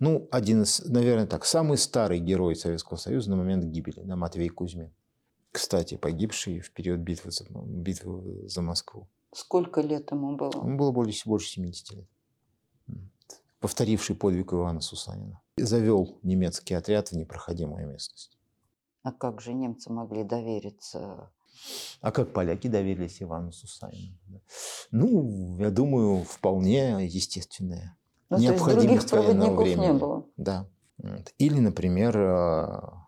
Ну, 0.01 0.29
один 0.31 0.63
из, 0.63 0.81
наверное, 0.85 1.27
так, 1.27 1.45
самый 1.45 1.77
старый 1.77 2.19
герой 2.19 2.57
Советского 2.57 2.97
Союза 2.97 3.31
на 3.31 3.37
момент 3.37 3.65
гибели, 3.65 4.01
да, 4.01 4.17
Матвей 4.17 4.49
Кузьмин. 4.49 4.93
Кстати, 5.55 5.97
погибший 5.97 6.59
в 6.59 6.73
период 6.73 6.99
битвы 6.99 7.31
за, 7.31 7.45
битвы 7.45 8.49
за 8.49 8.61
Москву. 8.61 9.07
Сколько 9.33 9.83
лет 9.83 10.11
ему 10.11 10.37
было? 10.37 10.51
Ему 10.51 10.77
было 10.77 10.91
больше, 10.91 11.29
больше 11.29 11.49
70 11.51 11.93
лет. 11.93 12.09
Повторивший 13.61 14.17
подвиг 14.17 14.53
Ивана 14.53 14.81
Сусанина. 14.81 15.41
Завел 15.57 16.19
немецкий 16.25 16.75
отряд 16.75 17.13
в 17.13 17.17
непроходимую 17.17 17.87
местность. 17.87 18.37
А 19.05 19.13
как 19.13 19.41
же 19.41 19.55
немцы 19.55 19.93
могли 19.93 20.25
довериться? 20.25 21.31
А 22.01 22.11
как 22.11 22.33
поляки 22.33 22.67
доверились 22.67 23.23
Ивану 23.23 23.53
Сусанину? 23.53 24.19
Ну, 24.91 25.57
я 25.61 25.71
думаю, 25.71 26.25
вполне 26.25 27.07
естественное. 27.07 27.97
Ну, 28.29 28.39
то 28.39 28.43
есть 28.43 28.51
Необходимость 28.51 28.87
других 28.87 29.09
проводников 29.09 29.67
не 29.69 29.77
времени. 29.77 29.99
было. 29.99 30.27
Да. 30.37 30.69
Или, 31.39 31.61
например, 31.61 32.17
э, 32.19 33.04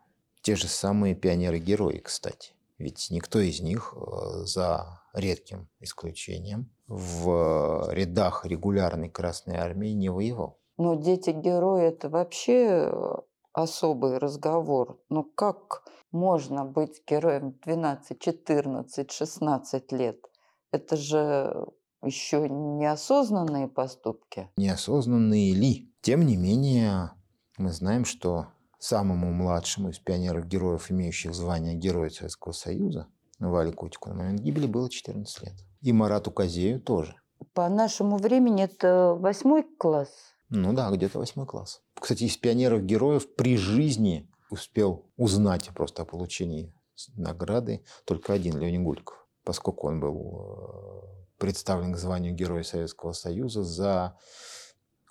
те 0.46 0.54
же 0.54 0.68
самые 0.68 1.16
пионеры-герои, 1.16 1.98
кстати. 1.98 2.52
Ведь 2.78 3.08
никто 3.10 3.40
из 3.40 3.60
них, 3.60 3.96
э, 3.96 4.44
за 4.44 5.02
редким 5.12 5.68
исключением, 5.80 6.70
в 6.86 7.92
рядах 7.92 8.46
регулярной 8.46 9.08
Красной 9.08 9.56
Армии 9.56 9.88
не 9.88 10.08
воевал. 10.08 10.60
Но 10.78 10.94
дети-герои– 10.94 11.82
это 11.88 12.08
вообще 12.08 12.88
э, 12.92 13.14
особый 13.54 14.18
разговор. 14.18 15.00
Ну 15.08 15.24
как 15.24 15.82
можно 16.12 16.64
быть 16.64 17.02
героем 17.08 17.50
в 17.50 17.64
12, 17.64 18.20
14, 18.20 19.10
16 19.10 19.92
лет? 19.92 20.24
Это 20.70 20.96
же 20.96 21.66
еще 22.04 22.48
неосознанные 22.48 23.66
поступки. 23.66 24.48
Неосознанные 24.56 25.54
ли? 25.54 25.92
Тем 26.02 26.24
не 26.24 26.36
менее, 26.36 27.10
мы 27.58 27.72
знаем, 27.72 28.04
что 28.04 28.46
самому 28.78 29.32
младшему 29.32 29.90
из 29.90 29.98
пионеров-героев, 29.98 30.90
имеющих 30.90 31.34
звание 31.34 31.74
Героя 31.74 32.10
Советского 32.10 32.52
Союза, 32.52 33.08
Вале 33.38 33.72
Котику 33.72 34.08
на 34.08 34.16
момент 34.16 34.40
гибели 34.40 34.66
было 34.66 34.88
14 34.88 35.42
лет. 35.42 35.54
И 35.82 35.92
Марату 35.92 36.30
Козею 36.30 36.80
тоже. 36.80 37.16
По 37.52 37.68
нашему 37.68 38.16
времени 38.16 38.64
это 38.64 39.14
восьмой 39.18 39.62
класс. 39.62 40.08
Ну 40.48 40.72
да, 40.72 40.90
где-то 40.90 41.18
восьмой 41.18 41.46
класс. 41.46 41.82
Кстати, 41.94 42.24
из 42.24 42.36
пионеров-героев 42.36 43.34
при 43.34 43.56
жизни 43.56 44.30
успел 44.50 45.06
узнать 45.16 45.68
просто 45.74 46.02
о 46.02 46.04
получении 46.04 46.72
награды 47.14 47.84
только 48.04 48.32
один, 48.32 48.58
Леонид 48.58 48.82
Гульков, 48.82 49.26
поскольку 49.44 49.88
он 49.88 50.00
был 50.00 51.04
э, 51.08 51.38
представлен 51.38 51.92
к 51.92 51.98
званию 51.98 52.34
Героя 52.34 52.62
Советского 52.62 53.12
Союза 53.12 53.62
за 53.64 54.18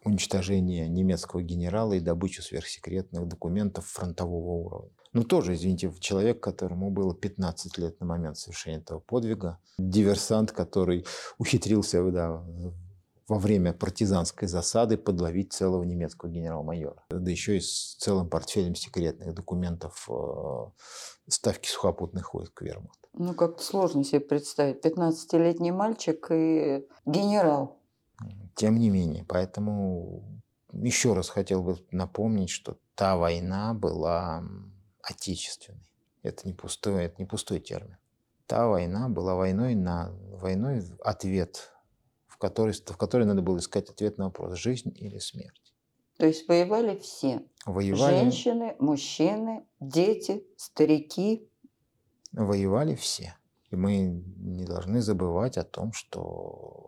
уничтожение 0.06 0.88
немецкого 0.88 1.41
генерала 1.41 1.93
и 1.93 1.99
добычу 1.99 2.41
сверхсекретных 2.41 3.28
документов 3.28 3.88
фронтового 3.88 4.51
уровня. 4.51 4.91
Ну, 5.14 5.24
тоже, 5.24 5.53
извините, 5.53 5.91
человек, 5.99 6.41
которому 6.41 6.91
было 6.91 7.16
15 7.16 7.78
лет 7.78 7.99
на 7.99 8.06
момент 8.06 8.38
совершения 8.38 8.80
этого 8.80 8.99
подвига, 8.99 9.60
диверсант, 9.78 10.51
который 10.51 11.06
ухитрился 11.38 12.03
да, 12.12 12.43
во 13.28 13.39
время 13.39 13.74
партизанской 13.74 14.47
засады 14.47 14.97
подловить 14.97 15.53
целого 15.53 15.84
немецкого 15.84 16.30
генерал-майора. 16.30 17.03
Да 17.10 17.32
еще 17.32 17.58
и 17.58 17.62
с 17.62 17.95
целым 17.95 18.30
портфелем 18.30 18.76
секретных 18.76 19.34
документов 19.34 20.08
э, 20.10 20.66
ставки 21.30 21.68
сухопутных 21.70 22.34
войск 22.34 22.62
Вермахта. 22.62 23.08
Ну, 23.14 23.34
как-то 23.34 23.64
сложно 23.64 24.03
себе 24.03 24.20
представить. 24.20 24.86
15-летний 24.86 25.72
мальчик 25.72 26.28
и 26.30 26.86
генерал. 27.06 27.80
Тем 28.55 28.78
не 28.78 28.89
менее, 28.89 29.26
поэтому 29.28 30.24
еще 30.72 31.13
раз 31.13 31.30
хотел 31.30 31.63
бы 31.63 31.78
напомнить, 31.91 32.49
что 32.49 32.78
та 32.95 33.18
война 33.18 33.74
была 33.74 34.43
отечественной. 35.01 35.89
Это 36.24 36.47
не 36.47 36.53
пустой, 36.53 37.05
это 37.05 37.16
не 37.20 37.26
пустой 37.26 37.59
термин. 37.59 37.97
Та 38.47 38.68
война 38.68 39.09
была 39.09 39.36
войной 39.36 39.76
на 39.76 40.11
войной 40.32 40.84
ответ, 41.03 41.72
в 42.28 42.38
которой, 42.38 42.74
в 42.74 42.97
которой 42.97 43.26
надо 43.26 43.41
было 43.41 43.57
искать 43.57 43.89
ответ 43.89 44.18
на 44.18 44.26
вопрос 44.26 44.57
жизнь 44.57 44.93
или 44.95 45.20
смерть. 45.20 45.74
То 46.18 46.26
есть 46.26 46.47
воевали 46.47 46.97
все. 46.99 47.41
Воевали... 47.66 48.16
Женщины, 48.16 48.76
мужчины, 48.80 49.66
дети, 49.80 50.45
старики. 50.55 51.49
Воевали 52.32 52.95
все. 52.95 53.36
И 53.72 53.76
мы 53.76 54.24
не 54.38 54.66
должны 54.66 55.01
забывать 55.01 55.57
о 55.57 55.63
том, 55.63 55.91
что 55.91 56.85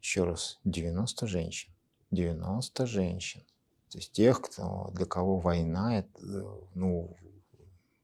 еще 0.00 0.24
раз, 0.24 0.58
90 0.64 1.26
женщин. 1.26 1.72
90 2.10 2.86
женщин. 2.86 3.42
То 3.90 3.98
есть 3.98 4.12
тех, 4.12 4.40
кто, 4.40 4.90
для 4.94 5.06
кого 5.06 5.38
война, 5.38 5.98
это, 5.98 6.20
ну, 6.74 7.16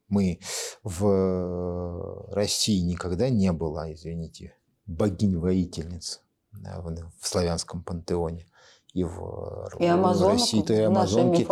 мы 0.08 0.38
в 0.82 2.32
России 2.32 2.80
никогда 2.80 3.28
не 3.28 3.52
было, 3.52 3.92
извините, 3.92 4.54
богинь-воительниц 4.86 6.22
да, 6.52 6.80
в, 6.80 6.94
в 7.20 7.26
славянском 7.26 7.82
пантеоне. 7.82 8.46
И 8.92 9.02
в, 9.02 9.68
и 9.80 9.88
в 9.90 10.28
России, 10.28 10.62
то 10.62 10.72
и 10.72 10.78
амазонки. 10.78 11.42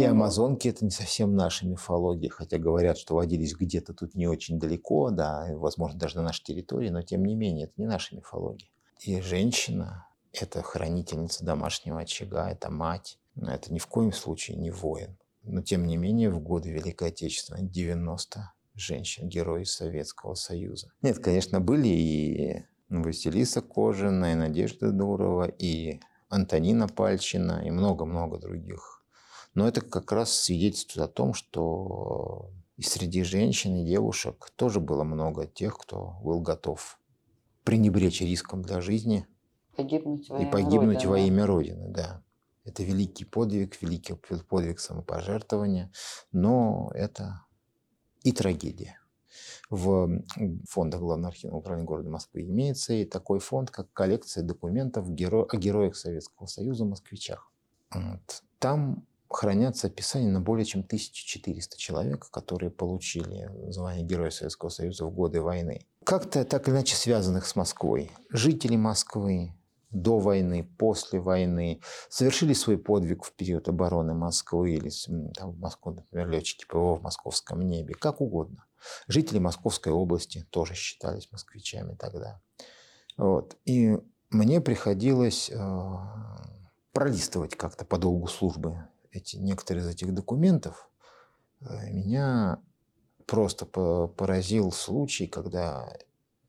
И 0.00 0.04
амазонки 0.04 0.68
это 0.68 0.86
не 0.86 0.90
совсем 0.90 1.36
наша 1.36 1.66
мифология, 1.66 2.30
хотя 2.30 2.56
говорят, 2.56 2.96
что 2.96 3.14
водились 3.14 3.54
где-то 3.54 3.92
тут 3.92 4.14
не 4.14 4.26
очень 4.26 4.58
далеко, 4.58 5.10
да, 5.10 5.48
возможно, 5.52 5.98
даже 5.98 6.16
на 6.16 6.22
нашей 6.22 6.44
территории, 6.44 6.88
но 6.88 7.02
тем 7.02 7.26
не 7.26 7.34
менее, 7.34 7.66
это 7.66 7.74
не 7.76 7.86
наша 7.86 8.16
мифология. 8.16 8.70
И 9.00 9.20
женщина– 9.20 10.08
это 10.32 10.62
хранительница 10.62 11.44
домашнего 11.44 12.00
очага, 12.00 12.50
это 12.50 12.70
мать. 12.70 13.18
Но 13.34 13.52
это 13.52 13.72
ни 13.72 13.78
в 13.78 13.86
коем 13.86 14.12
случае 14.12 14.56
не 14.56 14.70
воин. 14.70 15.16
Но 15.42 15.62
тем 15.62 15.86
не 15.86 15.96
менее 15.96 16.30
в 16.30 16.40
годы 16.40 16.70
Великой 16.70 17.08
Отечественной 17.08 17.62
90 17.62 18.52
женщин, 18.74 19.28
герои 19.28 19.64
Советского 19.64 20.34
Союза. 20.34 20.92
Нет, 21.02 21.20
конечно, 21.20 21.60
были 21.60 21.88
и 21.88 22.64
Василиса 22.88 23.60
Кожина, 23.60 24.32
и 24.32 24.34
Надежда 24.34 24.90
Дурова, 24.90 25.44
и 25.44 26.00
Антонина 26.28 26.88
Пальчина, 26.88 27.62
и 27.64 27.70
много-много 27.70 28.38
других. 28.38 29.04
Но 29.54 29.66
это 29.68 29.80
как 29.80 30.12
раз 30.12 30.32
свидетельствует 30.32 31.08
о 31.08 31.12
том, 31.12 31.34
что 31.34 32.50
и 32.76 32.82
среди 32.82 33.22
женщин 33.22 33.76
и 33.76 33.86
девушек 33.86 34.50
тоже 34.56 34.80
было 34.80 35.04
много 35.04 35.46
тех, 35.46 35.78
кто 35.78 36.18
был 36.22 36.40
готов 36.40 36.98
пренебречь 37.68 38.22
риском 38.22 38.62
для 38.62 38.80
жизни 38.80 39.26
погибнуть 39.76 40.30
и 40.30 40.46
погибнуть 40.46 41.04
Родины. 41.04 41.10
во 41.10 41.18
имя 41.18 41.46
Родины, 41.46 41.88
да. 41.88 42.22
Это 42.64 42.82
великий 42.82 43.26
подвиг, 43.26 43.82
великий 43.82 44.14
подвиг 44.14 44.80
самопожертвования, 44.80 45.92
но 46.32 46.90
это 46.94 47.44
и 48.22 48.32
трагедия. 48.32 48.98
В 49.68 50.22
фондах 50.66 51.00
Главного 51.00 51.28
архивного 51.28 51.58
управления 51.58 51.86
города 51.86 52.08
Москвы 52.08 52.40
имеется 52.48 52.94
и 52.94 53.04
такой 53.04 53.38
фонд, 53.38 53.70
как 53.70 53.92
коллекция 53.92 54.42
документов 54.42 55.10
геро... 55.10 55.44
о 55.44 55.56
героях 55.58 55.94
Советского 55.94 56.46
Союза, 56.46 56.86
москвичах. 56.86 57.52
Вот. 57.90 58.44
Там 58.58 59.06
хранятся 59.28 59.88
описания 59.88 60.28
на 60.28 60.40
более 60.40 60.64
чем 60.64 60.80
1400 60.80 61.76
человек, 61.76 62.28
которые 62.30 62.70
получили 62.70 63.50
звание 63.70 64.04
Героя 64.04 64.30
Советского 64.30 64.68
Союза 64.70 65.04
в 65.04 65.10
годы 65.10 65.40
войны. 65.40 65.86
Как-то 66.04 66.44
так 66.44 66.68
или 66.68 66.74
иначе 66.74 66.96
связанных 66.96 67.46
с 67.46 67.54
Москвой. 67.54 68.10
Жители 68.30 68.76
Москвы 68.76 69.52
до 69.90 70.18
войны, 70.18 70.68
после 70.78 71.18
войны, 71.20 71.80
совершили 72.08 72.52
свой 72.52 72.78
подвиг 72.78 73.24
в 73.24 73.32
период 73.32 73.68
обороны 73.68 74.14
Москвы 74.14 74.72
или 74.72 74.90
там, 75.34 75.52
в 75.52 75.58
Москву, 75.58 75.92
например, 75.92 76.28
летчики 76.28 76.66
ПВО 76.66 76.96
в 76.96 77.02
московском 77.02 77.62
небе, 77.62 77.94
как 77.94 78.20
угодно. 78.20 78.64
Жители 79.06 79.38
Московской 79.38 79.92
области 79.92 80.46
тоже 80.50 80.74
считались 80.74 81.30
москвичами 81.32 81.94
тогда. 81.94 82.40
Вот. 83.16 83.56
И 83.64 83.98
мне 84.30 84.60
приходилось 84.60 85.50
э, 85.50 85.96
пролистывать 86.92 87.56
как-то 87.56 87.84
по 87.84 87.98
долгу 87.98 88.28
службы 88.28 88.84
эти, 89.18 89.36
некоторые 89.36 89.84
из 89.84 89.88
этих 89.88 90.14
документов, 90.14 90.90
э, 91.60 91.90
меня 91.90 92.60
просто 93.26 93.66
поразил 93.66 94.72
случай, 94.72 95.26
когда 95.26 95.92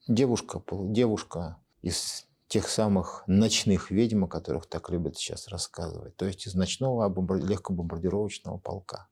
девушка, 0.07 0.61
девушка 0.72 1.57
из 1.82 2.26
тех 2.47 2.67
самых 2.67 3.24
ночных 3.28 3.91
ведьм, 3.91 4.24
о 4.24 4.28
которых 4.28 4.65
так 4.65 4.89
любят 4.89 5.17
сейчас 5.17 5.47
рассказывать, 5.49 6.15
то 6.15 6.26
есть 6.26 6.47
из 6.47 6.55
ночного 6.55 7.07
легкобомбардировочного 7.38 8.57
полка. 8.57 9.07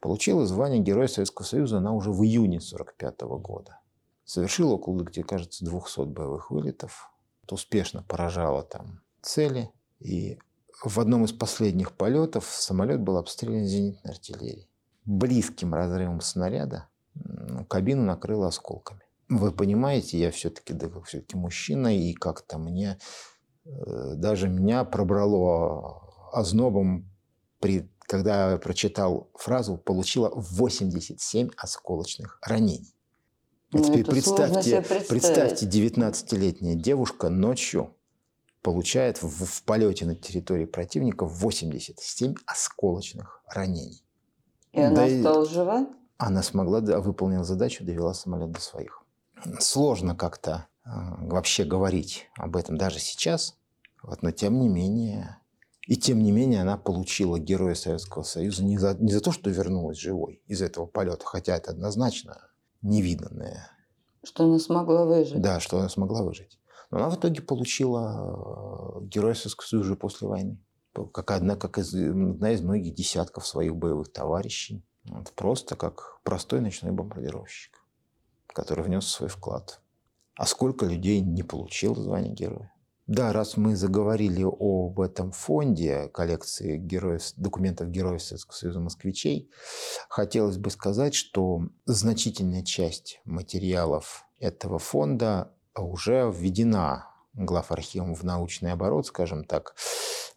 Получила 0.00 0.46
звание 0.46 0.80
Героя 0.80 1.06
Советского 1.06 1.46
Союза 1.46 1.78
она 1.78 1.92
уже 1.92 2.10
в 2.10 2.22
июне 2.22 2.58
1945 2.58 3.20
года. 3.40 3.80
Совершила 4.24 4.74
около, 4.74 5.02
где 5.02 5.22
кажется, 5.22 5.64
200 5.64 6.04
боевых 6.06 6.50
вылетов. 6.50 7.10
Успешно 7.50 8.02
поражала 8.02 8.62
там 8.62 9.00
цели. 9.20 9.70
И 10.00 10.38
в 10.82 10.98
одном 10.98 11.24
из 11.24 11.32
последних 11.32 11.92
полетов 11.92 12.46
самолет 12.46 13.00
был 13.00 13.16
обстрелян 13.16 13.64
зенитной 13.64 14.12
артиллерией. 14.12 14.68
Близким 15.04 15.74
разрывом 15.74 16.20
снаряда 16.20 16.88
кабину 17.68 18.02
накрыло 18.02 18.48
осколками. 18.48 19.00
Вы 19.28 19.52
понимаете, 19.52 20.18
я 20.18 20.30
все-таки 20.30 20.74
да, 20.74 20.88
все-таки 21.06 21.36
мужчина, 21.36 21.96
и 21.96 22.12
как-то 22.12 22.58
мне 22.58 22.98
э, 23.64 24.14
даже 24.16 24.48
меня 24.48 24.84
пробрало 24.84 26.02
ознобом, 26.32 27.08
при, 27.60 27.88
когда 28.00 28.52
я 28.52 28.58
прочитал 28.58 29.30
фразу, 29.34 29.78
получила 29.78 30.30
87 30.34 31.50
осколочных 31.56 32.38
ранений. 32.42 32.94
Ну, 33.72 33.82
теперь 33.82 34.04
представьте, 34.04 34.84
представьте, 35.08 35.66
19-летняя 35.66 36.74
девушка 36.74 37.28
ночью 37.28 37.93
получает 38.64 39.22
в, 39.22 39.44
в 39.44 39.62
полете 39.64 40.06
на 40.06 40.16
территории 40.16 40.64
противника 40.64 41.26
87 41.26 42.34
осколочных 42.46 43.42
ранений. 43.46 44.02
И 44.72 44.80
она 44.80 45.06
да 45.06 45.20
стала 45.20 45.46
жива? 45.46 45.86
Она 46.16 46.42
смогла, 46.42 46.80
да, 46.80 47.00
выполнила 47.00 47.44
задачу, 47.44 47.84
довела 47.84 48.14
самолет 48.14 48.50
до 48.52 48.60
своих. 48.60 49.02
Сложно 49.60 50.16
как-то 50.16 50.66
э, 50.86 50.88
вообще 50.88 51.64
говорить 51.64 52.30
об 52.36 52.56
этом 52.56 52.78
даже 52.78 53.00
сейчас, 53.00 53.54
вот, 54.02 54.22
но 54.22 54.30
тем 54.30 54.58
не 54.58 54.70
менее, 54.70 55.38
и 55.86 55.96
тем 55.96 56.22
не 56.22 56.32
менее 56.32 56.62
она 56.62 56.78
получила 56.78 57.38
Героя 57.38 57.74
Советского 57.74 58.22
Союза 58.22 58.64
не 58.64 58.78
за, 58.78 58.94
не 58.94 59.12
за 59.12 59.20
то, 59.20 59.30
что 59.30 59.50
вернулась 59.50 59.98
живой 59.98 60.42
из 60.46 60.62
этого 60.62 60.86
полета, 60.86 61.26
хотя 61.26 61.56
это 61.56 61.72
однозначно 61.72 62.48
невиданное. 62.80 63.70
Что 64.24 64.44
она 64.44 64.58
смогла 64.58 65.04
выжить. 65.04 65.42
Да, 65.42 65.60
что 65.60 65.78
она 65.78 65.90
смогла 65.90 66.22
выжить. 66.22 66.58
Но 66.90 66.98
она 66.98 67.10
в 67.10 67.16
итоге 67.16 67.42
получила 67.42 69.00
э, 69.00 69.04
Героя 69.06 69.34
Советского 69.34 69.66
Союза 69.66 69.86
уже 69.86 69.96
после 69.96 70.28
войны. 70.28 70.58
Как 71.12 71.30
одна, 71.32 71.56
как 71.56 71.78
из, 71.78 71.92
одна 71.92 72.52
из 72.52 72.60
многих 72.60 72.94
десятков 72.94 73.46
своих 73.46 73.74
боевых 73.74 74.12
товарищей. 74.12 74.84
Вот, 75.04 75.32
просто 75.32 75.76
как 75.76 76.20
простой 76.22 76.60
ночной 76.60 76.92
бомбардировщик, 76.92 77.84
который 78.46 78.84
внес 78.84 79.06
свой 79.06 79.28
вклад. 79.28 79.80
А 80.36 80.46
сколько 80.46 80.86
людей 80.86 81.20
не 81.20 81.42
получило 81.42 81.94
звание 82.00 82.32
героя? 82.32 82.74
Да, 83.06 83.34
раз 83.34 83.58
мы 83.58 83.76
заговорили 83.76 84.44
об 84.44 84.98
этом 84.98 85.30
фонде 85.30 86.08
коллекции 86.08 86.78
героев, 86.78 87.22
документов 87.36 87.90
Героев 87.90 88.22
Советского 88.22 88.54
Союза 88.54 88.80
москвичей, 88.80 89.50
хотелось 90.08 90.56
бы 90.56 90.70
сказать, 90.70 91.14
что 91.14 91.68
значительная 91.84 92.62
часть 92.62 93.20
материалов 93.26 94.24
этого 94.38 94.78
фонда 94.78 95.53
уже 95.82 96.30
введена 96.30 97.08
глав 97.34 97.72
архивом 97.72 98.14
в 98.14 98.22
научный 98.22 98.72
оборот, 98.72 99.06
скажем 99.06 99.44
так. 99.44 99.74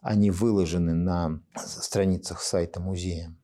Они 0.00 0.30
выложены 0.30 0.94
на 0.94 1.40
страницах 1.56 2.40
сайта 2.40 2.80
музея. 2.80 3.34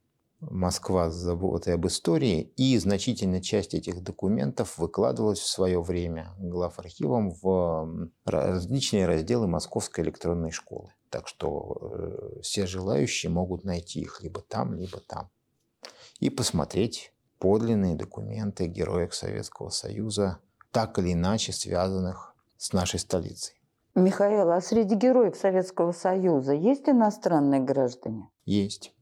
Москва 0.41 1.11
с 1.11 1.15
заботой 1.15 1.75
об 1.75 1.87
истории, 1.87 2.53
и 2.57 2.77
значительная 2.79 3.41
часть 3.41 3.75
этих 3.75 4.03
документов 4.03 4.77
выкладывалась 4.77 5.39
в 5.39 5.49
свое 5.49 5.81
время 5.81 6.35
глав 6.39 6.79
архивом 6.79 7.31
в 7.31 8.11
различные 8.27 9.07
разделы 9.07 9.47
Московской 9.47 10.05
электронной 10.05 10.51
школы. 10.51 10.93
Так 11.09 11.29
что 11.29 11.79
э, 11.81 12.41
все 12.43 12.67
желающие 12.67 13.31
могут 13.31 13.65
найти 13.65 14.01
их 14.01 14.23
либо 14.23 14.43
там, 14.43 14.75
либо 14.75 15.01
там. 15.01 15.31
И 16.21 16.29
посмотреть 16.29 17.13
подлинные 17.39 17.95
документы 17.95 18.67
героев 18.67 19.15
Советского 19.15 19.71
Союза, 19.71 20.41
так 20.75 20.99
или 20.99 21.13
иначе 21.13 21.53
связанных 21.53 22.35
с 22.57 22.73
нашей 22.73 22.99
столицей. 22.99 23.55
Михаил, 23.95 24.51
а 24.51 24.61
среди 24.61 24.97
героев 24.97 25.37
Советского 25.37 25.93
Союза 25.93 26.53
есть 26.53 26.89
иностранные 26.89 27.61
граждане? 27.61 28.29
Есть. 28.45 28.93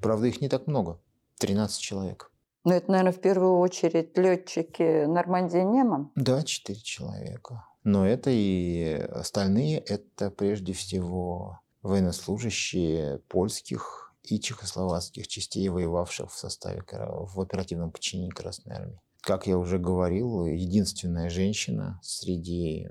Правда, 0.00 0.28
их 0.28 0.40
не 0.40 0.48
так 0.48 0.68
много. 0.68 1.00
13 1.38 1.80
человек. 1.80 2.30
Ну, 2.62 2.72
это, 2.72 2.92
наверное, 2.92 3.12
в 3.12 3.20
первую 3.20 3.58
очередь 3.58 4.16
летчики 4.16 5.04
Нормандия 5.06 5.64
Неман? 5.64 6.12
Да, 6.14 6.44
4 6.44 6.80
человека. 6.80 7.64
Но 7.82 8.06
это 8.06 8.30
и 8.32 8.92
остальные, 8.94 9.78
это 9.78 10.30
прежде 10.30 10.74
всего 10.74 11.58
военнослужащие 11.82 13.18
польских 13.28 14.14
и 14.22 14.38
чехословацких 14.38 15.26
частей, 15.26 15.68
воевавших 15.68 16.30
в 16.30 16.38
составе 16.38 16.84
в 16.88 17.40
оперативном 17.40 17.90
подчинении 17.90 18.30
Красной 18.30 18.76
Армии. 18.76 19.00
Как 19.26 19.48
я 19.48 19.58
уже 19.58 19.80
говорил, 19.80 20.46
единственная 20.46 21.30
женщина 21.30 21.98
среди 22.00 22.88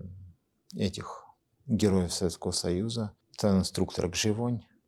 этих 0.75 1.23
героев 1.65 2.11
Советского 2.11 2.51
Союза, 2.51 3.13
сан-инструктор. 3.37 4.11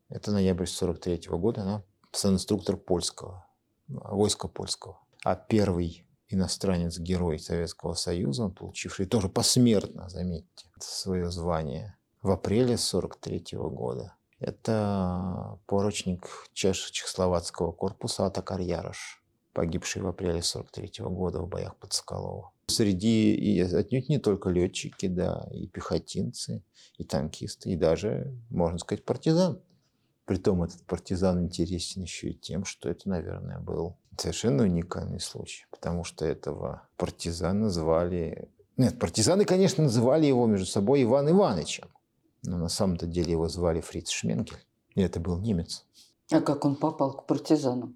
Это 0.09 0.31
ноябрь 0.33 0.65
43 0.65 1.29
года, 1.37 1.61
она 1.61 1.83
сан-инструктор 2.11 2.75
польского, 2.75 3.47
войска 3.87 4.49
польского. 4.49 4.99
А 5.23 5.37
первый 5.37 6.05
иностранец-герой 6.27 7.39
Советского 7.39 7.93
Союза, 7.93 8.49
получивший 8.49 9.05
тоже 9.05 9.29
посмертно, 9.29 10.09
заметьте, 10.09 10.65
свое 10.81 11.31
звание 11.31 11.97
в 12.21 12.29
апреле 12.29 12.77
43 12.77 13.45
года. 13.53 14.17
Это 14.39 15.57
поручник 15.65 16.27
Чехословацкого 16.51 17.71
корпуса 17.71 18.25
Атакар 18.25 18.59
Ярош, 18.59 19.16
погибший 19.57 20.03
в 20.03 20.07
апреле 20.07 20.43
43 20.43 21.03
года 21.05 21.41
в 21.41 21.47
боях 21.49 21.75
под 21.77 21.91
Соколово. 21.91 22.51
Среди 22.67 23.33
и 23.33 23.59
отнюдь 23.59 24.07
не 24.07 24.19
только 24.19 24.51
летчики, 24.51 25.07
да, 25.07 25.49
и 25.51 25.65
пехотинцы, 25.65 26.63
и 26.99 27.03
танкисты, 27.03 27.71
и 27.71 27.75
даже, 27.75 28.37
можно 28.51 28.77
сказать, 28.77 29.03
партизан. 29.03 29.59
Притом 30.25 30.61
этот 30.61 30.83
партизан 30.83 31.43
интересен 31.43 32.03
еще 32.03 32.29
и 32.29 32.33
тем, 32.35 32.65
что 32.65 32.87
это, 32.87 33.09
наверное, 33.09 33.57
был 33.57 33.97
совершенно 34.15 34.61
уникальный 34.61 35.19
случай, 35.19 35.65
потому 35.71 36.03
что 36.03 36.23
этого 36.23 36.83
партизана 36.95 37.71
звали... 37.71 38.51
Нет, 38.77 38.99
партизаны, 38.99 39.43
конечно, 39.43 39.85
называли 39.85 40.27
его 40.27 40.45
между 40.45 40.67
собой 40.67 41.01
Иван 41.01 41.31
Ивановичем, 41.31 41.87
но 42.43 42.57
на 42.57 42.69
самом-то 42.69 43.07
деле 43.07 43.31
его 43.31 43.47
звали 43.47 43.81
Фриц 43.81 44.11
Шменкель, 44.11 44.63
и 44.93 45.01
это 45.01 45.19
был 45.19 45.39
немец. 45.39 45.83
А 46.29 46.41
как 46.41 46.63
он 46.63 46.75
попал 46.75 47.17
к 47.17 47.25
партизанам? 47.25 47.95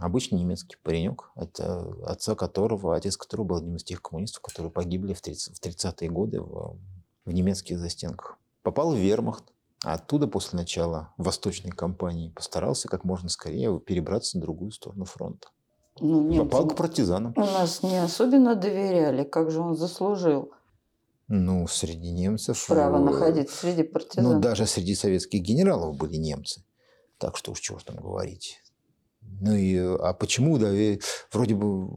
Обычный 0.00 0.38
немецкий 0.38 0.76
паренек, 0.82 1.30
это 1.36 1.94
отца 2.04 2.34
которого, 2.34 2.96
отец 2.96 3.16
которого 3.16 3.46
был 3.46 3.56
одним 3.56 3.76
из 3.76 3.84
тех 3.84 4.02
коммунистов, 4.02 4.42
которые 4.42 4.70
погибли 4.70 5.14
в 5.14 5.22
30-е 5.22 6.10
годы 6.10 6.40
в, 6.40 6.78
в 7.24 7.32
немецких 7.32 7.78
застенках. 7.78 8.38
Попал 8.62 8.92
в 8.92 8.96
вермахт, 8.96 9.44
а 9.84 9.94
оттуда 9.94 10.26
после 10.26 10.58
начала 10.58 11.12
восточной 11.16 11.70
кампании 11.70 12.30
постарался 12.30 12.88
как 12.88 13.04
можно 13.04 13.28
скорее 13.28 13.78
перебраться 13.80 14.38
на 14.38 14.42
другую 14.42 14.70
сторону 14.72 15.04
фронта. 15.04 15.48
Ну, 16.00 16.28
немцы 16.28 16.50
Попал 16.50 16.68
к 16.68 16.76
партизанам. 16.76 17.32
У 17.36 17.40
нас 17.40 17.82
не 17.82 17.96
особенно 18.02 18.54
доверяли, 18.54 19.24
как 19.24 19.50
же 19.50 19.60
он 19.60 19.76
заслужил. 19.76 20.52
Ну, 21.28 21.66
среди 21.66 22.10
немцев... 22.10 22.66
Право 22.68 22.98
э, 22.98 23.00
находиться 23.00 23.56
среди 23.56 23.82
партизан. 23.82 24.24
Ну, 24.24 24.40
даже 24.40 24.66
среди 24.66 24.94
советских 24.94 25.42
генералов 25.42 25.96
были 25.96 26.16
немцы. 26.16 26.62
Так 27.18 27.36
что 27.36 27.52
уж 27.52 27.60
чего 27.60 27.78
там 27.78 27.96
говорить. 27.96 28.60
Ну 29.40 29.54
и, 29.54 29.76
а 29.76 30.12
почему, 30.14 30.58
да, 30.58 30.72
вроде 31.32 31.54
бы, 31.54 31.88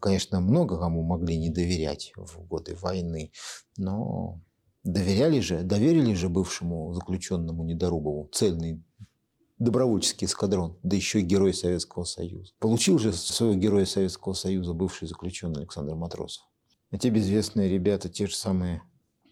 конечно, 0.00 0.40
много 0.40 0.78
кому 0.78 1.02
могли 1.02 1.38
не 1.38 1.50
доверять 1.50 2.12
в 2.16 2.46
годы 2.46 2.76
войны, 2.76 3.32
но 3.76 4.40
доверяли 4.84 5.40
же, 5.40 5.62
доверили 5.62 6.14
же 6.14 6.28
бывшему 6.28 6.92
заключенному 6.94 7.64
Недорубову 7.64 8.28
цельный 8.32 8.82
добровольческий 9.58 10.26
эскадрон, 10.26 10.78
да 10.82 10.96
еще 10.96 11.20
и 11.20 11.24
герой 11.24 11.52
Советского 11.52 12.04
Союза. 12.04 12.52
Получил 12.58 12.98
же 12.98 13.12
своего 13.12 13.54
героя 13.56 13.86
Советского 13.86 14.32
Союза 14.32 14.72
бывший 14.72 15.08
заключенный 15.08 15.62
Александр 15.62 15.94
Матросов. 15.94 16.44
Те 16.98 17.10
безвестные 17.10 17.68
ребята, 17.68 18.08
те 18.08 18.26
же 18.26 18.34
самые 18.34 18.82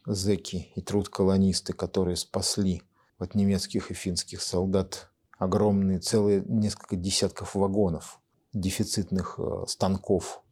зеки 0.07 0.73
и 0.75 0.81
труд-колонисты, 0.81 1.73
которые 1.73 2.17
спасли 2.17 2.83
от 3.19 3.35
немецких 3.35 3.91
и 3.91 3.95
финских 3.95 4.43
солдат 4.43 5.11
огромные, 5.37 6.01
целые 6.01 6.43
несколько 6.47 6.97
десятков 6.97 7.55
вагонов 7.55 8.21
дефицитных 8.53 9.39
э, 9.39 9.65
станков 9.67 10.43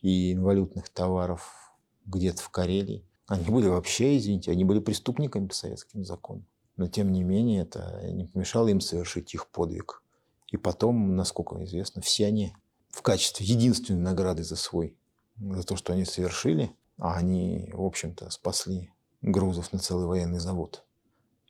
и 0.00 0.32
инвалютных 0.32 0.88
товаров 0.88 1.72
где-то 2.06 2.42
в 2.42 2.50
Карелии. 2.50 3.04
Они 3.26 3.44
были 3.44 3.66
вообще, 3.66 4.16
извините, 4.16 4.52
они 4.52 4.64
были 4.64 4.78
преступниками 4.78 5.48
по 5.48 5.54
советским 5.54 6.04
законам. 6.04 6.46
Но 6.76 6.86
тем 6.86 7.12
не 7.12 7.24
менее 7.24 7.62
это 7.62 8.00
не 8.12 8.24
помешало 8.24 8.68
им 8.68 8.80
совершить 8.80 9.34
их 9.34 9.48
подвиг. 9.48 10.02
И 10.46 10.56
потом, 10.56 11.16
насколько 11.16 11.62
известно, 11.64 12.00
все 12.00 12.26
они 12.26 12.54
в 12.90 13.02
качестве 13.02 13.44
единственной 13.44 14.00
награды 14.00 14.44
за 14.44 14.56
свой, 14.56 14.96
за 15.38 15.62
то, 15.64 15.76
что 15.76 15.92
они 15.92 16.04
совершили, 16.04 16.72
а 16.96 17.14
они, 17.16 17.70
в 17.74 17.82
общем-то, 17.84 18.30
спасли 18.30 18.90
грузов 19.20 19.72
на 19.72 19.78
целый 19.78 20.06
военный 20.06 20.38
завод. 20.38 20.84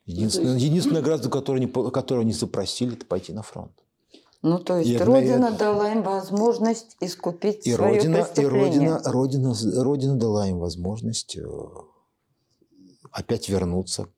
Единственная, 0.09 0.55
есть... 0.55 0.65
единственная 0.65 1.03
награда, 1.03 1.29
которую 1.29 1.63
они, 1.63 1.91
которую 1.91 2.23
они 2.23 2.33
запросили, 2.33 2.95
это 2.95 3.05
пойти 3.05 3.35
на 3.35 3.43
фронт. 3.43 3.73
Ну, 4.41 4.59
то 4.59 4.79
есть 4.79 4.89
и 4.89 4.97
Родина 4.97 5.47
это... 5.47 5.59
дала 5.59 5.93
им 5.93 6.03
возможность 6.03 6.97
искупить 7.01 7.67
и 7.67 7.75
свое 7.75 7.99
Родина, 7.99 8.27
И 8.37 8.45
Родина, 8.47 9.03
Родина, 9.05 9.55
Родина 9.83 10.17
дала 10.17 10.49
им 10.49 10.61
возможность 10.61 11.37
э, 11.37 11.45
опять 13.11 13.51
вернуться 13.51 14.09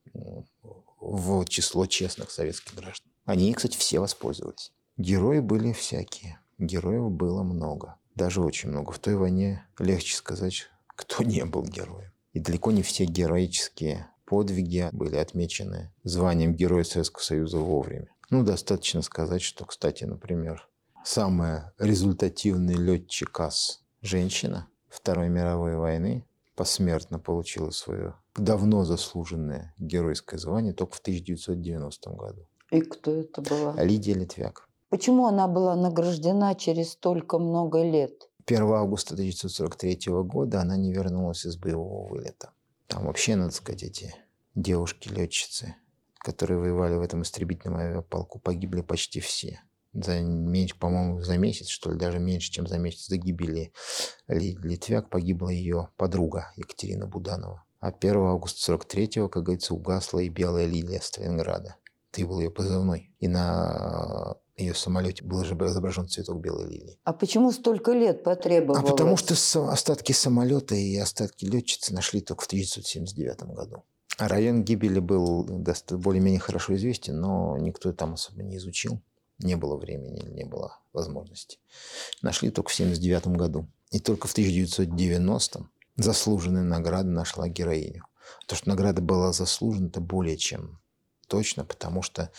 в 1.01 1.45
число 1.47 1.87
честных 1.87 2.31
советских 2.31 2.77
граждан. 2.77 3.11
Они, 3.25 3.53
кстати, 3.53 3.77
все 3.77 3.99
воспользовались. 3.99 4.73
Герои 4.97 5.41
были 5.41 5.73
всякие. 5.73 6.39
Героев 6.59 7.11
было 7.11 7.43
много. 7.43 7.97
Даже 8.15 8.43
очень 8.43 8.69
много. 8.69 8.93
В 8.93 9.01
той 9.01 9.17
войне 9.17 9.67
легче 9.79 10.15
сказать, 10.15 10.69
кто 10.87 11.25
не 11.25 11.45
был 11.45 11.65
героем. 11.65 12.13
И 12.33 12.39
далеко 12.39 12.71
не 12.71 12.83
все 12.83 13.07
героические 13.07 14.09
подвиги 14.31 14.89
были 14.93 15.17
отмечены 15.17 15.93
званием 16.05 16.55
Героя 16.55 16.85
Советского 16.85 17.21
Союза 17.21 17.59
вовремя. 17.59 18.15
Ну, 18.31 18.45
достаточно 18.45 19.03
сказать, 19.03 19.43
что, 19.43 19.65
кстати, 19.65 20.05
например, 20.05 20.69
самая 21.05 21.73
результативный 21.79 22.75
летчик 22.75 23.41
АС 23.41 23.83
женщина 24.03 24.69
Второй 24.89 25.29
мировой 25.29 25.75
войны 25.75 26.25
посмертно 26.55 27.19
получила 27.19 27.71
свое 27.71 28.15
давно 28.37 28.85
заслуженное 28.85 29.75
геройское 29.79 30.39
звание 30.39 30.75
только 30.75 30.95
в 30.95 31.01
1990 31.01 32.11
году. 32.11 32.47
И 32.71 32.83
кто 32.83 33.11
это 33.11 33.43
была? 33.43 33.83
Лидия 33.83 34.15
Литвяк. 34.15 34.69
Почему 34.91 35.27
она 35.27 35.49
была 35.49 35.75
награждена 35.75 36.55
через 36.55 36.93
столько 36.93 37.41
много 37.41 37.83
лет? 37.83 38.31
1 38.47 38.63
августа 38.63 39.15
1943 39.15 40.13
года 40.23 40.61
она 40.61 40.77
не 40.77 40.93
вернулась 40.93 41.45
из 41.45 41.57
боевого 41.57 42.09
вылета. 42.09 42.53
Там 42.91 43.07
вообще, 43.07 43.37
надо 43.37 43.53
сказать, 43.53 43.85
эти 43.85 44.15
девушки-летчицы, 44.57 45.77
которые 46.19 46.59
воевали 46.59 46.97
в 46.97 47.03
этом 47.03 47.23
истребительном 47.23 47.79
авиаполку, 47.79 48.41
погибли 48.41 48.81
почти 48.81 49.21
все. 49.21 49.63
За 49.93 50.21
меньше, 50.21 50.77
по-моему, 50.77 51.23
за 51.23 51.39
месяц, 51.39 51.69
что 51.69 51.93
ли, 51.93 51.99
даже 51.99 52.19
меньше, 52.19 52.51
чем 52.51 52.67
за 52.67 52.79
месяц 52.79 53.09
до 53.09 53.17
гибели 53.17 53.73
Литвяк 54.27 55.09
погибла 55.09 55.51
ее 55.51 55.89
подруга 55.97 56.53
Екатерина 56.57 57.07
Буданова. 57.07 57.65
А 57.79 57.89
1 57.89 58.17
августа 58.17 58.75
43-го, 58.75 59.29
как 59.29 59.45
говорится, 59.45 59.73
угасла 59.73 60.19
и 60.19 60.29
белая 60.29 60.67
лилия 60.67 61.01
Сталинграда. 61.01 61.77
Ты 62.11 62.27
был 62.27 62.41
ее 62.41 62.51
позывной. 62.51 63.15
И 63.21 63.29
на 63.29 64.37
ее 64.61 64.75
самолете 64.75 65.25
был 65.25 65.45
же 65.45 65.55
изображен 65.55 66.09
цветок 66.09 66.41
белой 66.41 66.69
лилии. 66.69 66.99
А 67.05 67.13
почему 67.13 67.53
столько 67.53 67.93
лет 67.93 68.23
потребовалось? 68.23 68.83
А 68.83 68.93
потому 68.93 69.17
что 69.17 69.35
остатки 69.71 70.13
самолета 70.13 70.75
и 70.75 70.97
остатки 70.97 71.45
летчицы 71.45 71.95
нашли 71.95 72.21
только 72.21 72.45
в 72.45 72.47
1979 72.47 73.43
году. 73.55 73.85
А 74.19 74.29
район 74.29 74.63
гибели 74.65 74.99
был 74.99 75.45
более-менее 75.45 76.41
хорошо 76.41 76.75
известен, 76.75 77.21
но 77.21 77.57
никто 77.57 77.93
там 77.93 78.15
особо 78.15 78.43
не 78.43 78.59
изучил. 78.59 79.01
Не 79.39 79.57
было 79.57 79.77
времени, 79.77 80.23
не 80.29 80.45
было 80.45 80.79
возможности. 80.93 81.59
Нашли 82.21 82.51
только 82.51 82.69
в 82.71 82.75
1979 82.75 83.39
году. 83.39 83.67
И 83.91 83.99
только 83.99 84.29
в 84.29 84.33
1990 84.33 85.67
заслуженная 85.97 86.63
награда 86.63 87.09
нашла 87.09 87.49
героиню. 87.49 88.05
То, 88.47 88.55
что 88.55 88.69
награда 88.69 89.01
была 89.01 89.33
заслужена, 89.33 89.89
это 89.89 90.01
более 90.01 90.37
чем 90.37 90.81
точно, 91.27 91.65
потому 91.65 92.03
что 92.03 92.31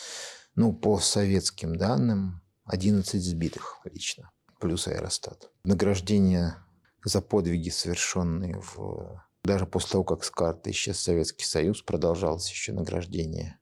ну, 0.61 0.73
по 0.73 0.99
советским 0.99 1.75
данным, 1.75 2.39
11 2.65 3.19
сбитых 3.19 3.79
лично, 3.83 4.29
плюс 4.59 4.87
аэростат. 4.87 5.49
Награждение 5.63 6.55
за 7.03 7.19
подвиги, 7.21 7.69
совершенные 7.69 8.59
в... 8.59 9.23
Даже 9.43 9.65
после 9.65 9.93
того, 9.93 10.03
как 10.03 10.23
с 10.23 10.29
карты 10.29 10.69
исчез 10.69 10.99
Советский 10.99 11.45
Союз, 11.45 11.81
продолжалось 11.81 12.47
еще 12.47 12.73
награждение 12.73 13.57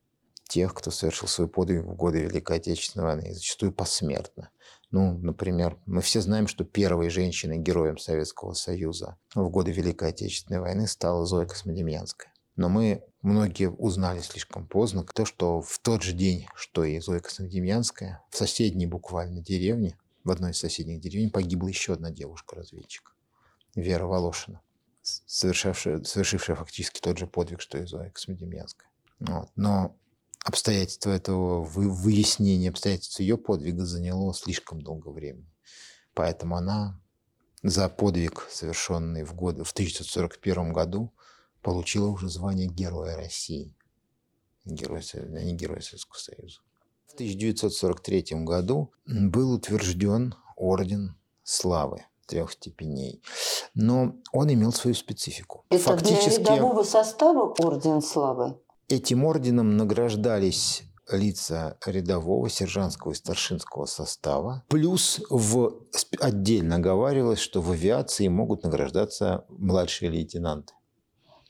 тех, 0.49 0.73
кто 0.73 0.91
совершил 0.91 1.29
свой 1.29 1.47
подвиг 1.47 1.85
в 1.85 1.95
годы 1.95 2.19
Великой 2.19 2.57
Отечественной 2.57 3.05
войны, 3.05 3.33
зачастую 3.33 3.71
посмертно. 3.71 4.49
Ну, 4.91 5.17
например, 5.19 5.77
мы 5.85 6.01
все 6.01 6.19
знаем, 6.19 6.47
что 6.47 6.65
первой 6.65 7.09
женщиной-героем 7.09 7.97
Советского 7.97 8.51
Союза 8.51 9.15
в 9.33 9.47
годы 9.49 9.71
Великой 9.71 10.09
Отечественной 10.09 10.59
войны 10.59 10.85
стала 10.85 11.25
Зоя 11.25 11.45
Космодемьянская. 11.45 12.33
Но 12.59 12.67
мы 12.67 13.05
многие 13.21 13.71
узнали 13.71 14.19
слишком 14.19 14.67
поздно 14.67 15.05
то, 15.05 15.23
что 15.23 15.61
в 15.61 15.79
тот 15.79 16.03
же 16.03 16.11
день, 16.11 16.45
что 16.55 16.83
и 16.83 16.99
Зоя 16.99 17.21
Космодемьянская, 17.21 18.21
в 18.29 18.35
соседней 18.35 18.85
буквально 18.85 19.39
деревне, 19.39 19.97
в 20.25 20.31
одной 20.31 20.51
из 20.51 20.57
соседних 20.57 20.99
деревень 20.99 21.31
погибла 21.31 21.69
еще 21.69 21.93
одна 21.93 22.11
девушка-разведчик, 22.11 23.15
Вера 23.75 24.07
Волошина, 24.07 24.59
совершившая, 25.01 26.03
совершившая 26.03 26.57
фактически 26.57 26.99
тот 26.99 27.17
же 27.17 27.27
подвиг, 27.27 27.61
что 27.61 27.77
и 27.77 27.85
Зоя 27.85 28.09
Космодемьянская. 28.09 28.89
Вот. 29.21 29.49
Но 29.55 29.95
обстоятельства 30.43 31.11
этого, 31.11 31.63
выяснения 31.63 32.67
обстоятельств 32.67 33.21
ее 33.21 33.37
подвига 33.37 33.85
заняло 33.85 34.33
слишком 34.33 34.81
долго 34.81 35.11
времени. 35.11 35.49
Поэтому 36.13 36.57
она 36.57 36.99
за 37.63 37.87
подвиг, 37.87 38.47
совершенный 38.51 39.23
в, 39.23 39.33
год, 39.33 39.65
в 39.65 39.71
1941 39.71 40.73
году, 40.73 41.13
получила 41.61 42.07
уже 42.07 42.29
звание 42.29 42.67
Героя 42.67 43.15
России. 43.15 43.73
Герой, 44.65 45.01
а 45.13 45.43
не 45.43 45.53
Герой 45.53 45.81
Советского 45.81 46.19
Союза. 46.19 46.59
В 47.07 47.13
1943 47.13 48.43
году 48.43 48.91
был 49.05 49.53
утвержден 49.53 50.35
Орден 50.55 51.15
Славы 51.43 52.05
трех 52.27 52.51
степеней. 52.51 53.21
Но 53.73 54.15
он 54.31 54.53
имел 54.53 54.71
свою 54.71 54.93
специфику. 54.93 55.65
Это 55.69 55.83
Фактически, 55.83 56.43
для 56.43 56.55
рядового 56.55 56.83
состава 56.83 57.55
Орден 57.57 58.01
Славы? 58.01 58.59
Этим 58.87 59.25
орденом 59.25 59.77
награждались 59.77 60.83
лица 61.11 61.77
рядового, 61.85 62.49
сержантского 62.49 63.11
и 63.11 63.15
старшинского 63.15 63.85
состава. 63.85 64.63
Плюс 64.67 65.21
в, 65.29 65.73
отдельно 66.19 66.79
говорилось, 66.79 67.39
что 67.39 67.61
в 67.61 67.71
авиации 67.71 68.27
могут 68.27 68.63
награждаться 68.63 69.45
младшие 69.49 70.11
лейтенанты. 70.11 70.73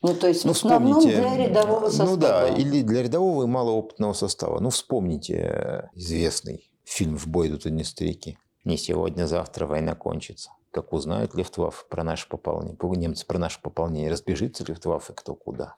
Ну, 0.01 0.13
то 0.13 0.27
есть 0.27 0.45
ну, 0.45 0.53
в 0.53 0.55
основном 0.55 1.01
для 1.01 1.35
рядового 1.35 1.89
состава. 1.89 2.09
Ну 2.09 2.17
да, 2.17 2.47
или 2.47 2.81
для 2.81 3.03
рядового 3.03 3.43
и 3.43 3.47
малоопытного 3.47 4.13
состава. 4.13 4.59
Ну, 4.59 4.69
вспомните 4.69 5.35
э, 5.35 5.89
известный 5.93 6.71
фильм 6.85 7.17
«В 7.17 7.27
бой 7.27 7.49
идут 7.49 7.65
одни 7.65 7.83
старики». 7.83 8.37
Не 8.63 8.77
сегодня, 8.77 9.25
завтра 9.25 9.65
война 9.65 9.95
кончится. 9.95 10.51
Как 10.71 10.93
узнают 10.93 11.35
Лифтваффе 11.35 11.83
про 11.89 12.03
наше 12.03 12.29
пополнение, 12.29 12.77
немцы 12.97 13.25
про 13.25 13.39
наше 13.39 13.61
пополнение, 13.61 14.11
разбежится 14.11 14.63
Лифтваффе 14.63 15.13
кто 15.13 15.35
куда. 15.35 15.75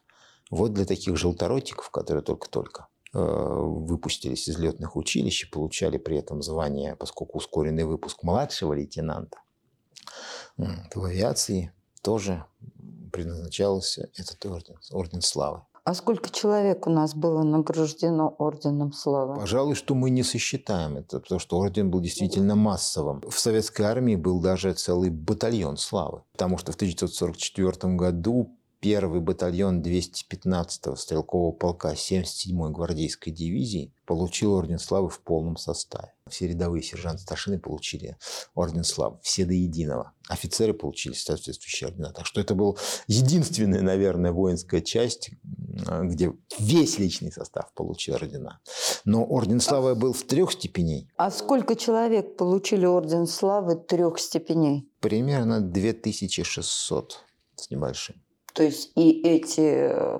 Вот 0.51 0.73
для 0.73 0.85
таких 0.85 1.17
желторотиков, 1.17 1.89
которые 1.89 2.23
только-только 2.23 2.87
э, 3.13 3.17
выпустились 3.19 4.47
из 4.47 4.59
летных 4.59 4.95
училищ 4.95 5.45
и 5.45 5.49
получали 5.49 5.97
при 5.97 6.17
этом 6.17 6.43
звание, 6.43 6.95
поскольку 6.95 7.37
ускоренный 7.37 7.85
выпуск 7.85 8.21
младшего 8.21 8.73
лейтенанта, 8.73 9.37
в 10.57 11.03
авиации 11.05 11.71
тоже 12.01 12.45
предназначался 13.11 14.09
этот 14.15 14.45
орден, 14.45 14.75
орден 14.91 15.21
славы. 15.21 15.61
А 15.83 15.95
сколько 15.95 16.29
человек 16.29 16.85
у 16.85 16.91
нас 16.91 17.15
было 17.15 17.41
награждено 17.41 18.35
орденом 18.37 18.93
славы? 18.93 19.39
Пожалуй, 19.39 19.73
что 19.73 19.95
мы 19.95 20.11
не 20.11 20.21
сосчитаем 20.21 20.97
это, 20.97 21.19
потому 21.19 21.39
что 21.39 21.57
орден 21.57 21.89
был 21.89 22.01
действительно 22.01 22.55
массовым. 22.55 23.21
В 23.27 23.39
советской 23.39 23.81
армии 23.83 24.15
был 24.15 24.39
даже 24.39 24.73
целый 24.73 25.09
батальон 25.09 25.77
славы, 25.77 26.21
потому 26.33 26.59
что 26.59 26.71
в 26.71 26.75
1944 26.75 27.95
году 27.95 28.55
первый 28.81 29.21
батальон 29.21 29.81
215-го 29.81 30.95
стрелкового 30.95 31.51
полка 31.51 31.93
77-й 31.93 32.71
гвардейской 32.71 33.31
дивизии 33.31 33.93
получил 34.05 34.55
Орден 34.55 34.79
Славы 34.79 35.09
в 35.09 35.21
полном 35.21 35.55
составе. 35.55 36.13
Все 36.27 36.47
рядовые 36.47 36.81
сержанты 36.81 37.21
старшины 37.21 37.59
получили 37.59 38.17
Орден 38.55 38.83
Славы, 38.83 39.19
все 39.21 39.45
до 39.45 39.53
единого. 39.53 40.13
Офицеры 40.27 40.73
получили 40.73 41.13
соответствующие 41.13 41.89
ордена. 41.89 42.11
Так 42.11 42.25
что 42.25 42.41
это 42.41 42.55
был 42.55 42.77
единственная, 43.07 43.81
наверное, 43.81 44.31
воинская 44.31 44.81
часть, 44.81 45.29
где 46.01 46.33
весь 46.57 46.97
личный 46.97 47.31
состав 47.31 47.71
получил 47.73 48.15
ордена. 48.15 48.61
Но 49.05 49.23
Орден 49.23 49.59
Славы 49.59 49.93
был 49.93 50.13
в 50.13 50.23
трех 50.23 50.53
степеней. 50.53 51.07
А 51.17 51.29
сколько 51.29 51.75
человек 51.75 52.35
получили 52.35 52.85
Орден 52.85 53.27
Славы 53.27 53.75
трех 53.75 54.19
степеней? 54.19 54.89
Примерно 54.99 55.61
2600 55.61 57.19
с 57.55 57.69
небольшим. 57.69 58.15
То 58.53 58.63
есть 58.63 58.91
и 58.95 59.21
эти 59.21 59.61
э, 59.61 60.19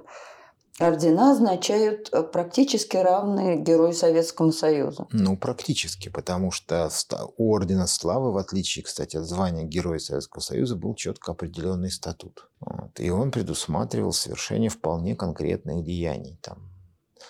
ордена 0.79 1.31
означают 1.31 2.09
э, 2.11 2.23
практически 2.23 2.97
равные 2.97 3.57
Герою 3.57 3.93
Советскому 3.93 4.51
Союзу. 4.51 5.07
Ну, 5.11 5.37
практически, 5.37 6.09
потому 6.09 6.51
что 6.51 6.89
у 7.37 7.55
Ордена 7.55 7.87
Славы, 7.87 8.31
в 8.31 8.37
отличие, 8.37 8.83
кстати, 8.83 9.17
от 9.17 9.25
звания 9.25 9.63
Героя 9.63 9.99
Советского 9.99 10.41
Союза, 10.41 10.75
был 10.75 10.95
четко 10.95 11.31
определенный 11.31 11.91
статут. 11.91 12.49
Вот. 12.59 12.99
И 12.99 13.09
он 13.09 13.31
предусматривал 13.31 14.13
совершение 14.13 14.69
вполне 14.69 15.15
конкретных 15.15 15.83
деяний. 15.83 16.37
Там, 16.41 16.69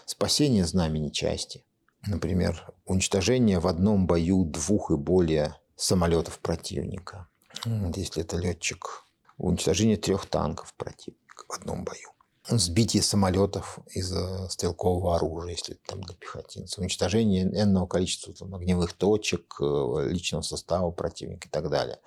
спасение 0.06 0.66
знамени 0.66 1.10
части. 1.10 1.66
Например, 2.08 2.74
уничтожение 2.86 3.60
в 3.60 3.68
одном 3.68 4.08
бою 4.08 4.44
двух 4.46 4.92
и 4.92 4.96
более 4.96 5.56
самолетов 5.76 6.40
противника. 6.40 7.28
Вот, 7.66 7.98
если 7.98 8.24
это 8.24 8.38
летчик 8.38 9.04
уничтожение 9.38 9.98
трех 9.98 10.26
танков 10.26 10.74
противника 10.76 11.46
в 11.48 11.54
одном 11.54 11.84
бою, 11.84 12.10
сбитие 12.48 13.04
самолетов 13.04 13.80
из 13.90 14.14
стрелкового 14.50 15.16
оружия, 15.16 15.52
если 15.52 15.78
там 15.86 16.02
для 16.02 16.16
пехотинцев, 16.16 16.80
уничтожение 16.80 17.44
энного 17.44 17.88
количества 17.88 18.34
там, 18.34 18.54
огневых 18.56 18.94
точек, 18.94 19.56
э, 19.62 20.08
личного 20.10 20.42
состава 20.42 20.92
противника 20.92 21.48
и 21.48 21.52
так 21.52 21.70
далее. 21.70 22.00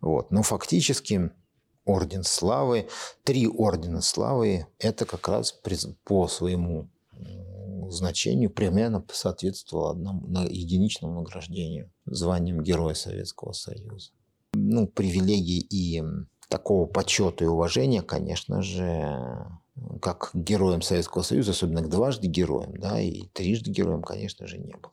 Вот. 0.00 0.30
Но 0.30 0.42
фактически 0.42 1.30
Орден 1.84 2.24
Славы, 2.24 2.88
три 3.24 3.46
Ордена 3.46 4.02
Славы, 4.02 4.66
это 4.78 5.06
как 5.06 5.28
раз 5.28 5.52
по 6.04 6.28
своему 6.28 6.90
значению 7.90 8.50
примерно 8.50 9.04
соответствовало 9.12 9.92
одному 9.92 10.26
единичному 10.48 11.20
награждению 11.20 11.90
званием 12.04 12.62
Героя 12.62 12.94
Советского 12.94 13.52
Союза. 13.52 14.10
Ну, 14.54 14.86
привилегии 14.86 15.60
и 15.60 16.02
такого 16.48 16.86
почета 16.86 17.44
и 17.44 17.48
уважения, 17.48 18.02
конечно 18.02 18.62
же, 18.62 19.46
как 20.00 20.30
героям 20.34 20.82
Советского 20.82 21.22
Союза, 21.22 21.52
особенно 21.52 21.82
к 21.82 21.88
дважды 21.88 22.28
героям, 22.28 22.76
да, 22.76 23.00
и 23.00 23.26
трижды 23.28 23.70
героем, 23.70 24.02
конечно 24.02 24.46
же, 24.46 24.58
не 24.58 24.74
было. 24.74 24.92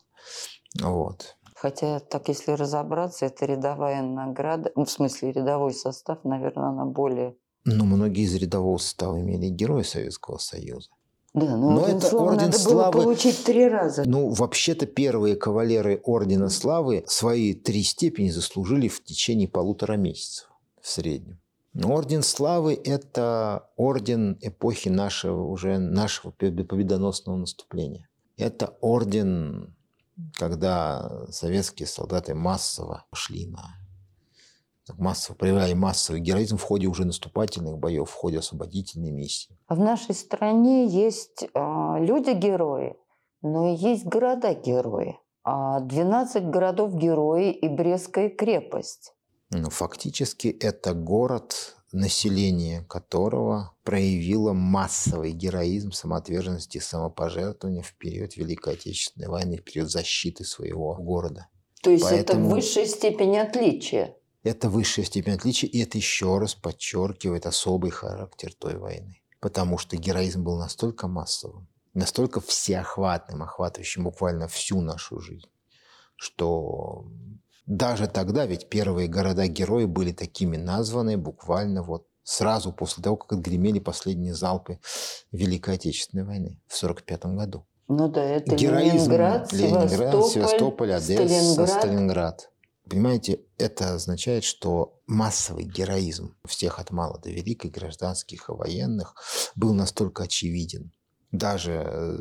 Вот. 0.81 1.35
Хотя, 1.55 1.99
так 1.99 2.27
если 2.27 2.51
разобраться, 2.51 3.25
это 3.25 3.45
рядовая 3.45 4.01
награда, 4.01 4.71
ну, 4.75 4.85
в 4.85 4.91
смысле 4.91 5.31
рядовой 5.31 5.73
состав, 5.73 6.19
наверное, 6.23 6.69
она 6.69 6.85
более... 6.85 7.35
Ну, 7.65 7.85
многие 7.85 8.23
из 8.23 8.35
рядового 8.35 8.77
состава 8.77 9.19
имели 9.19 9.47
герои 9.47 9.83
Советского 9.83 10.37
Союза. 10.39 10.89
Да, 11.33 11.55
но, 11.57 11.71
но 11.71 11.81
орден 11.83 11.97
это 11.97 12.09
славы 12.09 12.27
орден 12.27 12.45
надо 12.45 12.59
славы. 12.59 12.91
Было 12.91 13.03
получить 13.03 13.43
три 13.43 13.67
раза. 13.67 14.03
Ну, 14.05 14.29
вообще-то 14.29 14.85
первые 14.85 15.35
кавалеры 15.35 16.01
ордена 16.03 16.49
славы 16.49 17.03
свои 17.07 17.53
три 17.53 17.81
степени 17.83 18.29
заслужили 18.29 18.87
в 18.87 19.03
течение 19.03 19.47
полутора 19.47 19.93
месяцев 19.93 20.51
в 20.81 20.87
среднем. 20.89 21.39
Орден 21.75 22.21
славы– 22.21 22.79
это 22.85 23.69
орден 23.75 24.37
эпохи 24.41 24.89
нашего, 24.89 25.43
уже 25.43 25.79
нашего 25.79 26.31
победоносного 26.31 27.37
наступления. 27.37 28.09
Это 28.37 28.77
орден, 28.81 29.75
когда 30.33 31.25
советские 31.29 31.87
солдаты 31.87 32.35
массово 32.35 33.05
шли 33.13 33.47
на 33.47 33.83
массово 34.97 35.35
проявляли 35.35 35.73
массовый 35.73 36.21
героизм 36.21 36.57
в 36.57 36.63
ходе 36.63 36.87
уже 36.87 37.05
наступательных 37.05 37.77
боев, 37.77 38.09
в 38.09 38.13
ходе 38.13 38.39
освободительной 38.39 39.11
миссии. 39.11 39.57
В 39.69 39.79
нашей 39.79 40.13
стране 40.13 40.87
есть 40.87 41.43
э, 41.43 41.47
люди-герои, 41.99 42.95
но 43.41 43.69
и 43.69 43.75
есть 43.75 44.05
города-герои. 44.05 45.19
12 45.45 46.49
городов-герои 46.49 47.51
и 47.51 47.67
Брестская 47.67 48.29
крепость. 48.29 49.13
Ну, 49.55 49.69
фактически 49.69 50.47
это 50.47 50.93
город, 50.93 51.75
население 51.91 52.83
которого 52.85 53.75
проявило 53.83 54.53
массовый 54.53 55.31
героизм, 55.31 55.91
самоотверженность 55.91 56.75
и 56.75 56.79
самопожертвование 56.79 57.83
в 57.83 57.93
период 57.93 58.35
Великой 58.35 58.73
Отечественной 58.73 59.27
войны, 59.27 59.57
в 59.57 59.63
период 59.63 59.91
защиты 59.91 60.43
своего 60.43 60.95
города. 60.95 61.47
То 61.83 61.91
есть 61.91 62.03
Поэтому... 62.03 62.47
это 62.47 62.55
высшая 62.55 62.87
степень 62.87 63.37
отличия? 63.37 64.15
Это 64.41 64.69
высшая 64.69 65.03
степень 65.03 65.33
отличия, 65.33 65.69
и 65.69 65.79
это 65.83 65.97
еще 65.97 66.39
раз 66.39 66.55
подчеркивает 66.55 67.45
особый 67.45 67.91
характер 67.91 68.53
той 68.53 68.77
войны. 68.77 69.21
Потому 69.39 69.77
что 69.77 69.97
героизм 69.97 70.43
был 70.43 70.57
настолько 70.57 71.07
массовым, 71.07 71.67
настолько 71.93 72.41
всеохватным, 72.41 73.43
охватывающим 73.43 74.05
буквально 74.05 74.47
всю 74.47 74.81
нашу 74.81 75.19
жизнь, 75.19 75.47
что 76.15 77.05
даже 77.65 78.07
тогда 78.07 78.45
ведь 78.45 78.69
первые 78.69 79.07
города-герои 79.07 79.85
были 79.85 80.11
такими 80.11 80.57
названы 80.57 81.17
буквально 81.17 81.83
вот 81.83 82.07
сразу 82.23 82.71
после 82.71 83.03
того, 83.03 83.17
как 83.17 83.33
отгремели 83.33 83.79
последние 83.79 84.33
залпы 84.33 84.79
Великой 85.31 85.75
Отечественной 85.75 86.23
войны 86.23 86.59
в 86.67 86.75
1945 86.75 87.25
году. 87.35 87.65
Ну 87.87 88.07
да, 88.07 88.23
это 88.23 88.55
Героизм 88.55 89.11
Ленинград, 89.11 89.51
Ленинград, 89.51 90.27
Севастополь, 90.27 90.93
Одесса, 90.93 91.23
Сталинград. 91.25 91.69
Сталинград. 91.69 92.49
Понимаете, 92.89 93.39
это 93.57 93.93
означает, 93.93 94.43
что 94.43 94.99
массовый 95.07 95.63
героизм 95.63 96.35
всех 96.45 96.79
от 96.79 96.91
мала 96.91 97.19
до 97.19 97.29
великой, 97.29 97.71
гражданских 97.71 98.49
и 98.49 98.51
военных, 98.51 99.15
был 99.55 99.73
настолько 99.73 100.23
очевиден. 100.23 100.91
Даже 101.31 101.83
э, 101.85 102.17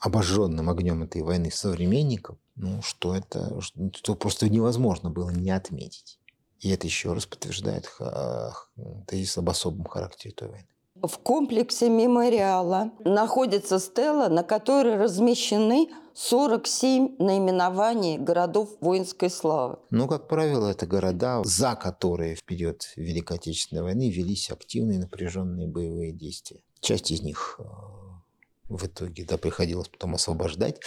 обожженным 0.00 0.68
огнем 0.70 1.02
этой 1.02 1.22
войны 1.22 1.50
современникам, 1.50 2.38
ну, 2.56 2.82
что 2.82 3.14
это 3.14 3.60
что 3.60 4.14
просто 4.14 4.48
невозможно 4.48 5.10
было 5.10 5.30
не 5.30 5.50
отметить. 5.50 6.18
И 6.58 6.70
это 6.70 6.86
еще 6.86 7.12
раз 7.12 7.26
подтверждает 7.26 7.90
тезис 9.06 9.38
об 9.38 9.48
особом 9.48 9.86
характере 9.86 10.34
той 10.34 10.48
войны. 10.48 10.66
В 11.02 11.18
комплексе 11.18 11.88
мемориала 11.88 12.92
находится 13.04 13.78
стела, 13.78 14.28
на 14.28 14.42
которой 14.42 14.96
размещены 14.96 15.88
47 16.14 17.16
наименований 17.18 18.18
городов 18.18 18.76
воинской 18.80 19.30
славы. 19.30 19.78
Но, 19.90 20.06
как 20.06 20.28
правило, 20.28 20.68
это 20.68 20.86
города, 20.86 21.42
за 21.44 21.74
которые 21.76 22.34
в 22.34 22.44
период 22.44 22.82
Великой 22.96 23.38
Отечественной 23.38 23.82
войны 23.82 24.10
велись 24.10 24.50
активные 24.50 24.98
напряженные 24.98 25.66
боевые 25.66 26.12
действия. 26.12 26.60
Часть 26.80 27.10
из 27.10 27.22
них 27.22 27.58
э, 27.58 27.62
в 28.70 28.86
итоге 28.86 29.24
да, 29.24 29.36
приходилось 29.36 29.88
потом 29.88 30.14
освобождать. 30.14 30.80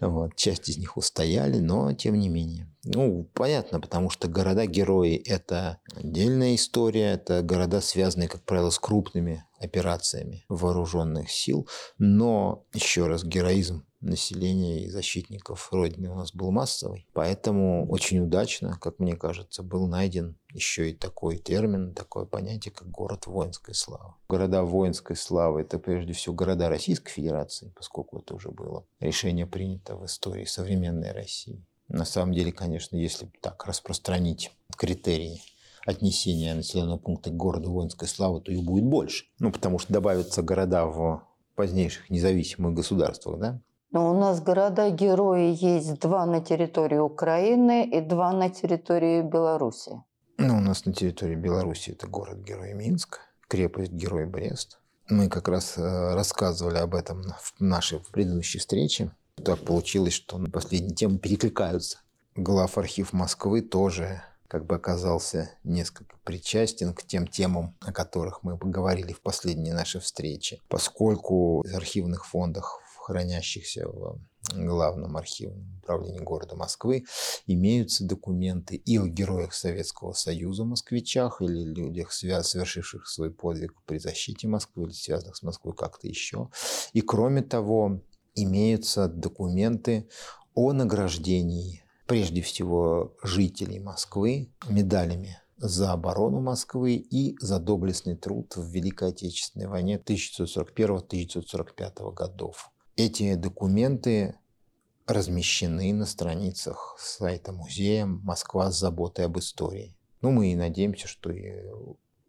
Вот. 0.00 0.36
Часть 0.36 0.68
из 0.68 0.78
них 0.78 0.96
устояли, 0.96 1.58
но 1.58 1.92
тем 1.94 2.18
не 2.18 2.28
менее. 2.28 2.68
Ну, 2.84 3.28
понятно, 3.34 3.80
потому 3.80 4.10
что 4.10 4.28
города-герои– 4.28 5.16
это 5.26 5.78
отдельная 5.94 6.54
история, 6.54 7.12
это 7.12 7.42
города, 7.42 7.80
связанные, 7.80 8.28
как 8.28 8.42
правило, 8.42 8.70
с 8.70 8.78
крупными 8.78 9.44
операциями 9.60 10.44
вооруженных 10.48 11.30
сил. 11.30 11.68
Но, 11.98 12.64
еще 12.72 13.06
раз, 13.06 13.22
героизм 13.22 13.84
населения 14.00 14.84
и 14.84 14.88
защитников 14.88 15.68
Родины 15.72 16.10
у 16.10 16.14
нас 16.14 16.34
был 16.34 16.50
массовый. 16.50 17.06
Поэтому 17.12 17.88
очень 17.90 18.20
удачно, 18.20 18.78
как 18.80 18.98
мне 18.98 19.14
кажется, 19.14 19.62
был 19.62 19.86
найден 19.86 20.36
еще 20.52 20.90
и 20.90 20.94
такой 20.94 21.36
термин, 21.36 21.94
такое 21.94 22.24
понятие, 22.24 22.72
как 22.72 22.90
город 22.90 23.26
воинской 23.26 23.74
славы. 23.74 24.14
Города 24.28 24.62
воинской 24.62 25.16
славы– 25.16 25.60
это 25.62 25.78
прежде 25.78 26.14
всего 26.14 26.34
города 26.34 26.68
Российской 26.68 27.12
Федерации, 27.12 27.72
поскольку 27.76 28.18
это 28.18 28.34
уже 28.34 28.50
было 28.50 28.86
решение 29.00 29.46
принято 29.46 29.96
в 29.96 30.06
истории 30.06 30.46
современной 30.46 31.12
России. 31.12 31.62
На 31.88 32.04
самом 32.04 32.32
деле, 32.32 32.52
конечно, 32.52 32.96
если 32.96 33.30
так 33.40 33.66
распространить 33.66 34.52
критерии 34.76 35.42
отнесения 35.90 36.54
населенного 36.54 36.98
пункта 36.98 37.30
к 37.30 37.36
городу 37.36 37.70
воинской 37.70 38.08
славы, 38.08 38.40
то 38.40 38.50
их 38.52 38.62
будет 38.62 38.84
больше. 38.84 39.26
Ну, 39.38 39.52
потому 39.52 39.78
что 39.78 39.92
добавятся 39.92 40.42
города 40.42 40.86
в 40.86 41.22
позднейших 41.54 42.10
независимых 42.10 42.74
государствах, 42.74 43.38
да? 43.38 43.60
Но 43.92 44.10
у 44.10 44.18
нас 44.18 44.40
города-герои 44.40 45.56
есть 45.60 45.98
два 45.98 46.24
на 46.24 46.40
территории 46.40 46.98
Украины 46.98 47.84
и 47.84 48.00
два 48.00 48.32
на 48.32 48.48
территории 48.48 49.20
Беларуси. 49.20 50.00
Ну, 50.38 50.56
у 50.56 50.60
нас 50.60 50.86
на 50.86 50.92
территории 50.92 51.34
Беларуси 51.34 51.90
это 51.90 52.06
город-герой 52.06 52.72
Минск, 52.72 53.18
крепость-герой 53.48 54.26
Брест. 54.26 54.78
Мы 55.08 55.28
как 55.28 55.48
раз 55.48 55.76
э, 55.76 56.14
рассказывали 56.14 56.78
об 56.78 56.94
этом 56.94 57.22
в 57.22 57.60
нашей 57.60 58.00
предыдущей 58.12 58.58
встрече. 58.58 59.10
Так 59.44 59.58
получилось, 59.64 60.12
что 60.12 60.38
последние 60.52 60.94
темы 60.94 61.18
перекликаются. 61.18 61.98
Глав 62.36 62.78
архив 62.78 63.12
Москвы 63.12 63.60
тоже 63.60 64.22
как 64.50 64.66
бы 64.66 64.74
оказался 64.74 65.48
несколько 65.62 66.16
причастен 66.24 66.92
к 66.92 67.04
тем 67.04 67.28
темам, 67.28 67.76
о 67.80 67.92
которых 67.92 68.42
мы 68.42 68.58
поговорили 68.58 69.12
в 69.12 69.20
последней 69.20 69.72
нашей 69.72 70.00
встрече, 70.00 70.60
поскольку 70.68 71.62
в 71.62 71.74
архивных 71.76 72.26
фондах, 72.26 72.80
хранящихся 72.98 73.88
в 73.88 74.18
главном 74.52 75.16
архивном 75.16 75.78
управлении 75.78 76.18
города 76.18 76.56
Москвы, 76.56 77.04
имеются 77.46 78.04
документы 78.04 78.74
и 78.74 78.98
о 78.98 79.06
героях 79.06 79.54
Советского 79.54 80.14
Союза, 80.14 80.64
москвичах 80.64 81.40
или 81.40 81.62
людях, 81.62 82.12
совершивших 82.12 83.06
свой 83.06 83.30
подвиг 83.30 83.74
при 83.86 83.98
защите 83.98 84.48
Москвы 84.48 84.86
или 84.86 84.92
связанных 84.92 85.36
с 85.36 85.42
Москвой 85.42 85.76
как-то 85.76 86.08
еще. 86.08 86.50
И 86.92 87.02
кроме 87.02 87.42
того, 87.42 88.02
имеются 88.34 89.06
документы 89.06 90.08
о 90.54 90.72
награждении 90.72 91.79
прежде 92.10 92.42
всего 92.42 93.14
жителей 93.22 93.78
Москвы 93.78 94.50
медалями 94.68 95.40
за 95.58 95.92
оборону 95.92 96.40
Москвы 96.40 96.96
и 96.96 97.36
за 97.38 97.60
доблестный 97.60 98.16
труд 98.16 98.56
в 98.56 98.68
Великой 98.68 99.10
Отечественной 99.10 99.68
войне 99.68 100.02
1941-1945 100.04 102.12
годов. 102.12 102.72
Эти 102.96 103.36
документы 103.36 104.34
размещены 105.06 105.92
на 105.92 106.04
страницах 106.04 106.96
сайта 106.98 107.52
музея 107.52 108.06
«Москва 108.06 108.72
с 108.72 108.80
заботой 108.80 109.26
об 109.26 109.38
истории». 109.38 109.96
Ну, 110.20 110.32
мы 110.32 110.50
и 110.50 110.56
надеемся, 110.56 111.06
что 111.06 111.30
и, 111.30 111.62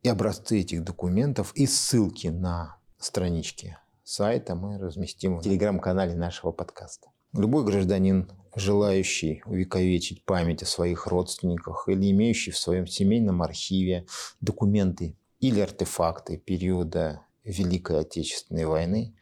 и 0.03 0.07
образцы 0.07 0.59
этих 0.59 0.83
документов, 0.83 1.53
и 1.55 1.65
ссылки 1.65 2.27
на 2.27 2.77
странички 2.99 3.79
сайта 4.03 4.53
мы 4.53 4.77
разместим 4.77 5.39
в 5.39 5.41
телеграм-канале 5.41 6.13
нашего 6.13 6.51
подкаста. 6.51 7.09
Любой 7.33 7.63
гражданин, 7.63 8.29
желающий 8.55 9.41
увековечить 9.45 10.25
память 10.25 10.63
о 10.63 10.65
своих 10.65 11.07
родственниках 11.07 11.87
или 11.87 12.11
имеющий 12.11 12.51
в 12.51 12.57
своем 12.57 12.87
семейном 12.87 13.41
архиве 13.41 14.05
документы 14.41 15.15
или 15.39 15.59
артефакты 15.59 16.37
периода 16.37 17.21
Великой 17.43 18.01
Отечественной 18.01 18.65
войны, 18.65 19.15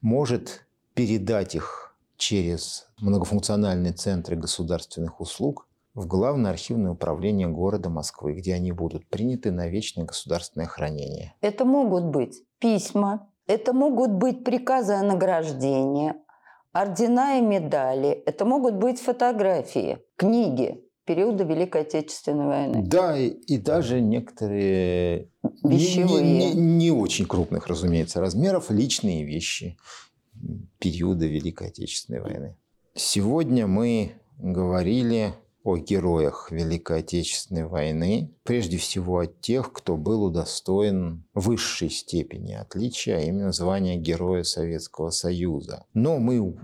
может 0.00 0.66
передать 0.94 1.54
их 1.54 1.96
через 2.16 2.86
многофункциональные 3.00 3.92
центры 3.92 4.36
государственных 4.36 5.20
услуг 5.20 5.66
в 5.94 6.06
Главное 6.06 6.50
архивное 6.50 6.90
управление 6.90 7.46
города 7.46 7.88
Москвы, 7.88 8.34
где 8.34 8.54
они 8.54 8.72
будут 8.72 9.06
приняты 9.06 9.52
на 9.52 9.68
вечное 9.68 10.04
государственное 10.04 10.66
хранение. 10.66 11.34
Это 11.40 11.64
могут 11.64 12.06
быть 12.06 12.42
письма, 12.58 13.28
это 13.46 13.72
могут 13.72 14.10
быть 14.10 14.42
приказы 14.42 14.94
о 14.94 15.02
награждении, 15.02 16.14
ордена 16.74 17.38
и 17.38 17.40
медали, 17.40 18.10
это 18.26 18.44
могут 18.44 18.74
быть 18.74 19.00
фотографии, 19.00 19.98
книги 20.16 20.82
периода 21.06 21.44
Великой 21.44 21.82
Отечественной 21.82 22.46
войны. 22.46 22.82
Да, 22.86 23.16
и, 23.16 23.28
и 23.28 23.58
даже 23.58 24.00
некоторые 24.00 25.28
Вещевые. 25.62 26.22
Не, 26.22 26.52
не- 26.52 26.60
не 26.60 26.90
очень 26.90 27.26
крупных, 27.26 27.66
разумеется, 27.66 28.20
размеров 28.20 28.70
личные 28.70 29.24
вещи 29.24 29.76
периода 30.78 31.26
Великой 31.26 31.68
Отечественной 31.68 32.20
войны. 32.20 32.56
Сегодня 32.94 33.66
мы 33.66 34.12
говорили 34.38 35.34
о 35.64 35.78
героях 35.78 36.52
Великой 36.52 37.00
Отечественной 37.00 37.66
войны, 37.66 38.30
прежде 38.44 38.76
всего 38.76 39.20
о 39.20 39.26
тех, 39.26 39.72
кто 39.72 39.96
был 39.96 40.24
удостоен 40.24 41.24
высшей 41.32 41.90
степени 41.90 42.52
отличия, 42.52 43.16
а 43.16 43.20
именно 43.22 43.50
звания 43.50 43.96
Героя 43.96 44.44
Советского 44.44 45.10
Союза. 45.10 45.86
Но 45.94 46.18
мы 46.18 46.56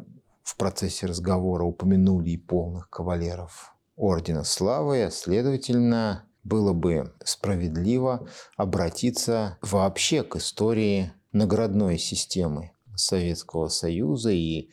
в 0.42 0.56
процессе 0.56 1.06
разговора 1.06 1.64
упомянули 1.64 2.30
и 2.30 2.36
полных 2.36 2.90
кавалеров 2.90 3.74
Ордена 3.96 4.44
Славы, 4.44 5.02
а 5.02 5.10
следовательно, 5.10 6.26
было 6.42 6.72
бы 6.72 7.12
справедливо 7.24 8.26
обратиться 8.56 9.58
вообще 9.60 10.22
к 10.22 10.36
истории 10.36 11.12
наградной 11.32 11.98
системы 11.98 12.72
Советского 12.96 13.68
Союза 13.68 14.30
и 14.30 14.70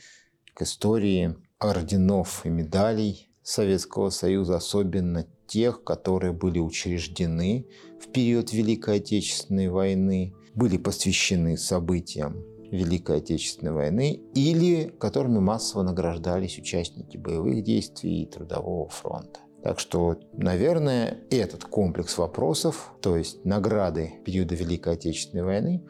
к 0.54 0.62
истории 0.62 1.36
орденов 1.60 2.46
и 2.46 2.50
медалей 2.50 3.27
Советского 3.48 4.10
Союза, 4.10 4.58
особенно 4.58 5.26
тех, 5.48 5.86
которые 5.86 6.34
были 6.34 6.60
учреждены 6.60 7.66
в 7.98 8.12
период 8.12 8.52
Великой 8.52 8.98
Отечественной 8.98 9.70
войны, 9.70 10.34
были 10.54 10.76
посвящены 10.78 11.56
событиям 11.56 12.44
Великой 12.70 13.20
Отечественной 13.20 13.72
войны 13.72 14.20
или 14.36 14.94
которыми 15.00 15.40
массово 15.40 15.84
награждались 15.84 16.60
участники 16.60 17.16
боевых 17.16 17.64
действий 17.64 18.24
и 18.24 18.26
Трудового 18.26 18.90
фронта. 18.90 19.40
Так 19.64 19.80
что, 19.80 20.18
наверное, 20.34 21.22
этот 21.30 21.64
комплекс 21.64 22.18
вопросов, 22.18 22.92
то 23.02 23.16
есть 23.16 23.46
награды 23.46 24.16
периода 24.26 24.56
Великой 24.56 24.96
Отечественной 24.96 25.46
войны, 25.46 25.86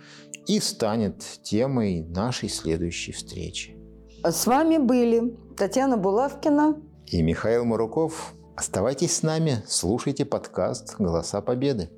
и 0.45 0.59
станет 0.59 1.23
темой 1.41 2.03
нашей 2.03 2.49
следующей 2.49 3.13
встречи. 3.13 3.75
С 4.23 4.45
вами 4.45 4.77
были 4.77 5.35
Татьяна 5.57 5.97
Булавкина. 5.97 6.83
И 7.09 7.21
Михаил 7.21 7.63
Маруков. 7.63 8.33
Оставайтесь 8.57 9.15
с 9.15 9.23
нами, 9.23 9.63
слушайте 9.65 10.25
подкаст 10.25 10.95
«Голоса 10.99 11.41
Победы». 11.41 11.89